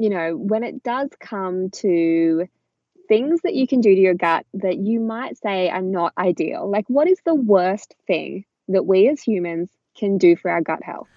you 0.00 0.08
know 0.08 0.34
when 0.36 0.64
it 0.64 0.82
does 0.82 1.10
come 1.20 1.70
to 1.70 2.48
things 3.06 3.40
that 3.42 3.54
you 3.54 3.66
can 3.66 3.80
do 3.80 3.94
to 3.94 4.00
your 4.00 4.14
gut 4.14 4.46
that 4.54 4.78
you 4.78 4.98
might 5.00 5.36
say 5.36 5.68
are 5.68 5.82
not 5.82 6.12
ideal 6.16 6.68
like 6.70 6.86
what 6.88 7.08
is 7.08 7.20
the 7.26 7.34
worst 7.34 7.94
thing 8.06 8.44
that 8.68 8.86
we 8.86 9.08
as 9.08 9.20
humans 9.20 9.68
can 9.98 10.16
do 10.16 10.36
for 10.36 10.50
our 10.50 10.62
gut 10.62 10.82
health 10.82 11.08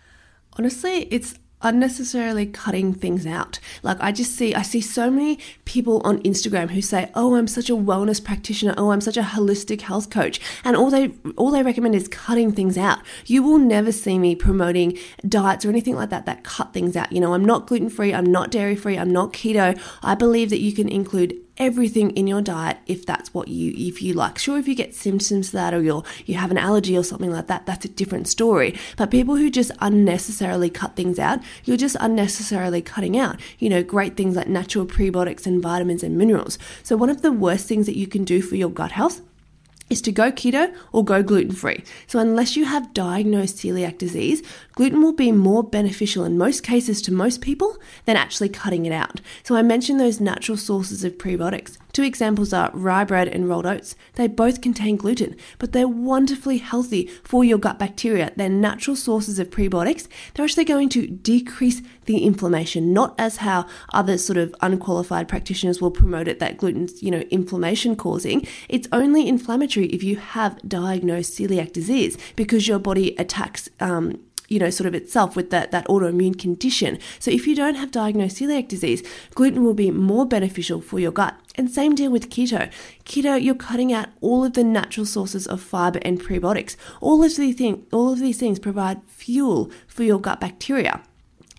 honestly, 0.58 1.08
it's 1.12 1.36
unnecessarily 1.64 2.46
cutting 2.46 2.94
things 2.94 3.26
out. 3.26 3.60
Like 3.82 3.98
I 4.02 4.12
just 4.12 4.36
see 4.36 4.54
I 4.54 4.62
see 4.62 4.82
so 4.82 5.10
many 5.10 5.40
people 5.66 6.02
on 6.04 6.20
Instagram 6.24 6.72
who 6.72 6.82
say, 6.82 7.10
"Oh, 7.16 7.36
I'm 7.36 7.48
such 7.48 7.70
a 7.70 7.74
wellness 7.74 8.24
practitioner. 8.24 8.74
Oh, 8.78 8.92
I'm 8.92 9.02
such 9.02 9.18
a 9.18 9.22
holistic 9.22 9.82
health 9.82 10.10
coach." 10.10 10.40
And 10.64 10.76
all 10.76 10.90
they 10.90 11.14
all 11.38 11.52
they 11.52 11.64
recommend 11.64 11.96
is 11.96 12.08
cutting 12.08 12.52
things 12.52 12.78
out. 12.78 13.00
You 13.26 13.42
will 13.44 13.58
never 13.58 13.92
see 13.92 14.20
me 14.20 14.36
promoting 14.36 14.98
diets 15.28 15.66
or 15.66 15.70
anything 15.70 15.96
like 15.96 16.10
that 16.10 16.26
that 16.26 16.44
cut 16.44 16.74
things 16.74 16.96
out. 16.96 17.12
You 17.12 17.22
know, 17.22 17.34
I'm 17.34 17.46
not 17.46 17.68
gluten-free, 17.68 18.14
I'm 18.14 18.26
not 18.26 18.52
dairy-free, 18.52 18.98
I'm 18.98 19.12
not 19.12 19.34
keto. 19.34 19.80
I 20.04 20.16
believe 20.16 20.50
that 20.50 20.60
you 20.60 20.74
can 20.74 20.90
include 20.90 21.36
everything 21.58 22.12
in 22.12 22.26
your 22.28 22.42
diet 22.42 22.78
if 22.88 23.06
that's 23.06 23.34
what 23.34 23.48
you 23.48 23.74
if 23.76 24.02
you 24.02 24.14
like. 24.14 24.38
Sure 24.38 24.58
if 24.58 24.68
you 24.68 24.76
get 24.76 24.96
symptoms 24.96 25.50
to 25.50 25.54
that 25.54 25.74
or 25.74 25.82
you're 25.82 26.04
you 26.26 26.36
have 26.36 26.52
an 26.52 26.58
allergy 26.58 26.98
or 26.98 27.04
something 27.04 27.32
like 27.32 27.48
that 27.48 27.66
that's 27.66 27.86
a 27.86 27.90
different 27.90 28.28
story. 28.28 28.78
But 28.98 29.12
people 29.12 29.36
who 29.36 29.50
just 29.50 29.72
unnecessarily 29.80 30.70
cut 30.70 30.96
things 30.96 31.20
out 31.20 31.40
you're 31.64 31.78
just 31.78 31.98
unnecessarily 32.00 32.82
cutting 32.82 33.18
out. 33.18 33.40
You 33.60 33.70
know 33.70 33.84
great 33.84 34.18
things 34.18 34.36
like 34.36 34.48
natural 34.48 34.86
prebiotics 34.86 35.46
and 35.46 35.62
vitamins 35.62 36.04
and 36.04 36.18
minerals. 36.18 36.58
So 36.82 36.98
one 36.98 37.10
of 37.10 37.22
the 37.22 37.32
worst 37.32 37.68
things 37.68 37.86
that 37.86 37.98
you 37.98 38.08
can 38.08 38.24
do 38.24 38.42
for 38.42 38.56
your 38.56 38.70
gut 38.70 38.92
health 38.92 39.22
is 39.90 40.02
to 40.02 40.12
go 40.12 40.32
keto 40.32 40.74
or 40.92 41.04
go 41.04 41.22
gluten 41.22 41.54
free. 41.54 41.84
So, 42.08 42.20
unless 42.20 42.56
you 42.56 42.66
have 42.66 42.94
diagnosed 42.94 43.58
celiac 43.58 43.98
disease, 43.98 44.42
gluten 44.74 45.02
will 45.02 45.14
be 45.14 45.32
more 45.32 45.64
beneficial 45.64 46.24
in 46.26 46.38
most 46.38 46.64
cases 46.64 47.02
to 47.04 47.14
most 47.14 47.42
people 47.42 47.78
than 48.06 48.16
actually 48.16 48.50
cutting 48.50 48.86
it 48.86 48.94
out. 48.94 49.22
So, 49.44 49.56
I 49.56 49.62
mentioned 49.62 50.00
those 50.00 50.20
natural 50.20 50.58
sources 50.58 51.04
of 51.04 51.18
prebiotics. 51.18 51.78
Two 51.94 52.02
examples 52.02 52.52
are 52.54 52.72
rye 52.74 53.04
bread 53.04 53.28
and 53.28 53.48
rolled 53.48 53.68
oats. 53.68 53.96
They 54.16 54.28
both 54.28 54.62
contain 54.62 54.98
gluten, 54.98 55.36
but 55.60 55.74
they're 55.74 55.88
wonderfully 55.88 56.58
healthy 56.58 57.06
for 57.24 57.44
your 57.44 57.60
gut 57.60 57.78
bacteria. 57.78 58.32
They're 58.36 58.50
natural 58.50 58.96
sources 58.96 59.38
of 59.38 59.52
prebiotics. 59.52 60.08
They're 60.34 60.44
actually 60.44 60.66
going 60.66 60.90
to 60.90 61.06
decrease 61.06 61.84
the 62.06 62.24
inflammation, 62.24 62.94
not 62.94 63.14
as 63.20 63.38
how 63.38 63.68
other 63.94 64.18
sort 64.18 64.38
of 64.38 64.56
unqualified 64.62 65.28
practitioners 65.28 65.82
will 65.82 65.92
promote 65.92 66.28
it 66.28 66.40
that 66.40 66.58
gluten's, 66.58 67.04
you 67.04 67.12
know, 67.12 67.22
inflammation 67.30 67.96
causing. 67.96 68.48
It's 68.68 68.88
only 68.92 69.28
inflammatory 69.28 69.86
if 69.88 70.02
you 70.02 70.16
have 70.16 70.68
diagnosed 70.68 71.38
celiac 71.38 71.74
disease 71.74 72.18
because 72.36 72.68
your 72.68 72.80
body 72.80 73.16
attacks 73.20 73.70
um, 73.80 74.20
you 74.54 74.60
know, 74.60 74.70
sort 74.70 74.88
of 74.88 74.94
itself 74.94 75.36
with 75.36 75.50
that, 75.50 75.72
that 75.72 75.88
autoimmune 75.88 76.38
condition. 76.38 77.00
So 77.18 77.32
if 77.32 77.48
you 77.48 77.56
don't 77.56 77.74
have 77.74 77.90
diagnosed 77.90 78.38
celiac 78.38 78.68
disease, 78.68 79.02
gluten 79.34 79.64
will 79.64 79.74
be 79.74 79.90
more 79.90 80.28
beneficial 80.28 80.80
for 80.80 81.00
your 81.00 81.12
gut. 81.12 81.36
And 81.56 81.72
same 81.72 81.96
deal 81.96 82.12
with 82.12 82.30
keto. 82.30 82.72
Keto, 83.04 83.42
you're 83.42 83.56
cutting 83.56 83.92
out 83.92 84.10
all 84.22 84.46
of 84.46 84.54
the 84.54 84.64
natural 84.64 85.08
sources 85.08 85.48
of 85.48 85.60
fiber 85.60 86.00
and 86.04 86.22
prebiotics. 86.22 86.76
All 87.02 87.24
of 87.24 87.36
these 87.36 87.56
things, 87.56 87.84
all 87.92 88.14
of 88.14 88.20
these 88.20 88.40
things 88.40 88.60
provide 88.60 89.02
fuel 89.08 89.72
for 89.88 90.04
your 90.04 90.20
gut 90.20 90.40
bacteria 90.40 91.02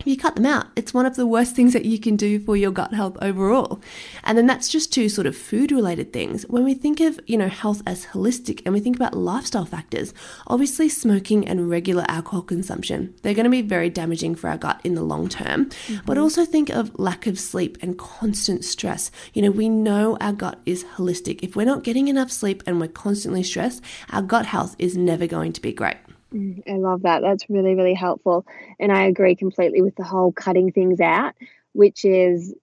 you 0.06 0.16
cut 0.16 0.36
them 0.36 0.46
out, 0.46 0.66
it's 0.76 0.94
one 0.94 1.06
of 1.06 1.16
the 1.16 1.26
worst 1.26 1.54
things 1.54 1.72
that 1.72 1.84
you 1.84 1.98
can 1.98 2.16
do 2.16 2.38
for 2.38 2.56
your 2.56 2.70
gut 2.70 2.94
health 2.94 3.16
overall. 3.22 3.80
And 4.22 4.36
then 4.36 4.46
that's 4.46 4.68
just 4.68 4.92
two 4.92 5.08
sort 5.08 5.26
of 5.26 5.36
food 5.36 5.72
related 5.72 6.12
things. 6.12 6.44
When 6.44 6.64
we 6.64 6.74
think 6.74 7.00
of, 7.00 7.20
you 7.26 7.36
know, 7.36 7.48
health 7.48 7.82
as 7.86 8.06
holistic 8.06 8.62
and 8.64 8.74
we 8.74 8.80
think 8.80 8.96
about 8.96 9.16
lifestyle 9.16 9.64
factors, 9.64 10.14
obviously 10.46 10.88
smoking 10.88 11.46
and 11.46 11.68
regular 11.68 12.04
alcohol 12.08 12.42
consumption, 12.42 13.14
they're 13.22 13.34
going 13.34 13.44
to 13.44 13.50
be 13.50 13.62
very 13.62 13.90
damaging 13.90 14.34
for 14.34 14.48
our 14.48 14.58
gut 14.58 14.80
in 14.84 14.94
the 14.94 15.02
long 15.02 15.28
term. 15.28 15.66
Mm-hmm. 15.66 16.06
But 16.06 16.18
also 16.18 16.44
think 16.44 16.70
of 16.70 16.98
lack 16.98 17.26
of 17.26 17.38
sleep 17.38 17.78
and 17.80 17.98
constant 17.98 18.64
stress. 18.64 19.10
You 19.32 19.42
know, 19.42 19.50
we 19.50 19.68
know 19.68 20.16
our 20.20 20.32
gut 20.32 20.60
is 20.66 20.84
holistic. 20.96 21.40
If 21.42 21.56
we're 21.56 21.66
not 21.66 21.84
getting 21.84 22.08
enough 22.08 22.30
sleep 22.30 22.62
and 22.66 22.80
we're 22.80 22.88
constantly 22.88 23.42
stressed, 23.42 23.82
our 24.10 24.22
gut 24.22 24.46
health 24.46 24.76
is 24.78 24.96
never 24.96 25.26
going 25.26 25.52
to 25.52 25.60
be 25.60 25.72
great. 25.72 25.96
Mm, 26.34 26.62
I 26.68 26.76
love 26.76 27.02
that. 27.02 27.22
That's 27.22 27.48
really, 27.48 27.74
really 27.74 27.94
helpful. 27.94 28.46
And 28.80 28.90
I 28.92 29.04
agree 29.04 29.36
completely 29.36 29.82
with 29.82 29.96
the 29.96 30.04
whole 30.04 30.32
cutting 30.32 30.72
things 30.72 31.00
out, 31.00 31.34
which 31.72 32.04
is, 32.04 32.54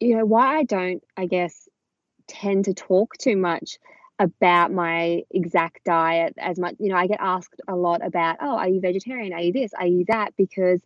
you 0.00 0.16
know, 0.16 0.24
why 0.24 0.58
I 0.58 0.64
don't, 0.64 1.02
I 1.16 1.26
guess, 1.26 1.68
tend 2.28 2.66
to 2.66 2.74
talk 2.74 3.16
too 3.18 3.36
much 3.36 3.78
about 4.18 4.72
my 4.72 5.22
exact 5.30 5.84
diet 5.84 6.34
as 6.38 6.58
much. 6.58 6.76
You 6.78 6.90
know, 6.90 6.96
I 6.96 7.06
get 7.06 7.20
asked 7.20 7.60
a 7.68 7.76
lot 7.76 8.04
about, 8.04 8.38
oh, 8.40 8.56
are 8.56 8.68
you 8.68 8.80
vegetarian? 8.80 9.32
Are 9.32 9.40
you 9.40 9.52
this? 9.52 9.72
Are 9.74 9.86
you 9.86 10.04
that? 10.08 10.34
Because 10.36 10.82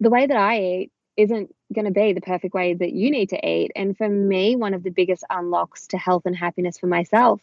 the 0.00 0.10
way 0.10 0.26
that 0.26 0.36
I 0.36 0.60
eat 0.60 0.92
isn't 1.16 1.54
going 1.74 1.86
to 1.86 1.92
be 1.92 2.12
the 2.12 2.20
perfect 2.20 2.54
way 2.54 2.74
that 2.74 2.92
you 2.92 3.10
need 3.10 3.30
to 3.30 3.48
eat. 3.48 3.72
And 3.76 3.96
for 3.96 4.08
me, 4.08 4.56
one 4.56 4.74
of 4.74 4.82
the 4.82 4.90
biggest 4.90 5.24
unlocks 5.30 5.88
to 5.88 5.98
health 5.98 6.22
and 6.26 6.36
happiness 6.36 6.78
for 6.78 6.86
myself 6.86 7.40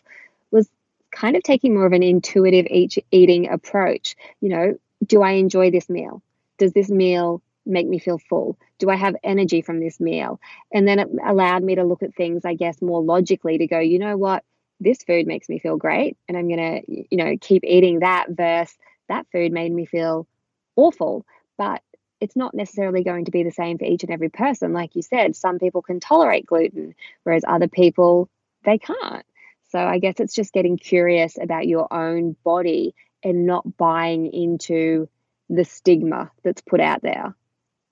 kind 1.12 1.36
of 1.36 1.44
taking 1.44 1.74
more 1.74 1.86
of 1.86 1.94
an 1.94 2.04
intuitive 2.04 2.68
eating 2.70 3.50
approach. 3.50 4.16
You 4.40 4.50
know, 4.50 4.80
do 5.06 5.22
I 5.22 5.32
enjoy 5.32 5.72
this 5.72 5.90
meal? 5.90 6.22
Does 6.58 6.74
this 6.74 6.90
meal 6.90 7.42
make 7.66 7.88
me 7.88 8.00
feel 8.00 8.18
full? 8.18 8.58
Do 8.80 8.90
I 8.90 8.96
have 8.96 9.16
energy 9.24 9.62
from 9.62 9.80
this 9.80 10.00
meal? 10.00 10.40
And 10.72 10.88
then 10.88 11.00
it 11.00 11.10
allowed 11.26 11.64
me 11.64 11.76
to 11.76 11.84
look 11.84 12.04
at 12.04 12.16
things, 12.16 12.46
I 12.46 12.56
guess, 12.56 12.82
more 12.82 13.02
logically 13.02 13.58
to 13.60 13.68
go, 13.68 13.80
you 13.80 14.00
know 14.00 14.18
what? 14.18 14.44
This 14.80 15.04
food 15.04 15.28
makes 15.28 15.48
me 15.48 15.60
feel 15.60 15.78
great. 15.78 16.18
And 16.28 16.38
I'm 16.38 16.48
going 16.48 16.82
to, 16.82 17.06
you 17.10 17.18
know, 17.18 17.36
keep 17.40 17.64
eating 17.64 18.00
that 18.00 18.28
versus 18.30 18.76
that 19.10 19.28
food 19.32 19.52
made 19.52 19.72
me 19.72 19.86
feel 19.86 20.28
awful. 20.76 21.26
But 21.58 21.84
it's 22.20 22.36
not 22.36 22.54
necessarily 22.54 23.04
going 23.04 23.26
to 23.26 23.32
be 23.32 23.44
the 23.44 23.52
same 23.52 23.78
for 23.78 23.86
each 23.86 24.04
and 24.04 24.12
every 24.12 24.30
person. 24.30 24.74
Like 24.74 24.96
you 24.96 25.02
said, 25.02 25.36
some 25.36 25.60
people 25.60 25.82
can 25.82 26.00
tolerate 26.00 26.46
gluten, 26.46 26.96
whereas 27.24 27.44
other 27.48 27.68
people, 27.68 28.30
they 28.64 28.78
can't. 28.78 29.26
So 29.72 29.80
I 29.80 30.00
guess 30.00 30.20
it's 30.20 30.36
just 30.36 30.54
getting 30.54 30.78
curious 30.78 31.38
about 31.42 31.68
your 31.68 31.92
own 31.94 32.36
body 32.44 32.94
and 33.24 33.46
not 33.46 33.78
buying 33.78 34.26
into 34.28 35.08
the 35.50 35.64
stigma 35.64 36.32
that's 36.44 36.62
put 36.62 36.82
out 36.82 37.02
there. 37.02 37.36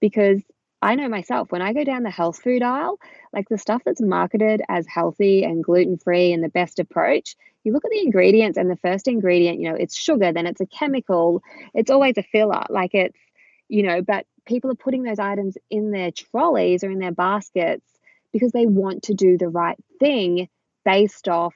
Because 0.01 0.41
I 0.81 0.95
know 0.95 1.09
myself, 1.09 1.51
when 1.51 1.61
I 1.61 1.73
go 1.73 1.83
down 1.83 2.03
the 2.03 2.09
health 2.09 2.41
food 2.41 2.63
aisle, 2.63 2.99
like 3.33 3.49
the 3.49 3.57
stuff 3.57 3.81
that's 3.85 4.01
marketed 4.01 4.61
as 4.69 4.87
healthy 4.87 5.43
and 5.43 5.63
gluten 5.63 5.97
free 5.97 6.31
and 6.31 6.43
the 6.43 6.49
best 6.49 6.79
approach, 6.79 7.35
you 7.63 7.73
look 7.73 7.85
at 7.85 7.91
the 7.91 8.01
ingredients 8.01 8.57
and 8.57 8.69
the 8.69 8.77
first 8.77 9.07
ingredient, 9.07 9.59
you 9.59 9.69
know, 9.69 9.75
it's 9.75 9.95
sugar, 9.95 10.31
then 10.31 10.47
it's 10.47 10.61
a 10.61 10.65
chemical, 10.65 11.43
it's 11.73 11.91
always 11.91 12.17
a 12.17 12.23
filler. 12.23 12.63
Like 12.69 12.93
it's, 12.93 13.19
you 13.67 13.83
know, 13.83 14.01
but 14.01 14.25
people 14.45 14.71
are 14.71 14.75
putting 14.75 15.03
those 15.03 15.19
items 15.19 15.57
in 15.69 15.91
their 15.91 16.11
trolleys 16.11 16.83
or 16.83 16.91
in 16.91 16.99
their 16.99 17.11
baskets 17.11 17.85
because 18.31 18.51
they 18.51 18.65
want 18.65 19.03
to 19.03 19.13
do 19.13 19.37
the 19.37 19.49
right 19.49 19.77
thing 19.99 20.47
based 20.85 21.27
off 21.27 21.53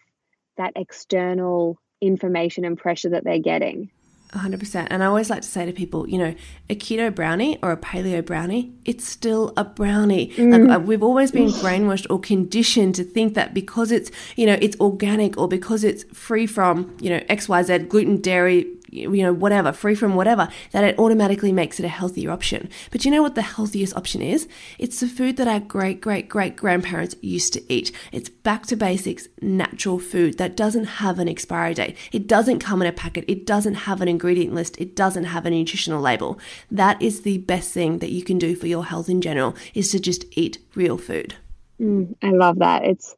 that 0.57 0.73
external 0.75 1.77
information 2.01 2.65
and 2.65 2.77
pressure 2.77 3.09
that 3.09 3.23
they're 3.23 3.39
getting. 3.39 3.89
100%. 4.33 4.87
And 4.89 5.03
I 5.03 5.05
always 5.05 5.29
like 5.29 5.41
to 5.41 5.47
say 5.47 5.65
to 5.65 5.71
people, 5.71 6.09
you 6.09 6.17
know, 6.17 6.33
a 6.69 6.75
keto 6.75 7.13
brownie 7.13 7.59
or 7.61 7.71
a 7.71 7.77
paleo 7.77 8.25
brownie, 8.25 8.73
it's 8.83 9.07
still 9.07 9.53
a 9.55 9.63
brownie. 9.63 10.29
Mm. 10.29 10.67
Like 10.67 10.77
uh, 10.77 10.79
we've 10.79 11.03
always 11.03 11.31
been 11.31 11.49
brainwashed 11.49 12.07
or 12.09 12.19
conditioned 12.19 12.95
to 12.95 13.03
think 13.03 13.35
that 13.35 13.53
because 13.53 13.91
it's, 13.91 14.09
you 14.35 14.45
know, 14.45 14.57
it's 14.59 14.79
organic 14.79 15.37
or 15.37 15.47
because 15.47 15.83
it's 15.83 16.03
free 16.05 16.47
from, 16.47 16.95
you 16.99 17.09
know, 17.09 17.19
XYZ, 17.29 17.87
gluten, 17.87 18.17
dairy, 18.21 18.65
you 18.93 19.23
know, 19.23 19.33
whatever, 19.33 19.71
free 19.71 19.95
from 19.95 20.15
whatever, 20.15 20.47
that 20.71 20.83
it 20.83 20.97
automatically 20.99 21.51
makes 21.51 21.79
it 21.79 21.85
a 21.85 21.89
healthier 21.89 22.31
option. 22.31 22.69
But 22.91 23.05
you 23.05 23.11
know 23.11 23.21
what 23.21 23.35
the 23.35 23.41
healthiest 23.41 23.95
option 23.95 24.21
is? 24.21 24.47
It's 24.77 24.99
the 24.99 25.07
food 25.07 25.37
that 25.37 25.47
our 25.47 25.59
great, 25.59 26.01
great, 26.01 26.29
great 26.29 26.55
grandparents 26.55 27.15
used 27.21 27.53
to 27.53 27.73
eat. 27.73 27.91
It's 28.11 28.29
back 28.29 28.65
to 28.67 28.75
basics, 28.75 29.27
natural 29.41 29.99
food 29.99 30.37
that 30.37 30.55
doesn't 30.55 30.85
have 30.85 31.19
an 31.19 31.27
expiry 31.27 31.73
date. 31.73 31.97
It 32.11 32.27
doesn't 32.27 32.59
come 32.59 32.81
in 32.81 32.87
a 32.87 32.93
packet. 32.93 33.25
It 33.27 33.45
doesn't 33.45 33.75
have 33.75 34.01
an 34.01 34.07
ingredient 34.07 34.53
list. 34.53 34.79
It 34.79 34.95
doesn't 34.95 35.25
have 35.25 35.45
a 35.45 35.49
nutritional 35.49 36.01
label. 36.01 36.39
That 36.69 37.01
is 37.01 37.21
the 37.21 37.39
best 37.39 37.73
thing 37.73 37.99
that 37.99 38.11
you 38.11 38.23
can 38.23 38.37
do 38.37 38.55
for 38.55 38.67
your 38.67 38.85
health 38.85 39.09
in 39.09 39.21
general 39.21 39.55
is 39.73 39.91
to 39.91 39.99
just 39.99 40.25
eat 40.37 40.59
real 40.75 40.97
food. 40.97 41.35
Mm, 41.81 42.15
I 42.21 42.31
love 42.31 42.59
that. 42.59 42.85
It's 42.85 43.15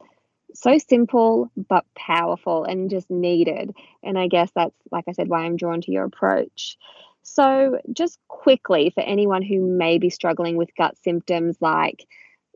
so 0.65 0.79
simple 0.79 1.51
but 1.55 1.85
powerful 1.95 2.63
and 2.63 2.89
just 2.89 3.09
needed. 3.11 3.75
And 4.01 4.17
I 4.17 4.27
guess 4.27 4.49
that's, 4.55 4.75
like 4.91 5.05
I 5.07 5.11
said, 5.11 5.27
why 5.27 5.41
I'm 5.41 5.57
drawn 5.57 5.81
to 5.81 5.91
your 5.91 6.05
approach. 6.05 6.77
So, 7.21 7.79
just 7.93 8.19
quickly 8.27 8.91
for 8.93 9.01
anyone 9.01 9.43
who 9.43 9.61
may 9.61 9.99
be 9.99 10.09
struggling 10.09 10.57
with 10.57 10.75
gut 10.75 10.97
symptoms 11.03 11.57
like, 11.61 12.05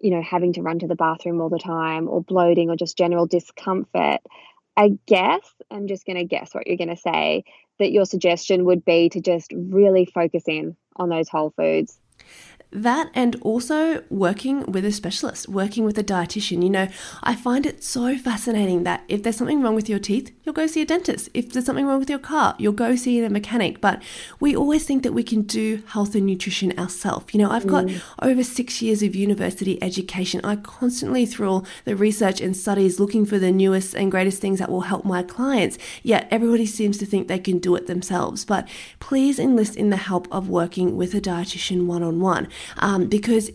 you 0.01 0.11
know, 0.11 0.21
having 0.21 0.53
to 0.53 0.61
run 0.61 0.79
to 0.79 0.87
the 0.87 0.95
bathroom 0.95 1.39
all 1.39 1.49
the 1.49 1.59
time 1.59 2.07
or 2.07 2.23
bloating 2.23 2.69
or 2.69 2.75
just 2.75 2.97
general 2.97 3.27
discomfort, 3.27 4.21
I 4.75 4.97
guess 5.05 5.41
I'm 5.69 5.87
just 5.87 6.05
going 6.05 6.17
to 6.17 6.23
guess 6.23 6.53
what 6.53 6.65
you're 6.65 6.77
going 6.77 6.89
to 6.89 6.97
say 6.97 7.43
that 7.79 7.91
your 7.91 8.05
suggestion 8.05 8.65
would 8.65 8.83
be 8.85 9.09
to 9.09 9.21
just 9.21 9.51
really 9.55 10.05
focus 10.05 10.43
in 10.47 10.75
on 10.95 11.09
those 11.09 11.29
whole 11.29 11.51
foods. 11.51 11.99
That 12.71 13.09
and 13.15 13.35
also 13.41 14.03
working 14.11 14.71
with 14.71 14.85
a 14.85 14.91
specialist, 14.91 15.49
working 15.49 15.85
with 15.85 15.97
a 15.97 16.03
dietitian. 16.03 16.61
You 16.61 16.69
know, 16.69 16.87
I 17.23 17.35
find 17.35 17.65
it 17.65 17.83
so 17.83 18.15
fascinating 18.15 18.83
that 18.83 19.03
if 19.07 19.23
there's 19.23 19.37
something 19.37 19.63
wrong 19.63 19.73
with 19.73 19.89
your 19.89 19.97
teeth, 19.97 20.31
you'll 20.43 20.53
go 20.53 20.67
see 20.67 20.83
a 20.83 20.85
dentist. 20.85 21.29
If 21.33 21.51
there's 21.51 21.65
something 21.65 21.87
wrong 21.87 21.99
with 21.99 22.11
your 22.11 22.19
car, 22.19 22.55
you'll 22.59 22.73
go 22.73 22.95
see 22.95 23.23
a 23.23 23.29
mechanic. 23.29 23.81
But 23.81 24.03
we 24.39 24.55
always 24.55 24.85
think 24.85 25.01
that 25.01 25.13
we 25.13 25.23
can 25.23 25.41
do 25.41 25.81
health 25.87 26.13
and 26.13 26.27
nutrition 26.27 26.77
ourselves. 26.77 27.33
You 27.33 27.39
know, 27.39 27.49
I've 27.49 27.65
got 27.65 27.85
mm. 27.85 28.01
over 28.21 28.43
six 28.43 28.83
years 28.83 29.01
of 29.01 29.15
university 29.15 29.81
education. 29.81 30.39
I 30.43 30.55
constantly, 30.57 31.25
through 31.25 31.49
all 31.49 31.65
the 31.85 31.95
research 31.95 32.39
and 32.39 32.55
studies, 32.55 32.99
looking 32.99 33.25
for 33.25 33.39
the 33.39 33.51
newest 33.51 33.95
and 33.95 34.11
greatest 34.11 34.41
things 34.41 34.59
that 34.59 34.69
will 34.69 34.81
help 34.81 35.05
my 35.05 35.23
clients. 35.23 35.79
Yet 36.03 36.27
everybody 36.29 36.67
seems 36.67 36.99
to 36.99 37.07
think 37.07 37.27
they 37.27 37.39
can 37.39 37.57
do 37.57 37.75
it 37.75 37.87
themselves. 37.87 38.45
But 38.45 38.67
please 38.99 39.39
enlist 39.39 39.75
in 39.75 39.89
the 39.89 39.97
help 39.97 40.27
of 40.31 40.49
working 40.49 40.95
with 40.95 41.15
a 41.15 41.21
dietitian 41.21 41.87
one 41.87 42.03
on 42.03 42.19
one 42.19 42.47
um, 42.77 43.07
because 43.07 43.51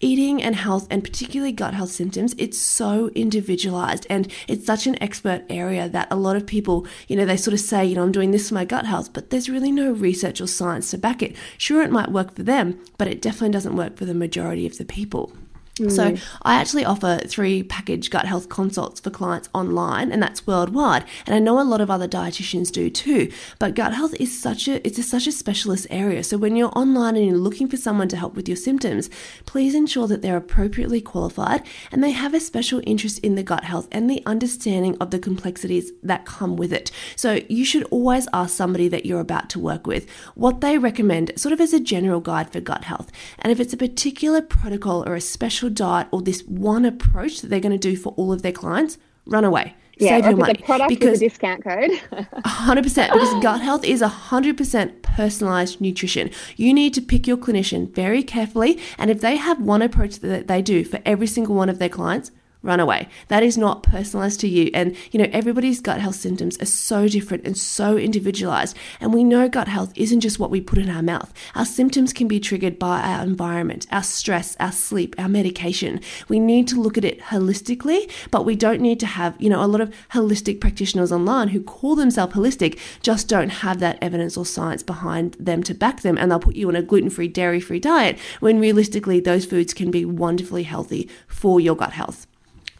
eating 0.00 0.42
and 0.42 0.56
health 0.56 0.86
and 0.90 1.02
particularly 1.02 1.52
gut 1.52 1.72
health 1.72 1.90
symptoms 1.90 2.34
it's 2.36 2.58
so 2.58 3.08
individualized 3.14 4.06
and 4.10 4.30
it's 4.48 4.66
such 4.66 4.86
an 4.86 5.00
expert 5.02 5.42
area 5.48 5.88
that 5.88 6.08
a 6.10 6.16
lot 6.16 6.36
of 6.36 6.46
people 6.46 6.86
you 7.08 7.16
know 7.16 7.24
they 7.24 7.36
sort 7.36 7.54
of 7.54 7.60
say 7.60 7.84
you 7.84 7.94
know 7.94 8.02
i'm 8.02 8.12
doing 8.12 8.30
this 8.30 8.48
for 8.48 8.54
my 8.54 8.64
gut 8.64 8.84
health 8.84 9.12
but 9.12 9.30
there's 9.30 9.48
really 9.48 9.72
no 9.72 9.92
research 9.92 10.40
or 10.40 10.46
science 10.46 10.90
to 10.90 10.98
back 10.98 11.22
it. 11.22 11.34
Sure 11.56 11.82
it 11.82 11.90
might 11.90 12.10
work 12.10 12.34
for 12.34 12.42
them 12.42 12.78
but 12.98 13.08
it 13.08 13.22
definitely 13.22 13.50
doesn't 13.50 13.76
work 13.76 13.96
for 13.96 14.04
the 14.04 14.14
majority 14.14 14.66
of 14.66 14.76
the 14.78 14.84
people 14.84 15.32
Mm. 15.76 15.90
So 15.90 16.16
I 16.42 16.54
actually 16.54 16.84
offer 16.84 17.20
three 17.26 17.62
package 17.62 18.10
gut 18.10 18.26
health 18.26 18.48
consults 18.48 19.00
for 19.00 19.10
clients 19.10 19.48
online, 19.52 20.12
and 20.12 20.22
that's 20.22 20.46
worldwide. 20.46 21.04
And 21.26 21.34
I 21.34 21.40
know 21.40 21.60
a 21.60 21.62
lot 21.62 21.80
of 21.80 21.90
other 21.90 22.06
dietitians 22.06 22.70
do 22.70 22.88
too. 22.88 23.32
But 23.58 23.74
gut 23.74 23.92
health 23.92 24.14
is 24.20 24.40
such 24.40 24.68
a 24.68 24.86
it's 24.86 24.98
a, 24.98 25.02
such 25.02 25.26
a 25.26 25.32
specialist 25.32 25.86
area. 25.90 26.22
So 26.22 26.38
when 26.38 26.54
you're 26.54 26.76
online 26.76 27.16
and 27.16 27.26
you're 27.26 27.36
looking 27.36 27.68
for 27.68 27.76
someone 27.76 28.08
to 28.08 28.16
help 28.16 28.36
with 28.36 28.48
your 28.48 28.56
symptoms, 28.56 29.10
please 29.46 29.74
ensure 29.74 30.06
that 30.06 30.22
they're 30.22 30.36
appropriately 30.36 31.00
qualified 31.00 31.62
and 31.90 32.04
they 32.04 32.12
have 32.12 32.34
a 32.34 32.40
special 32.40 32.80
interest 32.86 33.18
in 33.20 33.34
the 33.34 33.42
gut 33.42 33.64
health 33.64 33.88
and 33.90 34.08
the 34.08 34.22
understanding 34.26 34.96
of 35.00 35.10
the 35.10 35.18
complexities 35.18 35.90
that 36.02 36.24
come 36.24 36.56
with 36.56 36.72
it. 36.72 36.92
So 37.16 37.40
you 37.48 37.64
should 37.64 37.84
always 37.84 38.28
ask 38.32 38.54
somebody 38.54 38.88
that 38.88 39.06
you're 39.06 39.20
about 39.20 39.50
to 39.50 39.58
work 39.58 39.86
with 39.86 40.08
what 40.34 40.60
they 40.60 40.78
recommend, 40.78 41.32
sort 41.36 41.52
of 41.52 41.60
as 41.60 41.72
a 41.72 41.80
general 41.80 42.20
guide 42.20 42.52
for 42.52 42.60
gut 42.60 42.84
health. 42.84 43.10
And 43.40 43.50
if 43.50 43.58
it's 43.58 43.72
a 43.72 43.76
particular 43.76 44.40
protocol 44.40 45.02
or 45.08 45.14
a 45.14 45.20
special 45.20 45.63
diet 45.70 46.08
or 46.10 46.22
this 46.22 46.42
one 46.42 46.84
approach 46.84 47.40
that 47.40 47.48
they're 47.48 47.60
going 47.60 47.78
to 47.78 47.78
do 47.78 47.96
for 47.96 48.12
all 48.16 48.32
of 48.32 48.42
their 48.42 48.52
clients, 48.52 48.98
run 49.26 49.44
away. 49.44 49.74
Yeah, 49.96 50.10
Save 50.10 50.24
your 50.24 50.36
money. 50.36 50.54
product 50.54 50.88
because 50.88 51.22
a 51.22 51.28
discount 51.28 51.62
code. 51.62 51.90
100% 52.10 53.12
because 53.12 53.34
gut 53.42 53.60
health 53.60 53.84
is 53.84 54.02
100% 54.02 55.02
personalized 55.02 55.80
nutrition. 55.80 56.30
You 56.56 56.74
need 56.74 56.94
to 56.94 57.00
pick 57.00 57.26
your 57.28 57.36
clinician 57.36 57.94
very 57.94 58.22
carefully 58.24 58.80
and 58.98 59.08
if 59.10 59.20
they 59.20 59.36
have 59.36 59.60
one 59.60 59.82
approach 59.82 60.18
that 60.18 60.48
they 60.48 60.62
do 60.62 60.84
for 60.84 61.00
every 61.04 61.28
single 61.28 61.54
one 61.54 61.68
of 61.68 61.78
their 61.78 61.88
clients, 61.88 62.32
run 62.64 62.80
away. 62.80 63.08
That 63.28 63.42
is 63.42 63.56
not 63.56 63.82
personalized 63.82 64.40
to 64.40 64.48
you. 64.48 64.70
And, 64.74 64.96
you 65.12 65.20
know, 65.20 65.28
everybody's 65.32 65.80
gut 65.80 66.00
health 66.00 66.16
symptoms 66.16 66.58
are 66.60 66.66
so 66.66 67.06
different 67.06 67.46
and 67.46 67.56
so 67.56 67.96
individualized. 67.96 68.76
And 69.00 69.12
we 69.12 69.22
know 69.22 69.48
gut 69.48 69.68
health 69.68 69.92
isn't 69.94 70.20
just 70.20 70.38
what 70.38 70.50
we 70.50 70.60
put 70.60 70.78
in 70.78 70.88
our 70.88 71.02
mouth. 71.02 71.32
Our 71.54 71.66
symptoms 71.66 72.12
can 72.12 72.26
be 72.26 72.40
triggered 72.40 72.78
by 72.78 73.00
our 73.00 73.22
environment, 73.22 73.86
our 73.92 74.02
stress, 74.02 74.56
our 74.58 74.72
sleep, 74.72 75.14
our 75.18 75.28
medication. 75.28 76.00
We 76.28 76.40
need 76.40 76.66
to 76.68 76.80
look 76.80 76.98
at 76.98 77.04
it 77.04 77.20
holistically, 77.20 78.10
but 78.30 78.44
we 78.44 78.56
don't 78.56 78.80
need 78.80 79.00
to 79.00 79.06
have, 79.06 79.36
you 79.38 79.50
know, 79.50 79.62
a 79.62 79.68
lot 79.68 79.80
of 79.80 79.94
holistic 80.12 80.60
practitioners 80.60 81.12
online 81.12 81.48
who 81.48 81.62
call 81.62 81.94
themselves 81.94 82.34
holistic 82.34 82.78
just 83.02 83.28
don't 83.28 83.50
have 83.50 83.78
that 83.80 83.98
evidence 84.00 84.36
or 84.36 84.46
science 84.46 84.82
behind 84.82 85.34
them 85.34 85.62
to 85.62 85.74
back 85.74 86.00
them. 86.00 86.16
And 86.16 86.30
they'll 86.30 86.40
put 86.40 86.56
you 86.56 86.68
on 86.68 86.76
a 86.76 86.82
gluten 86.82 87.10
free, 87.10 87.28
dairy 87.28 87.60
free 87.60 87.80
diet 87.80 88.18
when 88.40 88.58
realistically 88.58 89.20
those 89.20 89.44
foods 89.44 89.74
can 89.74 89.90
be 89.90 90.04
wonderfully 90.04 90.62
healthy 90.62 91.08
for 91.26 91.60
your 91.60 91.76
gut 91.76 91.92
health. 91.92 92.26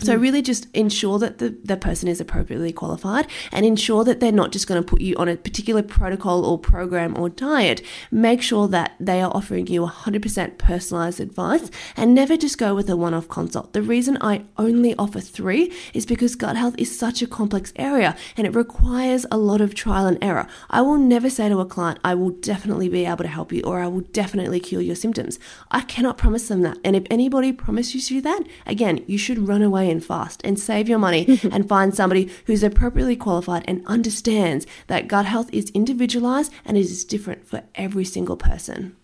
So, 0.01 0.17
mm. 0.17 0.21
really 0.21 0.43
just 0.43 0.67
ensure 0.75 1.19
that 1.19 1.39
the, 1.39 1.57
the 1.65 1.77
person 1.77 2.09
is 2.09 2.21
appropriately 2.21 2.73
qualified 2.73 3.27
and 3.53 3.65
ensure 3.65 4.05
that 4.05 4.21
they're 4.21 4.33
not 4.33 4.53
just 4.53 4.67
going 4.67 4.83
to 4.83 4.87
put 4.87 5.01
you 5.01 5.15
on 5.17 5.29
a 5.29 5.37
particular 5.37 5.83
protocol 5.83 6.45
or 6.45 6.59
program 6.59 7.17
or 7.17 7.29
diet. 7.29 7.83
Make 8.11 8.43
sure 8.43 8.69
that 8.69 8.97
they 8.99 9.21
are 9.21 9.31
offering 9.35 9.67
you 9.67 9.87
100% 9.87 10.59
personalized 10.59 11.21
advice 11.21 11.71
and 11.97 12.15
never 12.15 12.37
just 12.37 12.59
go 12.59 12.75
with 12.75 12.89
a 12.91 12.97
one 12.97 13.15
off 13.15 13.29
consult. 13.29 13.73
The 13.73 13.83
reason 13.83 14.19
I 14.21 14.45
only 14.57 14.95
offer 14.97 15.21
three 15.21 15.73
is 15.93 16.07
because 16.07 16.35
gut 16.35 16.57
health 16.57 16.75
is 16.79 16.97
such 16.97 17.23
a 17.23 17.27
complex 17.27 17.73
area 17.77 18.17
and 18.37 18.47
it 18.47 18.55
requires 18.55 19.27
a 19.31 19.37
lot 19.37 19.61
of 19.61 19.75
trial 19.75 20.07
and 20.07 20.19
error. 20.23 20.47
I 20.71 20.83
will 20.83 20.99
never 20.99 21.31
say 21.31 21.49
to 21.49 21.61
a 21.61 21.67
client, 21.67 21.99
I 22.05 22.15
will 22.15 22.31
definitely 22.31 22.89
be 22.89 23.05
able 23.05 23.25
to 23.25 23.29
help 23.29 23.53
you 23.53 23.63
or 23.63 23.81
I 23.81 23.87
will 23.87 24.01
definitely 24.01 24.61
cure 24.61 24.81
your 24.81 24.97
symptoms. 24.97 25.39
I 25.71 25.83
cannot 25.83 26.19
promise 26.19 26.49
them 26.49 26.63
that. 26.63 26.79
And 26.85 26.97
if 26.97 27.05
anybody 27.11 27.53
promises 27.53 28.11
you 28.11 28.21
that, 28.23 28.43
again, 28.67 29.05
you 29.07 29.19
should 29.19 29.49
run 29.49 29.63
away 29.63 29.84
and 29.91 30.05
fast 30.05 30.41
and 30.45 30.59
save 30.59 30.89
your 30.89 30.99
money 30.99 31.41
and 31.53 31.69
find 31.69 31.95
somebody 31.95 32.31
who's 32.47 32.63
appropriately 32.63 33.17
qualified 33.17 33.65
and 33.67 33.85
understands 33.87 34.67
that 34.87 35.09
gut 35.09 35.27
health 35.27 35.53
is 35.53 35.71
individualized 35.71 36.53
and 36.65 36.77
it 36.77 36.81
is 36.81 37.05
different 37.05 37.47
for 37.47 37.63
every 37.75 38.05
single 38.05 38.37
person. 38.37 38.97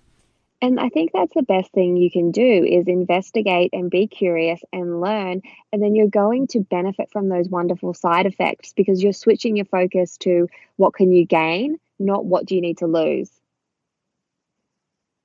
And 0.62 0.78
I 0.78 0.90
think 0.90 1.10
that's 1.12 1.32
the 1.34 1.42
best 1.42 1.72
thing 1.72 1.96
you 1.96 2.10
can 2.10 2.32
do 2.32 2.42
is 2.42 2.86
investigate 2.86 3.70
and 3.72 3.90
be 3.90 4.06
curious 4.06 4.60
and 4.72 5.00
learn. 5.00 5.40
And 5.72 5.82
then 5.82 5.94
you're 5.94 6.08
going 6.08 6.48
to 6.48 6.60
benefit 6.60 7.10
from 7.10 7.28
those 7.28 7.48
wonderful 7.48 7.94
side 7.94 8.26
effects 8.26 8.74
because 8.74 9.02
you're 9.02 9.14
switching 9.14 9.56
your 9.56 9.64
focus 9.64 10.18
to 10.18 10.48
what 10.76 10.92
can 10.92 11.12
you 11.12 11.24
gain, 11.24 11.78
not 11.98 12.26
what 12.26 12.44
do 12.44 12.54
you 12.54 12.60
need 12.60 12.78
to 12.78 12.86
lose. 12.86 13.30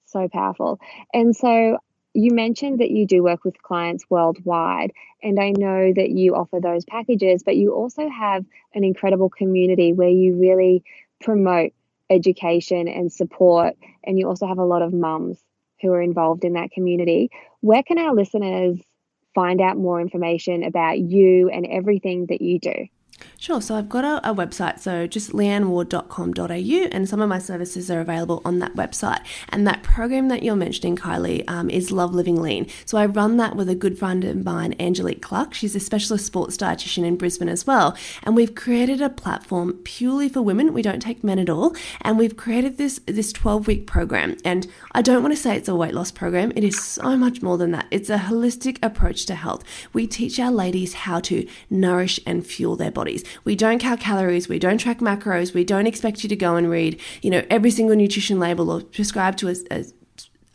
So 0.05 0.29
powerful. 0.29 0.79
And 1.13 1.35
so 1.35 1.79
you 2.15 2.33
mentioned 2.33 2.79
that 2.79 2.91
you 2.91 3.05
do 3.05 3.23
work 3.23 3.43
with 3.43 3.61
clients 3.61 4.05
worldwide, 4.09 4.91
and 5.21 5.39
I 5.39 5.51
know 5.51 5.91
that 5.93 6.09
you 6.09 6.35
offer 6.35 6.59
those 6.61 6.85
packages, 6.85 7.43
but 7.43 7.57
you 7.57 7.73
also 7.73 8.09
have 8.09 8.45
an 8.73 8.83
incredible 8.83 9.29
community 9.29 9.93
where 9.93 10.09
you 10.09 10.35
really 10.35 10.83
promote 11.21 11.73
education 12.09 12.87
and 12.87 13.11
support, 13.11 13.75
and 14.03 14.17
you 14.17 14.27
also 14.27 14.47
have 14.47 14.59
a 14.59 14.65
lot 14.65 14.81
of 14.81 14.93
mums 14.93 15.43
who 15.81 15.91
are 15.91 16.01
involved 16.01 16.45
in 16.45 16.53
that 16.53 16.71
community. 16.71 17.29
Where 17.61 17.83
can 17.83 17.97
our 17.97 18.13
listeners 18.13 18.79
find 19.33 19.59
out 19.59 19.77
more 19.77 19.99
information 19.99 20.63
about 20.63 20.97
you 20.97 21.49
and 21.49 21.65
everything 21.65 22.27
that 22.27 22.41
you 22.41 22.59
do? 22.59 22.87
Sure. 23.37 23.61
So 23.61 23.75
I've 23.75 23.89
got 23.89 24.03
a, 24.03 24.31
a, 24.31 24.33
website, 24.33 24.79
so 24.79 25.05
just 25.05 25.33
leanneward.com.au, 25.33 26.87
and 26.91 27.07
some 27.07 27.21
of 27.21 27.29
my 27.29 27.37
services 27.37 27.91
are 27.91 27.99
available 27.99 28.41
on 28.43 28.59
that 28.59 28.73
website. 28.73 29.19
And 29.49 29.67
that 29.67 29.83
program 29.83 30.29
that 30.29 30.41
you're 30.41 30.55
mentioning, 30.55 30.95
Kylie, 30.95 31.47
um, 31.47 31.69
is 31.69 31.91
Love 31.91 32.13
Living 32.15 32.41
Lean. 32.41 32.67
So 32.85 32.97
I 32.97 33.05
run 33.05 33.37
that 33.37 33.55
with 33.55 33.69
a 33.69 33.75
good 33.75 33.99
friend 33.99 34.23
of 34.23 34.43
mine, 34.43 34.75
Angelique 34.79 35.21
Clark. 35.21 35.53
She's 35.53 35.75
a 35.75 35.79
specialist 35.79 36.25
sports 36.25 36.57
dietitian 36.57 37.05
in 37.05 37.17
Brisbane 37.17 37.47
as 37.47 37.67
well. 37.67 37.95
And 38.23 38.35
we've 38.35 38.55
created 38.55 38.99
a 38.99 39.09
platform 39.09 39.73
purely 39.83 40.27
for 40.27 40.41
women. 40.41 40.73
We 40.73 40.81
don't 40.81 41.01
take 41.01 41.23
men 41.23 41.37
at 41.37 41.49
all. 41.49 41.75
And 42.01 42.17
we've 42.17 42.35
created 42.35 42.77
this 42.77 42.99
this 43.05 43.31
12 43.31 43.67
week 43.67 43.85
program. 43.85 44.37
And 44.43 44.67
I 44.93 45.01
don't 45.03 45.21
want 45.21 45.35
to 45.35 45.41
say 45.41 45.55
it's 45.55 45.69
a 45.69 45.75
weight 45.75 45.93
loss 45.93 46.11
program. 46.11 46.51
It 46.55 46.63
is 46.63 46.83
so 46.83 47.15
much 47.15 47.41
more 47.43 47.57
than 47.57 47.71
that. 47.71 47.85
It's 47.91 48.09
a 48.09 48.17
holistic 48.17 48.79
approach 48.81 49.25
to 49.27 49.35
health. 49.35 49.63
We 49.93 50.07
teach 50.07 50.39
our 50.39 50.51
ladies 50.51 50.93
how 50.93 51.19
to 51.21 51.47
nourish 51.69 52.19
and 52.25 52.45
fuel 52.45 52.75
their 52.75 52.91
body 52.91 53.04
bodies. 53.05 53.23
We 53.43 53.55
don't 53.55 53.79
count 53.79 53.99
calories, 53.99 54.49
we 54.49 54.57
don't 54.57 54.79
track 54.79 54.99
macros, 54.99 55.53
we 55.53 55.63
don't 55.63 55.85
expect 55.85 56.23
you 56.23 56.29
to 56.29 56.35
go 56.35 56.55
and 56.55 56.69
read, 56.69 56.99
you 57.21 57.29
know, 57.29 57.43
every 57.51 57.69
single 57.69 57.95
nutrition 57.95 58.39
label 58.39 58.71
or 58.71 58.81
prescribe 58.81 59.37
to 59.37 59.49
a, 59.49 59.55
a 59.69 59.85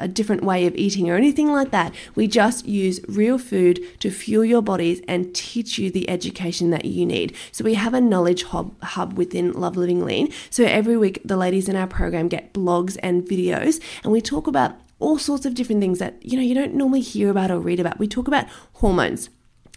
a 0.02 0.08
different 0.08 0.42
way 0.42 0.66
of 0.66 0.74
eating 0.76 1.10
or 1.10 1.14
anything 1.14 1.52
like 1.52 1.72
that. 1.72 1.94
We 2.14 2.26
just 2.26 2.66
use 2.66 3.00
real 3.06 3.36
food 3.36 3.80
to 4.00 4.10
fuel 4.10 4.46
your 4.46 4.62
bodies 4.62 5.02
and 5.06 5.34
teach 5.34 5.78
you 5.78 5.90
the 5.90 6.08
education 6.08 6.70
that 6.70 6.86
you 6.86 7.04
need. 7.04 7.36
So 7.52 7.64
we 7.64 7.74
have 7.74 7.92
a 7.92 8.00
knowledge 8.00 8.44
hub, 8.44 8.82
hub 8.82 9.18
within 9.18 9.52
Love 9.52 9.76
Living 9.76 10.02
Lean. 10.02 10.32
So 10.48 10.64
every 10.64 10.96
week, 10.96 11.20
the 11.22 11.36
ladies 11.36 11.68
in 11.68 11.76
our 11.76 11.86
program 11.86 12.28
get 12.28 12.54
blogs 12.54 12.96
and 13.02 13.28
videos, 13.28 13.78
and 14.02 14.10
we 14.10 14.22
talk 14.22 14.46
about 14.46 14.80
all 15.00 15.18
sorts 15.18 15.44
of 15.44 15.52
different 15.52 15.82
things 15.82 15.98
that 15.98 16.14
you 16.24 16.38
know 16.38 16.42
you 16.42 16.54
don't 16.54 16.74
normally 16.74 17.02
hear 17.02 17.28
about 17.28 17.50
or 17.50 17.60
read 17.60 17.78
about. 17.78 17.98
We 17.98 18.08
talk 18.08 18.26
about 18.26 18.46
hormones 18.80 19.28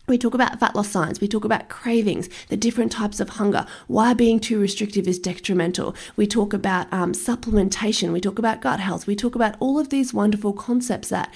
we 0.05 0.17
talk 0.17 0.33
about 0.33 0.59
fat 0.59 0.75
loss 0.75 0.89
science, 0.89 1.21
we 1.21 1.29
talk 1.29 1.45
about 1.45 1.69
cravings, 1.69 2.27
the 2.49 2.57
different 2.57 2.91
types 2.91 3.21
of 3.21 3.29
hunger, 3.29 3.65
why 3.87 4.13
being 4.13 4.37
too 4.37 4.59
restrictive 4.59 5.07
is 5.07 5.17
detrimental. 5.17 5.95
We 6.17 6.27
talk 6.27 6.53
about 6.53 6.91
um, 6.91 7.13
supplementation, 7.13 8.11
we 8.11 8.19
talk 8.19 8.37
about 8.37 8.59
gut 8.59 8.81
health, 8.81 9.07
we 9.07 9.15
talk 9.15 9.33
about 9.33 9.55
all 9.61 9.79
of 9.79 9.89
these 9.89 10.13
wonderful 10.13 10.51
concepts 10.51 11.07
that 11.07 11.33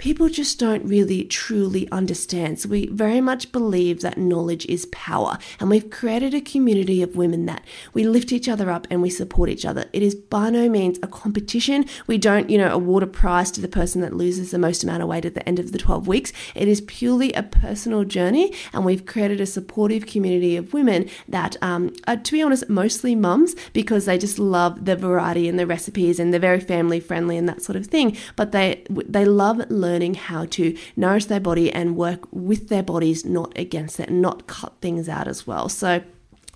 people 0.00 0.30
just 0.30 0.58
don't 0.58 0.82
really 0.86 1.24
truly 1.24 1.86
understand. 1.92 2.58
So 2.58 2.70
we 2.70 2.86
very 2.86 3.20
much 3.20 3.52
believe 3.52 4.00
that 4.00 4.16
knowledge 4.16 4.64
is 4.64 4.86
power. 4.86 5.36
And 5.60 5.68
we've 5.68 5.90
created 5.90 6.32
a 6.32 6.40
community 6.40 7.02
of 7.02 7.16
women 7.16 7.44
that 7.44 7.62
we 7.92 8.04
lift 8.04 8.32
each 8.32 8.48
other 8.48 8.70
up 8.70 8.86
and 8.90 9.02
we 9.02 9.10
support 9.10 9.50
each 9.50 9.66
other. 9.66 9.84
It 9.92 10.02
is 10.02 10.14
by 10.14 10.48
no 10.48 10.70
means 10.70 10.98
a 11.02 11.06
competition. 11.06 11.84
We 12.06 12.16
don't, 12.16 12.48
you 12.48 12.56
know, 12.56 12.72
award 12.72 13.02
a 13.02 13.06
prize 13.06 13.50
to 13.50 13.60
the 13.60 13.68
person 13.68 14.00
that 14.00 14.14
loses 14.14 14.52
the 14.52 14.58
most 14.58 14.82
amount 14.82 15.02
of 15.02 15.08
weight 15.10 15.26
at 15.26 15.34
the 15.34 15.46
end 15.46 15.58
of 15.58 15.70
the 15.70 15.76
12 15.76 16.08
weeks. 16.08 16.32
It 16.54 16.66
is 16.66 16.80
purely 16.80 17.34
a 17.34 17.42
personal 17.42 18.04
journey. 18.04 18.54
And 18.72 18.86
we've 18.86 19.04
created 19.04 19.38
a 19.38 19.46
supportive 19.46 20.06
community 20.06 20.56
of 20.56 20.72
women 20.72 21.10
that 21.28 21.58
um, 21.60 21.94
are, 22.08 22.16
to 22.16 22.32
be 22.32 22.40
honest, 22.40 22.70
mostly 22.70 23.14
mums 23.14 23.54
because 23.74 24.06
they 24.06 24.16
just 24.16 24.38
love 24.38 24.86
the 24.86 24.96
variety 24.96 25.46
and 25.46 25.58
the 25.58 25.66
recipes 25.66 26.18
and 26.18 26.32
they're 26.32 26.40
very 26.40 26.60
family 26.60 27.00
friendly 27.00 27.36
and 27.36 27.46
that 27.50 27.60
sort 27.60 27.76
of 27.76 27.86
thing. 27.86 28.16
But 28.34 28.52
they, 28.52 28.82
they 28.88 29.26
love 29.26 29.58
learning 29.68 29.89
learning 29.90 30.14
how 30.14 30.44
to 30.56 30.76
nourish 30.96 31.26
their 31.26 31.40
body 31.40 31.72
and 31.72 31.96
work 31.96 32.20
with 32.30 32.68
their 32.68 32.82
bodies, 32.82 33.24
not 33.24 33.56
against 33.58 33.98
it, 33.98 34.10
not 34.10 34.46
cut 34.46 34.74
things 34.80 35.08
out 35.08 35.26
as 35.26 35.46
well. 35.46 35.68
So 35.68 36.02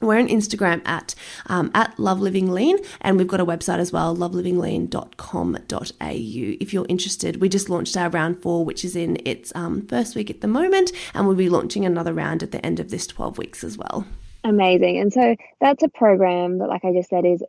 we're 0.01 0.19
on 0.19 0.29
Instagram 0.29 0.87
at 0.87 1.15
um, 1.47 1.71
at 1.75 1.99
Love 1.99 2.21
Living 2.21 2.53
Lean, 2.53 2.79
and 3.01 3.17
we've 3.17 3.27
got 3.27 3.41
a 3.41 3.47
website 3.47 3.79
as 3.79 3.93
well, 3.93 4.17
lovelivinglean.com.au. 4.17 6.57
If 6.61 6.73
you're 6.73 6.87
interested, 6.89 7.41
we 7.41 7.49
just 7.49 7.71
launched 7.71 7.97
our 7.97 8.11
round 8.11 8.43
four, 8.43 8.65
which 8.65 8.85
is 8.85 8.97
in 8.97 9.19
its 9.25 9.53
um, 9.55 9.87
first 9.87 10.15
week 10.15 10.31
at 10.31 10.41
the 10.41 10.49
moment, 10.49 10.93
and 11.15 11.27
we'll 11.27 11.37
be 11.37 11.49
launching 11.49 11.85
another 11.85 12.13
round 12.13 12.43
at 12.43 12.53
the 12.53 12.65
end 12.65 12.81
of 12.81 12.91
this 12.91 13.07
12 13.07 13.39
weeks 13.39 13.65
as 13.65 13.79
well. 13.79 14.07
Amazing, 14.45 14.99
and 14.99 15.13
so 15.13 15.37
that's 15.61 15.83
a 15.83 15.89
program 15.89 16.59
that, 16.59 16.69
like 16.69 16.85
I 16.85 16.93
just 16.93 17.09
said, 17.09 17.25
is 17.25 17.43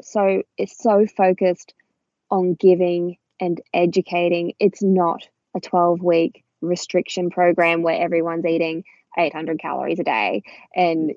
so 0.00 0.42
it's 0.56 0.78
so 0.78 1.06
focused 1.06 1.74
on 2.30 2.54
giving 2.54 3.16
and 3.40 3.60
educating. 3.72 4.52
It's 4.58 4.82
not 4.82 5.26
a 5.56 5.60
12 5.60 6.02
week 6.02 6.44
restriction 6.60 7.30
program 7.30 7.82
where 7.82 8.00
everyone's 8.00 8.44
eating 8.46 8.84
800 9.18 9.58
calories 9.58 9.98
a 9.98 10.04
day 10.04 10.42
and 10.74 11.12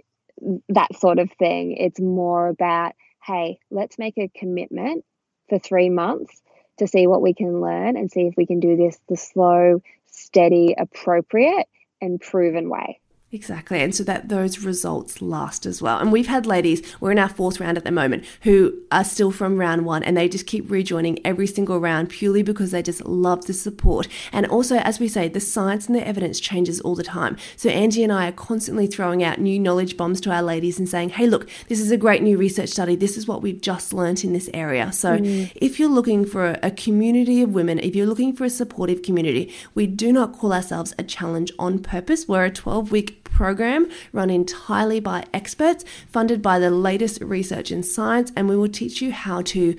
that 0.69 0.95
sort 0.99 1.19
of 1.19 1.31
thing. 1.33 1.77
It's 1.77 1.99
more 1.99 2.47
about, 2.47 2.93
hey, 3.23 3.59
let's 3.69 3.99
make 3.99 4.17
a 4.17 4.31
commitment 4.35 5.05
for 5.49 5.59
three 5.59 5.89
months 5.89 6.41
to 6.79 6.87
see 6.87 7.07
what 7.07 7.21
we 7.21 7.33
can 7.33 7.61
learn 7.61 7.97
and 7.97 8.11
see 8.11 8.21
if 8.21 8.33
we 8.35 8.45
can 8.45 8.59
do 8.59 8.75
this 8.75 8.99
the 9.07 9.17
slow, 9.17 9.81
steady, 10.07 10.75
appropriate, 10.77 11.67
and 12.01 12.19
proven 12.19 12.69
way. 12.69 12.99
Exactly. 13.33 13.81
And 13.81 13.95
so 13.95 14.03
that 14.03 14.29
those 14.29 14.59
results 14.59 15.19
last 15.19 15.65
as 15.65 15.81
well. 15.81 15.97
And 15.97 16.11
we've 16.11 16.27
had 16.27 16.45
ladies, 16.45 16.83
we're 16.99 17.11
in 17.11 17.17
our 17.17 17.27
fourth 17.27 17.59
round 17.59 17.79
at 17.79 17.83
the 17.83 17.91
moment, 17.91 18.25
who 18.41 18.79
are 18.91 19.03
still 19.03 19.31
from 19.31 19.57
round 19.57 19.87
one 19.87 20.03
and 20.03 20.15
they 20.15 20.29
just 20.29 20.45
keep 20.45 20.69
rejoining 20.69 21.17
every 21.25 21.47
single 21.47 21.79
round 21.79 22.09
purely 22.09 22.43
because 22.43 22.69
they 22.69 22.83
just 22.83 23.03
love 23.05 23.47
the 23.47 23.53
support. 23.53 24.07
And 24.31 24.45
also, 24.45 24.77
as 24.77 24.99
we 24.99 25.07
say, 25.07 25.29
the 25.29 25.39
science 25.39 25.87
and 25.87 25.95
the 25.95 26.07
evidence 26.07 26.39
changes 26.39 26.79
all 26.81 26.93
the 26.93 27.03
time. 27.03 27.35
So 27.57 27.69
Angie 27.69 28.03
and 28.03 28.13
I 28.13 28.27
are 28.27 28.33
constantly 28.33 28.85
throwing 28.85 29.23
out 29.23 29.39
new 29.39 29.59
knowledge 29.59 29.97
bombs 29.97 30.21
to 30.21 30.31
our 30.31 30.43
ladies 30.43 30.77
and 30.77 30.87
saying, 30.87 31.09
hey, 31.09 31.25
look, 31.25 31.49
this 31.69 31.79
is 31.79 31.89
a 31.89 31.97
great 31.97 32.21
new 32.21 32.37
research 32.37 32.69
study. 32.69 32.95
This 32.95 33.17
is 33.17 33.27
what 33.27 33.41
we've 33.41 33.59
just 33.59 33.93
learnt 33.93 34.23
in 34.23 34.33
this 34.33 34.47
area. 34.53 34.91
So 34.91 35.17
mm. 35.17 35.51
if 35.55 35.79
you're 35.79 35.89
looking 35.89 36.23
for 36.23 36.59
a, 36.61 36.69
community 36.83 37.41
of 37.41 37.53
women, 37.53 37.79
if 37.79 37.95
you're 37.95 38.07
looking 38.07 38.35
for 38.35 38.43
a 38.43 38.49
supportive 38.49 39.03
community, 39.03 39.53
we 39.73 39.87
do 39.87 40.11
not 40.11 40.33
call 40.33 40.51
ourselves 40.51 40.93
a 40.99 41.03
challenge 41.03 41.51
on 41.57 41.79
purpose. 41.79 42.27
We're 42.27 42.45
a 42.45 42.51
12 42.51 42.91
week 42.91 43.22
program 43.33 43.89
run 44.11 44.29
entirely 44.29 44.99
by 44.99 45.25
experts, 45.33 45.83
funded 46.07 46.41
by 46.41 46.59
the 46.59 46.69
latest 46.69 47.21
research 47.21 47.71
in 47.71 47.83
science, 47.83 48.31
and 48.35 48.47
we 48.47 48.55
will 48.55 48.69
teach 48.69 49.01
you 49.01 49.11
how 49.11 49.41
to 49.41 49.75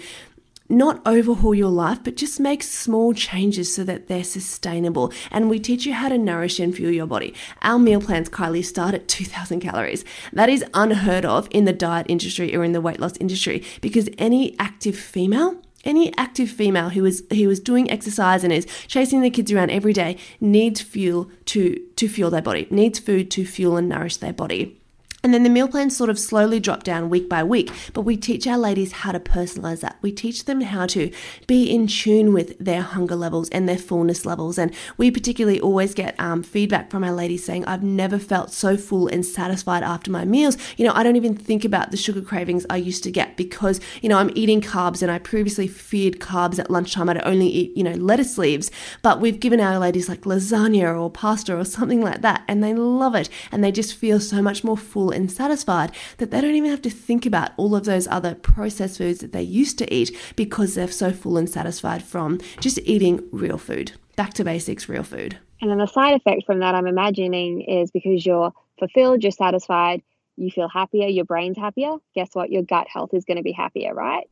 not 0.68 1.00
overhaul 1.06 1.54
your 1.54 1.70
life, 1.70 2.02
but 2.02 2.16
just 2.16 2.40
make 2.40 2.62
small 2.62 3.12
changes 3.12 3.74
so 3.74 3.84
that 3.84 4.08
they're 4.08 4.24
sustainable. 4.24 5.12
And 5.30 5.50
we 5.50 5.58
teach 5.58 5.84
you 5.84 5.92
how 5.92 6.08
to 6.08 6.18
nourish 6.18 6.58
and 6.58 6.74
fuel 6.74 6.90
your 6.90 7.06
body. 7.06 7.34
Our 7.62 7.78
meal 7.78 8.00
plans, 8.00 8.28
Kylie, 8.28 8.64
start 8.64 8.94
at 8.94 9.08
2000 9.08 9.60
calories. 9.60 10.04
That 10.32 10.48
is 10.48 10.64
unheard 10.72 11.24
of 11.24 11.48
in 11.50 11.64
the 11.64 11.72
diet 11.72 12.06
industry 12.08 12.54
or 12.56 12.64
in 12.64 12.72
the 12.72 12.80
weight 12.80 13.00
loss 13.00 13.16
industry 13.18 13.62
because 13.80 14.08
any 14.18 14.58
active 14.58 14.96
female 14.96 15.60
any 15.84 16.16
active 16.16 16.50
female 16.50 16.90
who 16.90 17.04
is 17.04 17.24
who 17.30 17.50
is 17.50 17.60
doing 17.60 17.90
exercise 17.90 18.44
and 18.44 18.52
is 18.52 18.66
chasing 18.86 19.20
their 19.20 19.30
kids 19.30 19.52
around 19.52 19.70
every 19.70 19.92
day 19.92 20.16
needs 20.40 20.80
fuel 20.80 21.30
to 21.46 21.80
to 21.96 22.08
fuel 22.08 22.30
their 22.30 22.42
body 22.42 22.66
needs 22.70 22.98
food 22.98 23.30
to 23.30 23.44
fuel 23.44 23.76
and 23.76 23.88
nourish 23.88 24.16
their 24.18 24.32
body 24.32 24.80
and 25.24 25.32
then 25.32 25.42
the 25.42 25.48
meal 25.48 25.66
plans 25.66 25.96
sort 25.96 26.10
of 26.10 26.18
slowly 26.18 26.60
drop 26.60 26.82
down 26.82 27.08
week 27.08 27.30
by 27.30 27.42
week, 27.42 27.72
but 27.94 28.02
we 28.02 28.14
teach 28.14 28.46
our 28.46 28.58
ladies 28.58 28.92
how 28.92 29.10
to 29.10 29.18
personalize 29.18 29.80
that. 29.80 29.96
We 30.02 30.12
teach 30.12 30.44
them 30.44 30.60
how 30.60 30.84
to 30.88 31.10
be 31.46 31.64
in 31.64 31.86
tune 31.86 32.34
with 32.34 32.58
their 32.58 32.82
hunger 32.82 33.16
levels 33.16 33.48
and 33.48 33.66
their 33.66 33.78
fullness 33.78 34.26
levels. 34.26 34.58
And 34.58 34.74
we 34.98 35.10
particularly 35.10 35.58
always 35.58 35.94
get 35.94 36.14
um, 36.20 36.42
feedback 36.42 36.90
from 36.90 37.04
our 37.04 37.12
ladies 37.12 37.42
saying, 37.42 37.64
I've 37.64 37.82
never 37.82 38.18
felt 38.18 38.52
so 38.52 38.76
full 38.76 39.08
and 39.08 39.24
satisfied 39.24 39.82
after 39.82 40.10
my 40.10 40.26
meals. 40.26 40.58
You 40.76 40.86
know, 40.86 40.92
I 40.94 41.02
don't 41.02 41.16
even 41.16 41.34
think 41.34 41.64
about 41.64 41.90
the 41.90 41.96
sugar 41.96 42.20
cravings 42.20 42.66
I 42.68 42.76
used 42.76 43.02
to 43.04 43.10
get 43.10 43.38
because, 43.38 43.80
you 44.02 44.10
know, 44.10 44.18
I'm 44.18 44.30
eating 44.34 44.60
carbs 44.60 45.00
and 45.00 45.10
I 45.10 45.18
previously 45.18 45.68
feared 45.68 46.20
carbs 46.20 46.58
at 46.58 46.70
lunchtime. 46.70 47.08
I'd 47.08 47.24
only 47.24 47.48
eat, 47.48 47.74
you 47.74 47.82
know, 47.82 47.94
lettuce 47.94 48.36
leaves. 48.36 48.70
But 49.00 49.22
we've 49.22 49.40
given 49.40 49.58
our 49.58 49.78
ladies 49.78 50.06
like 50.06 50.22
lasagna 50.22 51.00
or 51.00 51.10
pasta 51.10 51.56
or 51.56 51.64
something 51.64 52.02
like 52.02 52.20
that, 52.20 52.44
and 52.46 52.62
they 52.62 52.74
love 52.74 53.14
it. 53.14 53.30
And 53.50 53.64
they 53.64 53.72
just 53.72 53.94
feel 53.94 54.20
so 54.20 54.42
much 54.42 54.62
more 54.62 54.76
full 54.76 55.13
and 55.14 55.30
satisfied 55.30 55.92
that 56.18 56.30
they 56.30 56.40
don't 56.40 56.54
even 56.54 56.70
have 56.70 56.82
to 56.82 56.90
think 56.90 57.24
about 57.26 57.52
all 57.56 57.74
of 57.74 57.84
those 57.84 58.06
other 58.08 58.34
processed 58.34 58.98
foods 58.98 59.20
that 59.20 59.32
they 59.32 59.42
used 59.42 59.78
to 59.78 59.94
eat 59.94 60.16
because 60.36 60.74
they're 60.74 60.88
so 60.88 61.12
full 61.12 61.36
and 61.36 61.48
satisfied 61.48 62.02
from 62.02 62.40
just 62.60 62.78
eating 62.84 63.26
real 63.32 63.58
food. 63.58 63.92
Back 64.16 64.34
to 64.34 64.44
basics, 64.44 64.88
real 64.88 65.02
food. 65.02 65.38
And 65.60 65.70
then 65.70 65.78
the 65.78 65.86
side 65.86 66.14
effect 66.14 66.44
from 66.44 66.60
that, 66.60 66.74
I'm 66.74 66.86
imagining, 66.86 67.62
is 67.62 67.90
because 67.90 68.24
you're 68.26 68.52
fulfilled, 68.78 69.22
you're 69.22 69.32
satisfied, 69.32 70.02
you 70.36 70.50
feel 70.50 70.68
happier, 70.68 71.06
your 71.06 71.24
brain's 71.24 71.56
happier. 71.56 71.96
Guess 72.14 72.30
what? 72.32 72.50
Your 72.50 72.62
gut 72.62 72.86
health 72.88 73.14
is 73.14 73.24
going 73.24 73.36
to 73.38 73.42
be 73.42 73.52
happier, 73.52 73.94
right? 73.94 74.28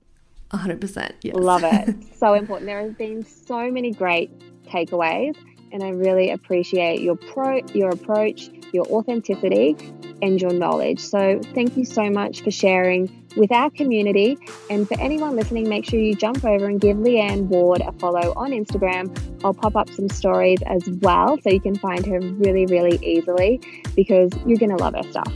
100%. 0.52 1.12
Yes. 1.22 1.34
Love 1.34 1.64
it. 1.64 1.96
so 2.18 2.34
important. 2.34 2.66
There 2.66 2.80
has 2.80 2.92
been 2.94 3.24
so 3.24 3.70
many 3.70 3.92
great 3.92 4.30
takeaways 4.66 5.36
and 5.72 5.82
I 5.82 5.90
really 5.90 6.30
appreciate 6.30 7.00
your 7.00 7.16
pro 7.16 7.60
your 7.74 7.90
approach, 7.90 8.50
your 8.72 8.86
authenticity, 8.86 9.76
and 10.22 10.40
your 10.40 10.52
knowledge. 10.52 11.00
So 11.00 11.40
thank 11.54 11.76
you 11.76 11.84
so 11.84 12.08
much 12.10 12.42
for 12.42 12.50
sharing 12.50 13.10
with 13.36 13.50
our 13.50 13.70
community. 13.70 14.38
And 14.70 14.86
for 14.86 14.98
anyone 15.00 15.36
listening, 15.36 15.68
make 15.68 15.84
sure 15.84 15.98
you 15.98 16.14
jump 16.14 16.44
over 16.44 16.66
and 16.66 16.80
give 16.80 16.96
Leanne 16.96 17.46
Ward 17.46 17.80
a 17.80 17.92
follow 17.92 18.32
on 18.36 18.50
Instagram. 18.50 19.16
I'll 19.44 19.54
pop 19.54 19.74
up 19.74 19.90
some 19.90 20.08
stories 20.08 20.60
as 20.66 20.88
well 21.00 21.38
so 21.42 21.50
you 21.50 21.60
can 21.60 21.76
find 21.76 22.04
her 22.06 22.20
really, 22.20 22.66
really 22.66 22.98
easily 23.02 23.60
because 23.96 24.30
you're 24.46 24.58
gonna 24.58 24.76
love 24.76 24.94
her 24.94 25.10
stuff. 25.10 25.32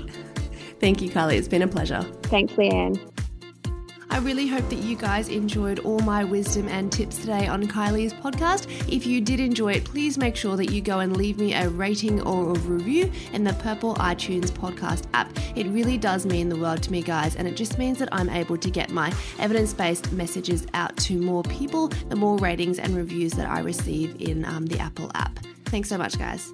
Thank 0.79 1.01
you, 1.01 1.11
Carly. 1.11 1.37
It's 1.37 1.49
been 1.49 1.63
a 1.63 1.69
pleasure. 1.69 2.03
Thanks, 2.25 2.53
Leanne. 2.55 3.16
I 4.11 4.19
really 4.19 4.47
hope 4.47 4.69
that 4.71 4.79
you 4.79 4.97
guys 4.97 5.29
enjoyed 5.29 5.81
all 5.81 5.99
my 6.01 6.25
wisdom 6.25 6.69
and 6.69 6.91
tips 6.91 7.19
today 7.19 7.49
on 7.49 7.67
Kylie's 7.67 8.15
podcast. 8.15 8.67
If 8.91 9.07
you 9.07 9.21
did 9.21 9.41
enjoy 9.41 9.73
it, 9.73 9.85
please 9.85 10.17
make 10.17 10.37
sure 10.37 10.57
that 10.57 10.71
you 10.71 10.81
go 10.81 11.01
and 11.01 11.17
leave 11.17 11.39
me 11.39 11.55
a 11.55 11.69
rating 11.69 12.23
or 12.23 12.51
a 12.51 12.59
review 12.61 13.13
in 13.33 13.45
the 13.45 13.53
Purple 13.55 13.95
iTunes 13.97 14.51
podcast 14.51 15.05
app. 15.13 15.31
It 15.55 15.67
really 15.67 15.99
does 15.99 16.25
mean 16.25 16.49
the 16.49 16.57
world 16.57 16.83
to 16.85 16.93
me, 16.93 17.03
guys, 17.03 17.37
and 17.37 17.47
it 17.47 17.57
just 17.57 17.79
means 17.79 17.99
that 17.99 18.09
I'm 18.13 18.31
able 18.31 18.57
to 18.57 18.71
get 18.71 18.91
my 18.91 19.13
evidence 19.39 19.75
based 19.75 20.13
messages 20.13 20.67
out 20.73 20.97
to 20.99 21.21
more 21.21 21.43
people 21.43 21.89
the 22.09 22.17
more 22.17 22.39
ratings 22.39 22.79
and 22.79 22.97
reviews 22.97 23.33
that 23.33 23.49
I 23.49 23.61
receive 23.61 24.21
in 24.21 24.45
um, 24.45 24.67
the 24.67 24.79
Apple 24.79 25.11
app. 25.15 25.39
Thanks 25.67 25.89
so 25.89 25.99
much, 25.99 26.19
guys. 26.19 26.53